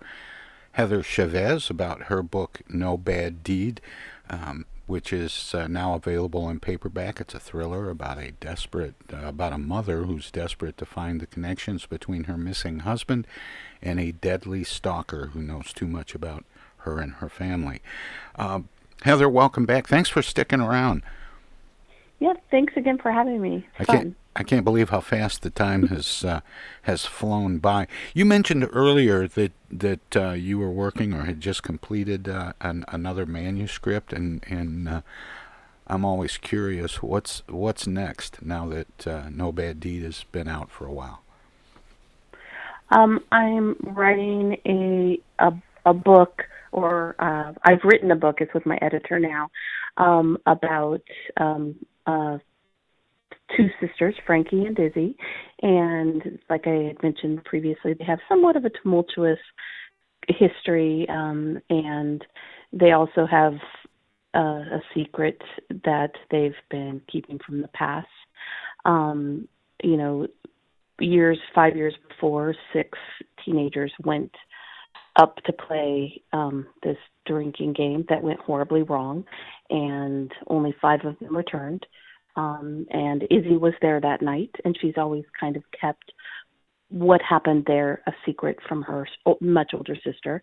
Heather 0.72 1.02
Chavez 1.02 1.70
about 1.70 2.04
her 2.04 2.22
book 2.22 2.60
No 2.68 2.98
Bad 2.98 3.42
Deed, 3.42 3.80
um, 4.28 4.66
which 4.90 5.12
is 5.12 5.54
uh, 5.54 5.68
now 5.68 5.94
available 5.94 6.48
in 6.48 6.58
paperback. 6.58 7.20
It's 7.20 7.32
a 7.32 7.38
thriller 7.38 7.88
about 7.88 8.18
a 8.18 8.32
desperate, 8.32 8.94
uh, 9.12 9.18
about 9.18 9.52
a 9.52 9.58
mother 9.58 10.02
who's 10.02 10.32
desperate 10.32 10.76
to 10.78 10.84
find 10.84 11.20
the 11.20 11.28
connections 11.28 11.86
between 11.86 12.24
her 12.24 12.36
missing 12.36 12.80
husband 12.80 13.24
and 13.80 14.00
a 14.00 14.10
deadly 14.10 14.64
stalker 14.64 15.26
who 15.28 15.40
knows 15.40 15.72
too 15.72 15.86
much 15.86 16.16
about 16.16 16.44
her 16.78 16.98
and 16.98 17.14
her 17.14 17.28
family. 17.28 17.80
Uh, 18.34 18.62
Heather, 19.02 19.28
welcome 19.28 19.64
back. 19.64 19.86
Thanks 19.86 20.10
for 20.10 20.22
sticking 20.22 20.60
around. 20.60 21.02
Yeah, 22.20 22.34
thanks 22.50 22.74
again 22.76 22.98
for 22.98 23.10
having 23.10 23.40
me. 23.40 23.66
I 23.78 23.84
Fun. 23.84 23.96
can't. 23.96 24.16
I 24.36 24.42
can't 24.44 24.64
believe 24.64 24.90
how 24.90 25.00
fast 25.00 25.42
the 25.42 25.50
time 25.50 25.88
has 25.88 26.24
uh, 26.24 26.40
has 26.82 27.04
flown 27.04 27.58
by. 27.58 27.88
You 28.14 28.24
mentioned 28.24 28.68
earlier 28.72 29.26
that 29.26 29.52
that 29.70 30.16
uh, 30.16 30.30
you 30.32 30.58
were 30.58 30.70
working 30.70 31.12
or 31.12 31.24
had 31.24 31.40
just 31.40 31.62
completed 31.62 32.28
uh, 32.28 32.52
an, 32.60 32.84
another 32.88 33.26
manuscript, 33.26 34.12
and 34.12 34.44
and 34.48 34.88
uh, 34.88 35.00
I'm 35.86 36.04
always 36.04 36.36
curious 36.36 37.02
what's 37.02 37.42
what's 37.48 37.86
next 37.86 38.42
now 38.42 38.68
that 38.68 39.06
uh, 39.06 39.30
No 39.30 39.50
Bad 39.50 39.80
Deed 39.80 40.02
has 40.04 40.24
been 40.30 40.46
out 40.46 40.70
for 40.70 40.86
a 40.86 40.92
while. 40.92 41.22
Um, 42.90 43.20
I'm 43.32 43.76
writing 43.82 44.58
a 44.66 45.20
a, 45.38 45.52
a 45.86 45.94
book, 45.94 46.44
or 46.70 47.16
uh, 47.18 47.52
I've 47.64 47.82
written 47.82 48.10
a 48.10 48.16
book. 48.16 48.40
It's 48.40 48.54
with 48.54 48.66
my 48.66 48.78
editor 48.80 49.18
now 49.18 49.50
um, 49.96 50.38
about 50.46 51.02
um, 51.36 51.74
uh, 52.06 52.38
two 53.56 53.68
sisters, 53.80 54.14
Frankie 54.26 54.64
and 54.64 54.78
Izzy, 54.78 55.16
and 55.62 56.38
like 56.48 56.66
I 56.66 56.88
had 56.88 57.02
mentioned 57.02 57.44
previously, 57.44 57.94
they 57.94 58.04
have 58.04 58.20
somewhat 58.28 58.56
of 58.56 58.64
a 58.64 58.70
tumultuous 58.82 59.38
history, 60.28 61.06
um, 61.08 61.58
and 61.68 62.24
they 62.72 62.92
also 62.92 63.26
have 63.26 63.54
uh, 64.34 64.38
a 64.38 64.80
secret 64.94 65.40
that 65.84 66.12
they've 66.30 66.54
been 66.70 67.00
keeping 67.10 67.38
from 67.44 67.62
the 67.62 67.68
past. 67.68 68.06
Um, 68.84 69.48
you 69.82 69.96
know, 69.96 70.26
years, 71.00 71.38
five 71.54 71.76
years 71.76 71.94
before, 72.08 72.54
six 72.72 72.98
teenagers 73.44 73.92
went 74.04 74.32
up 75.16 75.36
to 75.44 75.52
play 75.52 76.22
um, 76.32 76.66
this 76.82 76.96
drinking 77.26 77.72
game 77.72 78.04
that 78.08 78.22
went 78.22 78.40
horribly 78.40 78.82
wrong, 78.82 79.24
and 79.70 80.30
only 80.48 80.74
five 80.80 81.00
of 81.04 81.18
them 81.18 81.36
returned. 81.36 81.86
Um, 82.36 82.86
and 82.90 83.22
Izzy 83.24 83.56
was 83.56 83.74
there 83.80 84.00
that 84.00 84.22
night, 84.22 84.54
and 84.64 84.76
she's 84.80 84.94
always 84.96 85.24
kind 85.38 85.56
of 85.56 85.62
kept 85.78 86.12
what 86.88 87.20
happened 87.22 87.64
there 87.66 88.02
a 88.06 88.12
secret 88.26 88.58
from 88.68 88.82
her 88.82 89.06
much 89.40 89.72
older 89.74 89.96
sister. 90.04 90.42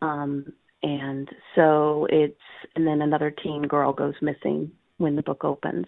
Um, 0.00 0.52
and 0.82 1.28
so 1.54 2.06
it's, 2.10 2.40
and 2.74 2.86
then 2.86 3.02
another 3.02 3.30
teen 3.30 3.62
girl 3.62 3.92
goes 3.92 4.14
missing 4.20 4.72
when 4.98 5.16
the 5.16 5.22
book 5.22 5.44
opens. 5.44 5.86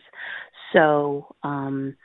So, 0.72 1.34
um, 1.42 1.96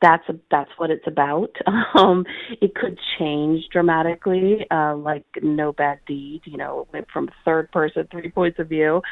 that's 0.00 0.22
a, 0.28 0.34
that's 0.50 0.70
what 0.76 0.90
it's 0.90 1.06
about. 1.06 1.50
Um, 1.94 2.24
it 2.62 2.74
could 2.74 2.98
change 3.18 3.64
dramatically, 3.70 4.66
uh, 4.70 4.96
like 4.96 5.26
No 5.42 5.72
Bad 5.72 5.98
Deed. 6.06 6.40
You 6.46 6.56
know, 6.56 6.88
went 6.92 7.06
from 7.12 7.28
third 7.44 7.70
person, 7.70 8.08
three 8.10 8.30
points 8.30 8.58
of 8.58 8.70
view. 8.70 9.02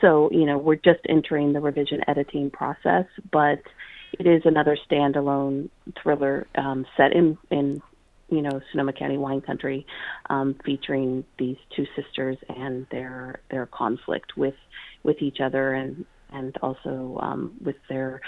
So 0.00 0.30
you 0.30 0.46
know, 0.46 0.58
we're 0.58 0.76
just 0.76 1.00
entering 1.08 1.52
the 1.52 1.60
revision 1.60 2.00
editing 2.08 2.50
process, 2.50 3.06
but 3.30 3.60
it 4.18 4.26
is 4.26 4.42
another 4.44 4.76
standalone 4.88 5.68
thriller 6.02 6.46
um, 6.54 6.86
set 6.96 7.12
in 7.12 7.38
in 7.50 7.82
you 8.28 8.42
know 8.42 8.60
Sonoma 8.70 8.92
County 8.92 9.18
wine 9.18 9.40
country, 9.40 9.86
um, 10.30 10.56
featuring 10.64 11.24
these 11.38 11.56
two 11.74 11.86
sisters 11.94 12.36
and 12.48 12.86
their 12.90 13.40
their 13.50 13.66
conflict 13.66 14.36
with 14.36 14.54
with 15.02 15.22
each 15.22 15.40
other 15.40 15.72
and 15.72 16.04
and 16.32 16.56
also 16.62 17.18
um, 17.22 17.54
with 17.62 17.76
their 17.88 18.20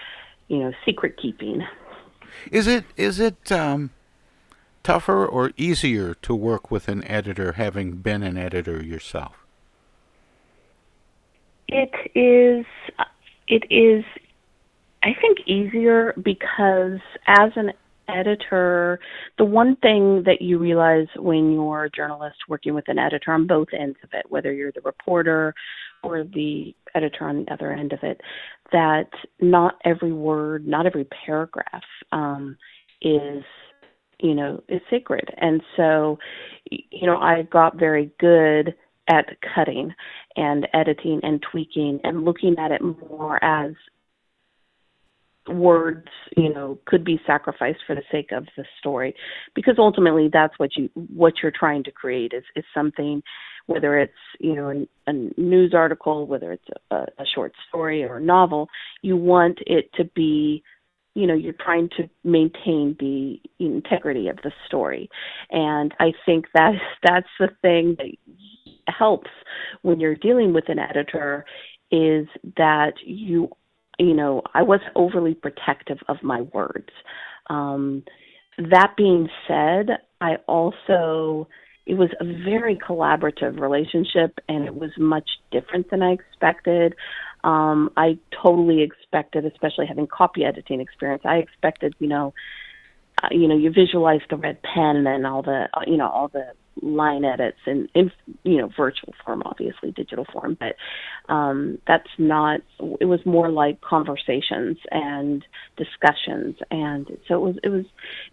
you 0.48 0.58
know 0.58 0.72
secret 0.84 1.16
keeping. 1.20 1.66
Is 2.50 2.66
it 2.66 2.84
is 2.96 3.18
it 3.18 3.50
um, 3.50 3.90
tougher 4.82 5.26
or 5.26 5.52
easier 5.56 6.14
to 6.14 6.34
work 6.34 6.70
with 6.70 6.88
an 6.88 7.04
editor, 7.04 7.52
having 7.52 7.96
been 7.96 8.22
an 8.22 8.36
editor 8.36 8.82
yourself? 8.82 9.47
It 11.68 11.90
is. 12.14 12.66
It 13.46 13.64
is. 13.70 14.04
I 15.02 15.10
think 15.20 15.38
easier 15.46 16.14
because 16.22 16.98
as 17.26 17.52
an 17.56 17.72
editor, 18.08 18.98
the 19.36 19.44
one 19.44 19.76
thing 19.76 20.22
that 20.24 20.40
you 20.40 20.58
realize 20.58 21.06
when 21.16 21.52
you're 21.52 21.84
a 21.84 21.90
journalist 21.90 22.36
working 22.48 22.74
with 22.74 22.88
an 22.88 22.98
editor 22.98 23.32
on 23.32 23.46
both 23.46 23.68
ends 23.78 23.98
of 24.02 24.10
it, 24.12 24.26
whether 24.30 24.52
you're 24.52 24.72
the 24.72 24.80
reporter 24.80 25.54
or 26.02 26.24
the 26.24 26.74
editor 26.94 27.24
on 27.28 27.44
the 27.44 27.52
other 27.52 27.72
end 27.72 27.92
of 27.92 28.00
it, 28.02 28.20
that 28.72 29.10
not 29.40 29.76
every 29.84 30.12
word, 30.12 30.66
not 30.66 30.86
every 30.86 31.04
paragraph 31.04 31.82
um, 32.12 32.56
is 33.02 33.44
you 34.20 34.34
know 34.34 34.60
is 34.68 34.80
sacred 34.90 35.32
and 35.36 35.62
so 35.76 36.18
you 36.70 37.06
know 37.06 37.18
i 37.18 37.42
got 37.52 37.76
very 37.76 38.10
good 38.18 38.74
at 39.08 39.36
cutting 39.54 39.94
and 40.36 40.68
editing 40.74 41.20
and 41.22 41.42
tweaking 41.50 42.00
and 42.04 42.24
looking 42.24 42.56
at 42.58 42.70
it 42.70 42.82
more 42.82 43.42
as 43.42 43.72
words 45.48 46.08
you 46.36 46.52
know 46.52 46.78
could 46.84 47.04
be 47.04 47.18
sacrificed 47.26 47.78
for 47.86 47.94
the 47.94 48.02
sake 48.12 48.32
of 48.32 48.46
the 48.56 48.64
story. 48.78 49.14
Because 49.54 49.76
ultimately 49.78 50.28
that's 50.32 50.58
what 50.58 50.76
you 50.76 50.90
what 50.94 51.34
you're 51.42 51.52
trying 51.52 51.84
to 51.84 51.90
create 51.90 52.32
is 52.34 52.44
is 52.54 52.64
something 52.74 53.22
whether 53.66 53.98
it's 53.98 54.12
you 54.40 54.54
know 54.54 54.70
a, 54.70 55.10
a 55.10 55.12
news 55.40 55.72
article 55.74 56.26
whether 56.26 56.52
it's 56.52 56.68
a, 56.90 57.06
a 57.18 57.24
short 57.34 57.52
story 57.68 58.02
or 58.02 58.16
a 58.16 58.20
novel 58.20 58.68
you 59.02 59.16
want 59.16 59.58
it 59.66 59.90
to 59.94 60.04
be 60.14 60.62
you 61.18 61.26
know 61.26 61.34
you're 61.34 61.52
trying 61.52 61.88
to 61.96 62.08
maintain 62.24 62.96
the 63.00 63.40
integrity 63.58 64.28
of 64.28 64.36
the 64.44 64.52
story 64.66 65.08
and 65.50 65.94
i 66.00 66.12
think 66.24 66.46
that 66.54 66.72
that's 67.02 67.28
the 67.38 67.48
thing 67.62 67.96
that 67.98 68.10
helps 68.86 69.30
when 69.82 70.00
you're 70.00 70.14
dealing 70.14 70.52
with 70.52 70.68
an 70.68 70.78
editor 70.78 71.44
is 71.90 72.26
that 72.56 72.92
you 73.04 73.50
you 73.98 74.14
know, 74.14 74.42
I 74.54 74.62
wasn't 74.62 74.92
overly 74.94 75.34
protective 75.34 75.98
of 76.08 76.22
my 76.22 76.42
words. 76.42 76.90
Um, 77.50 78.04
that 78.58 78.94
being 78.96 79.28
said, 79.46 79.98
I 80.20 80.36
also 80.46 81.48
it 81.86 81.94
was 81.94 82.10
a 82.20 82.24
very 82.44 82.76
collaborative 82.76 83.58
relationship 83.58 84.38
and 84.46 84.66
it 84.66 84.74
was 84.74 84.90
much 84.98 85.28
different 85.50 85.90
than 85.90 86.02
I 86.02 86.12
expected. 86.12 86.94
Um, 87.44 87.90
I 87.96 88.18
totally 88.42 88.82
expected, 88.82 89.44
especially 89.44 89.86
having 89.86 90.06
copy 90.06 90.44
editing 90.44 90.80
experience, 90.80 91.22
I 91.24 91.36
expected, 91.36 91.94
you 91.98 92.08
know, 92.08 92.34
uh, 93.22 93.28
you 93.30 93.48
know, 93.48 93.56
you 93.56 93.70
visualize 93.70 94.20
the 94.30 94.36
red 94.36 94.58
pen 94.62 95.06
and 95.06 95.26
all 95.26 95.42
the, 95.42 95.68
uh, 95.74 95.82
you 95.86 95.96
know, 95.96 96.08
all 96.08 96.28
the 96.28 96.52
line 96.80 97.24
edits 97.24 97.58
and 97.66 97.88
in 97.94 98.10
you 98.44 98.56
know 98.58 98.70
virtual 98.76 99.12
form 99.24 99.42
obviously 99.44 99.90
digital 99.90 100.24
form 100.32 100.56
but 100.60 100.76
um 101.32 101.76
that's 101.88 102.08
not 102.18 102.60
it 103.00 103.06
was 103.06 103.20
more 103.26 103.50
like 103.50 103.80
conversations 103.80 104.78
and 104.90 105.44
discussions. 105.76 106.56
And 106.70 107.06
so 107.26 107.34
it 107.34 107.40
was 107.40 107.56
it 107.62 107.68
was 107.68 107.84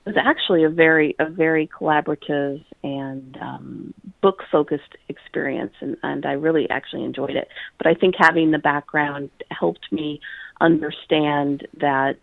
it 0.05 0.09
was 0.09 0.15
actually 0.17 0.63
a 0.63 0.69
very 0.69 1.15
a 1.19 1.29
very 1.29 1.67
collaborative 1.67 2.63
and 2.83 3.37
um 3.41 3.93
book 4.25 4.41
focused 4.51 4.95
experience 5.07 5.73
and 5.81 5.97
and 6.01 6.25
I 6.25 6.31
really 6.31 6.67
actually 6.71 7.03
enjoyed 7.03 7.35
it. 7.35 7.47
But 7.77 7.85
I 7.85 7.93
think 7.93 8.15
having 8.17 8.49
the 8.49 8.57
background 8.57 9.29
helped 9.51 9.91
me 9.91 10.19
understand 10.59 11.67
that 11.79 12.17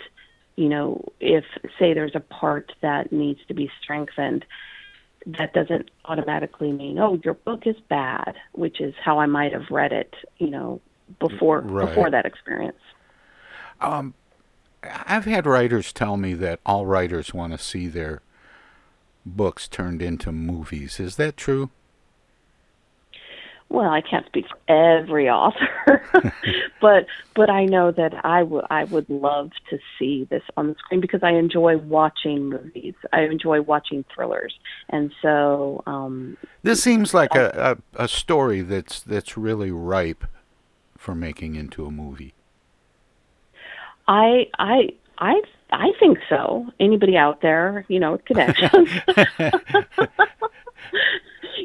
you 0.57 0.69
know 0.69 1.05
if 1.21 1.45
say 1.79 1.95
there's 1.95 2.17
a 2.17 2.21
part 2.41 2.73
that 2.81 3.13
needs 3.13 3.39
to 3.47 3.55
be 3.55 3.71
strengthened 3.81 4.45
that 5.39 5.53
doesn't 5.53 5.93
automatically 6.07 6.73
mean 6.73 6.99
oh 6.99 7.21
your 7.23 7.35
book 7.35 7.67
is 7.67 7.77
bad 7.89 8.35
which 8.53 8.81
is 8.81 8.95
how 9.05 9.21
i 9.21 9.27
might 9.27 9.53
have 9.53 9.71
read 9.71 9.93
it 9.93 10.15
you 10.39 10.51
know 10.51 10.81
before 11.21 11.61
right. 11.61 11.87
before 11.87 12.11
that 12.11 12.27
experience. 12.27 12.83
Um 13.81 14.15
i've 14.83 15.27
had 15.27 15.47
writers 15.47 15.93
tell 15.93 16.17
me 16.17 16.33
that 16.35 16.59
all 16.67 16.85
writers 16.87 17.33
want 17.33 17.53
to 17.53 17.59
see 17.59 17.87
their 17.87 18.23
books 19.25 19.69
turned 19.69 20.03
into 20.03 20.33
movies. 20.33 20.99
Is 20.99 21.15
that 21.17 21.37
true 21.37 21.71
well, 23.73 23.91
I 23.91 24.03
can't 24.03 24.27
speak 24.27 24.45
for 24.49 24.59
every 24.71 25.31
author, 25.31 26.03
but 26.81 27.07
but 27.35 27.49
I 27.49 27.65
know 27.65 27.91
that 27.91 28.25
I 28.25 28.43
would 28.43 28.67
I 28.69 28.85
would 28.85 29.09
love 29.09 29.51
to 29.71 29.79
see 29.99 30.27
this 30.31 30.43
on 30.59 30.69
the 30.69 30.75
screen 30.75 31.01
because 31.01 31.23
I 31.23 31.31
enjoy 31.31 31.79
watching 31.79 32.51
movies. 32.51 32.95
I 33.13 33.23
enjoy 33.23 33.63
watching 33.63 34.05
thrillers, 34.15 34.55
and 34.91 35.11
so 35.23 35.83
um, 35.87 36.37
this 36.63 36.83
seems 36.83 37.15
like 37.15 37.35
a, 37.35 37.79
a 37.97 38.05
a 38.05 38.09
story 38.09 38.61
that's 38.61 39.01
that's 39.01 39.39
really 39.39 39.71
ripe 39.71 40.25
for 40.99 41.15
making 41.15 41.55
into 41.55 41.87
a 41.87 41.91
movie. 41.91 42.35
I 44.07 44.51
I 44.59 44.91
I 45.17 45.41
I 45.71 45.93
think 45.99 46.19
so. 46.29 46.67
Anybody 46.79 47.17
out 47.17 47.41
there, 47.41 47.87
you 47.89 47.99
know, 47.99 48.19
connections. 48.19 48.91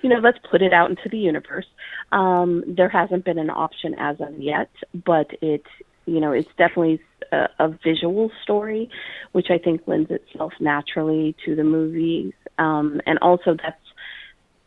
you 0.04 0.10
know, 0.10 0.20
let's 0.22 0.38
put 0.50 0.62
it 0.62 0.74
out 0.74 0.90
into 0.90 1.10
the 1.10 1.18
universe. 1.18 1.66
Um, 2.12 2.64
there 2.68 2.90
hasn't 2.90 3.26
been 3.26 3.38
an 3.40 3.50
option 3.50 3.96
as 4.00 4.20
of 4.20 4.40
yet, 4.40 4.70
but 4.94 5.28
it, 5.42 5.64
you 6.06 6.20
know, 6.20 6.32
it's 6.32 6.50
definitely 6.58 7.02
a, 7.32 7.50
a 7.60 7.70
visual 7.84 8.32
story, 8.44 8.90
which 9.32 9.48
I 9.50 9.58
think 9.58 9.82
lends 9.88 10.12
itself 10.12 10.54
naturally 10.60 11.36
to 11.46 11.56
the 11.56 11.64
movies. 11.64 12.34
Um, 12.58 13.02
and 13.06 13.20
also, 13.20 13.56
that's 13.62 13.82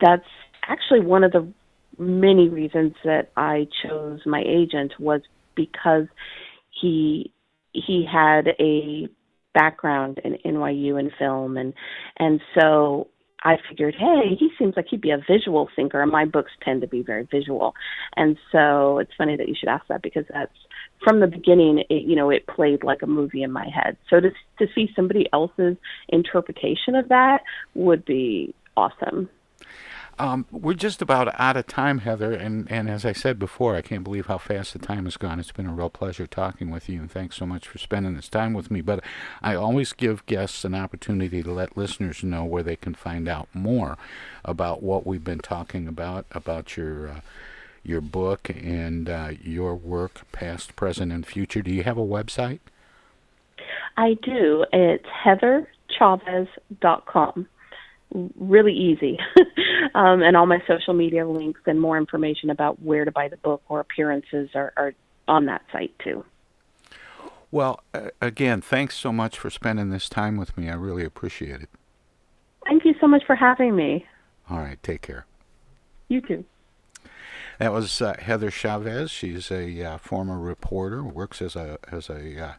that's 0.00 0.28
actually 0.68 1.00
one 1.00 1.24
of 1.24 1.32
the 1.32 1.46
many 1.98 2.48
reasons 2.48 2.94
that 3.04 3.30
I 3.36 3.68
chose 3.82 4.20
my 4.24 4.42
agent 4.46 4.92
was 4.98 5.20
because 5.54 6.06
he 6.70 7.32
he 7.72 8.06
had 8.10 8.48
a 8.58 9.08
background 9.52 10.20
in 10.24 10.38
NYU 10.44 10.98
in 10.98 11.10
film 11.18 11.56
and 11.56 11.74
and 12.16 12.40
so 12.58 13.08
I 13.42 13.56
figured, 13.68 13.94
hey, 13.98 14.36
he 14.38 14.50
seems 14.58 14.74
like 14.76 14.86
he'd 14.90 15.00
be 15.00 15.10
a 15.10 15.18
visual 15.28 15.68
thinker, 15.74 16.02
and 16.02 16.12
my 16.12 16.24
books 16.24 16.52
tend 16.62 16.82
to 16.82 16.86
be 16.86 17.02
very 17.02 17.26
visual. 17.30 17.74
And 18.16 18.36
so 18.52 18.98
it's 18.98 19.12
funny 19.16 19.36
that 19.36 19.48
you 19.48 19.54
should 19.58 19.68
ask 19.68 19.86
that 19.88 20.02
because 20.02 20.24
that's 20.32 20.52
from 21.02 21.20
the 21.20 21.26
beginning. 21.26 21.84
It, 21.88 22.02
you 22.02 22.16
know, 22.16 22.30
it 22.30 22.46
played 22.46 22.84
like 22.84 23.02
a 23.02 23.06
movie 23.06 23.42
in 23.42 23.52
my 23.52 23.66
head. 23.68 23.96
So 24.08 24.20
to 24.20 24.30
to 24.58 24.66
see 24.74 24.90
somebody 24.94 25.28
else's 25.32 25.76
interpretation 26.08 26.94
of 26.94 27.08
that 27.08 27.40
would 27.74 28.04
be 28.04 28.54
awesome. 28.76 29.28
Um, 30.20 30.44
we're 30.50 30.74
just 30.74 31.00
about 31.00 31.34
out 31.40 31.56
of 31.56 31.66
time, 31.66 32.00
Heather. 32.00 32.32
And, 32.32 32.70
and 32.70 32.90
as 32.90 33.06
I 33.06 33.12
said 33.12 33.38
before, 33.38 33.74
I 33.74 33.80
can't 33.80 34.04
believe 34.04 34.26
how 34.26 34.36
fast 34.36 34.74
the 34.74 34.78
time 34.78 35.04
has 35.04 35.16
gone. 35.16 35.40
It's 35.40 35.50
been 35.50 35.66
a 35.66 35.72
real 35.72 35.88
pleasure 35.88 36.26
talking 36.26 36.70
with 36.70 36.90
you, 36.90 37.00
and 37.00 37.10
thanks 37.10 37.36
so 37.36 37.46
much 37.46 37.66
for 37.66 37.78
spending 37.78 38.14
this 38.14 38.28
time 38.28 38.52
with 38.52 38.70
me. 38.70 38.82
But 38.82 39.02
I 39.42 39.54
always 39.54 39.94
give 39.94 40.26
guests 40.26 40.62
an 40.64 40.74
opportunity 40.74 41.42
to 41.42 41.50
let 41.50 41.74
listeners 41.74 42.22
know 42.22 42.44
where 42.44 42.62
they 42.62 42.76
can 42.76 42.94
find 42.94 43.28
out 43.28 43.48
more 43.54 43.96
about 44.44 44.82
what 44.82 45.06
we've 45.06 45.24
been 45.24 45.40
talking 45.40 45.88
about, 45.88 46.26
about 46.32 46.76
your. 46.76 47.08
Uh, 47.08 47.20
your 47.82 48.02
book 48.02 48.50
and 48.50 49.08
uh, 49.08 49.30
your 49.42 49.74
work, 49.74 50.30
past, 50.32 50.76
present, 50.76 51.10
and 51.10 51.26
future. 51.26 51.62
Do 51.62 51.72
you 51.72 51.82
have 51.82 51.96
a 51.96 52.02
website? 52.02 52.58
I 53.96 54.18
do. 54.22 54.66
It's 54.70 55.06
heatherchavez.com. 55.24 57.48
Really 58.12 58.72
easy. 58.72 59.18
um, 59.94 60.22
and 60.22 60.36
all 60.36 60.46
my 60.46 60.62
social 60.66 60.94
media 60.94 61.26
links 61.26 61.60
and 61.66 61.80
more 61.80 61.96
information 61.96 62.50
about 62.50 62.82
where 62.82 63.04
to 63.04 63.10
buy 63.10 63.28
the 63.28 63.36
book 63.36 63.62
or 63.68 63.80
appearances 63.80 64.50
are, 64.54 64.72
are 64.76 64.94
on 65.28 65.46
that 65.46 65.62
site 65.72 65.92
too. 66.02 66.24
Well, 67.50 67.82
uh, 67.94 68.10
again, 68.20 68.60
thanks 68.60 68.96
so 68.96 69.12
much 69.12 69.38
for 69.38 69.50
spending 69.50 69.90
this 69.90 70.08
time 70.08 70.36
with 70.36 70.56
me. 70.56 70.68
I 70.68 70.74
really 70.74 71.04
appreciate 71.04 71.62
it. 71.62 71.68
Thank 72.64 72.84
you 72.84 72.94
so 73.00 73.08
much 73.08 73.24
for 73.26 73.34
having 73.34 73.74
me. 73.74 74.06
All 74.48 74.58
right, 74.58 74.80
take 74.82 75.02
care. 75.02 75.26
You 76.08 76.20
too. 76.20 76.44
That 77.58 77.72
was 77.72 78.00
uh, 78.00 78.16
Heather 78.18 78.50
Chavez. 78.50 79.10
She's 79.10 79.50
a 79.50 79.82
uh, 79.82 79.98
former 79.98 80.38
reporter, 80.38 81.04
works 81.04 81.42
as 81.42 81.56
a 81.56 81.78
as 81.92 82.08
a 82.08 82.56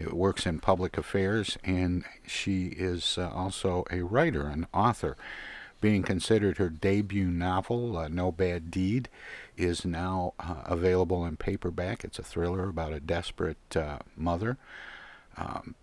uh, 0.00 0.14
works 0.14 0.46
in 0.46 0.60
public 0.60 0.96
affairs, 0.98 1.58
and 1.64 2.04
she 2.26 2.66
is 2.66 3.18
uh, 3.18 3.30
also 3.30 3.84
a 3.90 4.02
writer, 4.02 4.46
an 4.46 4.66
author. 4.72 5.16
Being 5.80 6.02
considered 6.02 6.56
her 6.56 6.70
debut 6.70 7.26
novel, 7.26 7.98
uh, 7.98 8.08
No 8.08 8.32
Bad 8.32 8.70
Deed, 8.70 9.08
is 9.56 9.84
now 9.84 10.32
uh, 10.40 10.62
available 10.64 11.24
in 11.26 11.36
paperback. 11.36 12.02
It's 12.02 12.18
a 12.18 12.22
thriller 12.22 12.68
about 12.68 12.94
a 12.94 13.00
desperate 13.00 13.76
uh, 13.76 13.98
mother 14.16 14.56
um, 15.36 15.74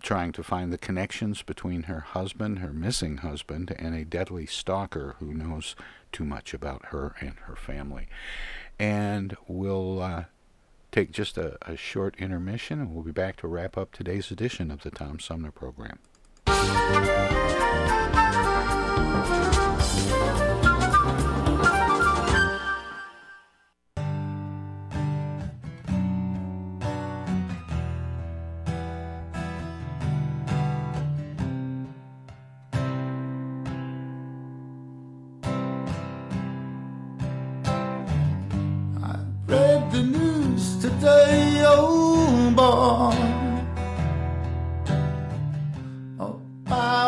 trying 0.00 0.32
to 0.32 0.42
find 0.42 0.72
the 0.72 0.78
connections 0.78 1.42
between 1.42 1.84
her 1.84 2.00
husband, 2.00 2.58
her 2.58 2.72
missing 2.72 3.18
husband, 3.18 3.74
and 3.78 3.94
a 3.94 4.04
deadly 4.04 4.46
stalker 4.46 5.16
who 5.18 5.34
knows 5.34 5.76
too 6.10 6.24
much 6.24 6.54
about 6.54 6.86
her 6.86 7.14
and 7.20 7.34
her 7.40 7.56
family. 7.56 8.08
And 8.78 9.36
we'll 9.46 10.00
uh, 10.00 10.24
take 10.92 11.10
just 11.10 11.38
a, 11.38 11.58
a 11.62 11.76
short 11.76 12.14
intermission, 12.18 12.78
and 12.78 12.94
we'll 12.94 13.02
be 13.02 13.10
back 13.10 13.36
to 13.36 13.48
wrap 13.48 13.76
up 13.76 13.90
today's 13.92 14.30
edition 14.30 14.70
of 14.70 14.82
the 14.82 14.90
Tom 14.90 15.18
Sumner 15.18 15.50
program. 15.50 15.98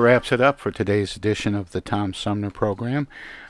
wraps 0.00 0.32
it 0.32 0.40
up 0.40 0.58
for 0.58 0.72
today's 0.72 1.14
edition 1.16 1.54
of 1.54 1.70
the 1.70 1.80
Tom 1.80 2.14
Sumner 2.14 2.50
program. 2.50 3.06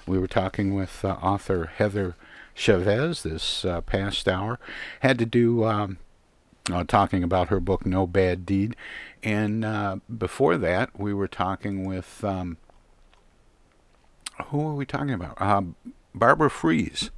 We 0.06 0.18
were 0.18 0.28
talking 0.28 0.74
with 0.74 1.02
uh, 1.02 1.12
author 1.22 1.70
Heather 1.76 2.16
Chavez 2.54 3.22
this 3.22 3.64
uh, 3.64 3.80
past 3.80 4.28
hour. 4.28 4.58
Had 5.00 5.18
to 5.20 5.26
do 5.26 5.64
um, 5.64 5.96
uh, 6.70 6.84
talking 6.84 7.24
about 7.24 7.48
her 7.48 7.60
book 7.60 7.86
No 7.86 8.06
Bad 8.06 8.44
Deed, 8.44 8.76
and 9.22 9.64
uh, 9.64 9.96
before 10.18 10.58
that, 10.58 10.90
we 11.00 11.14
were 11.14 11.28
talking 11.28 11.86
with 11.86 12.22
um, 12.22 12.58
who 14.46 14.66
are 14.68 14.74
we 14.74 14.86
talking 14.86 15.12
about? 15.12 15.40
Um, 15.40 15.76
Barbara 16.14 16.50
Freese. 16.50 17.10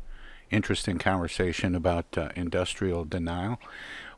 Interesting 0.50 0.98
conversation 0.98 1.74
about 1.74 2.16
uh, 2.16 2.28
industrial 2.36 3.04
denial. 3.04 3.58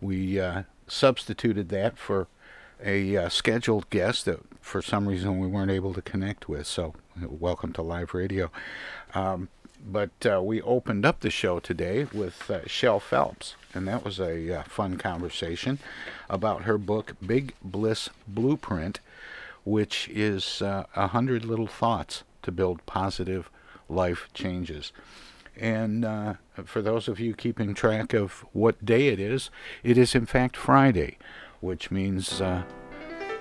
We 0.01 0.38
uh, 0.38 0.64
substituted 0.86 1.70
that 1.70 1.96
for 1.96 2.28
a 2.84 3.16
uh, 3.16 3.28
scheduled 3.28 3.88
guest 3.90 4.26
that 4.26 4.40
for 4.61 4.82
some 4.82 5.09
reason 5.09 5.40
we 5.40 5.46
weren't 5.46 5.70
able 5.70 5.94
to 5.94 6.03
connect 6.03 6.49
with. 6.49 6.66
So, 6.66 6.94
welcome 7.20 7.72
to 7.72 7.82
live 7.82 8.14
radio. 8.14 8.51
Um, 9.14 9.49
but 9.84 10.11
uh, 10.26 10.42
we 10.42 10.61
opened 10.62 11.07
up 11.07 11.20
the 11.20 11.30
show 11.30 11.61
today 11.61 12.07
with 12.12 12.51
uh, 12.51 12.66
Shell 12.66 13.01
Phelps, 13.01 13.55
and 13.72 13.88
that 13.88 14.05
was 14.05 14.20
a 14.20 14.59
uh, 14.59 14.62
fun 14.64 14.99
conversation 14.99 15.78
about 16.28 16.62
her 16.64 16.76
book, 16.76 17.14
Big 17.24 17.55
Bliss 17.62 18.11
Blueprint, 18.26 19.01
which 19.64 20.09
is 20.12 20.61
a 20.61 21.09
hundred 21.09 21.44
little 21.44 21.66
thoughts 21.66 22.22
to 22.49 22.53
build 22.53 22.84
positive 22.86 23.51
life 23.90 24.26
changes. 24.32 24.90
And 25.61 26.05
uh, 26.05 26.34
for 26.64 26.80
those 26.80 27.09
of 27.09 27.20
you 27.20 27.34
keeping 27.34 27.74
track 27.74 28.14
of 28.14 28.46
what 28.53 28.84
day 28.84 29.09
it 29.09 29.20
is, 29.20 29.51
it 29.82 29.99
is 29.99 30.14
in 30.14 30.24
fact 30.24 30.57
Friday, 30.57 31.18
which 31.61 31.90
means 31.90 32.40
uh, 32.40 32.62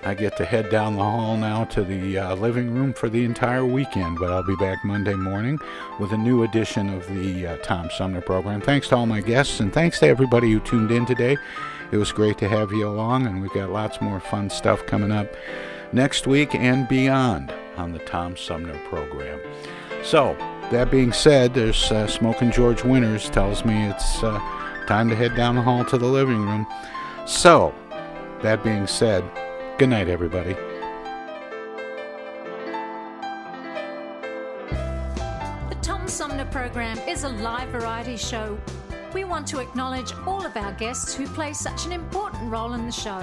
I 0.04 0.12
get 0.14 0.36
to 0.36 0.44
head 0.44 0.68
down 0.68 0.96
the 0.96 1.04
hall 1.04 1.38
now 1.38 1.64
to 1.64 1.84
the 1.84 2.18
uh, 2.18 2.34
living 2.34 2.74
room 2.74 2.92
for 2.92 3.08
the 3.08 3.24
entire 3.24 3.64
weekend. 3.64 4.18
But 4.18 4.30
I'll 4.30 4.42
be 4.42 4.56
back 4.56 4.84
Monday 4.84 5.14
morning 5.14 5.58
with 5.98 6.12
a 6.12 6.18
new 6.18 6.42
edition 6.42 6.92
of 6.92 7.06
the 7.08 7.46
uh, 7.46 7.56
Tom 7.62 7.88
Sumner 7.96 8.20
program. 8.20 8.60
Thanks 8.60 8.88
to 8.88 8.96
all 8.96 9.06
my 9.06 9.22
guests, 9.22 9.60
and 9.60 9.72
thanks 9.72 10.00
to 10.00 10.06
everybody 10.06 10.52
who 10.52 10.60
tuned 10.60 10.90
in 10.90 11.06
today. 11.06 11.36
It 11.92 11.96
was 11.96 12.12
great 12.12 12.36
to 12.38 12.48
have 12.48 12.72
you 12.72 12.86
along, 12.86 13.26
and 13.26 13.40
we've 13.40 13.54
got 13.54 13.70
lots 13.70 14.02
more 14.02 14.20
fun 14.20 14.50
stuff 14.50 14.84
coming 14.86 15.12
up 15.12 15.34
next 15.92 16.26
week 16.26 16.54
and 16.54 16.86
beyond 16.86 17.50
on 17.78 17.92
the 17.92 17.98
Tom 18.00 18.36
Sumner 18.36 18.78
program. 18.88 19.40
So, 20.02 20.36
that 20.70 20.90
being 20.90 21.12
said, 21.12 21.54
there's 21.54 21.90
uh, 21.90 22.06
Smoking 22.06 22.50
George 22.50 22.84
Winters 22.84 23.30
tells 23.30 23.64
me 23.64 23.88
it's 23.88 24.22
uh, 24.22 24.38
time 24.86 25.08
to 25.08 25.16
head 25.16 25.34
down 25.34 25.54
the 25.54 25.62
hall 25.62 25.84
to 25.86 25.96
the 25.96 26.06
living 26.06 26.44
room. 26.44 26.66
So, 27.26 27.74
that 28.42 28.62
being 28.62 28.86
said, 28.86 29.24
good 29.78 29.88
night, 29.88 30.08
everybody. 30.08 30.54
The 35.68 35.78
Tom 35.82 36.06
Sumner 36.06 36.46
program 36.46 36.98
is 37.08 37.24
a 37.24 37.28
live 37.28 37.68
variety 37.68 38.16
show. 38.16 38.58
We 39.14 39.24
want 39.24 39.46
to 39.48 39.60
acknowledge 39.60 40.12
all 40.26 40.44
of 40.44 40.56
our 40.56 40.72
guests 40.72 41.14
who 41.14 41.26
play 41.28 41.54
such 41.54 41.86
an 41.86 41.92
important 41.92 42.50
role 42.50 42.74
in 42.74 42.84
the 42.84 42.92
show 42.92 43.22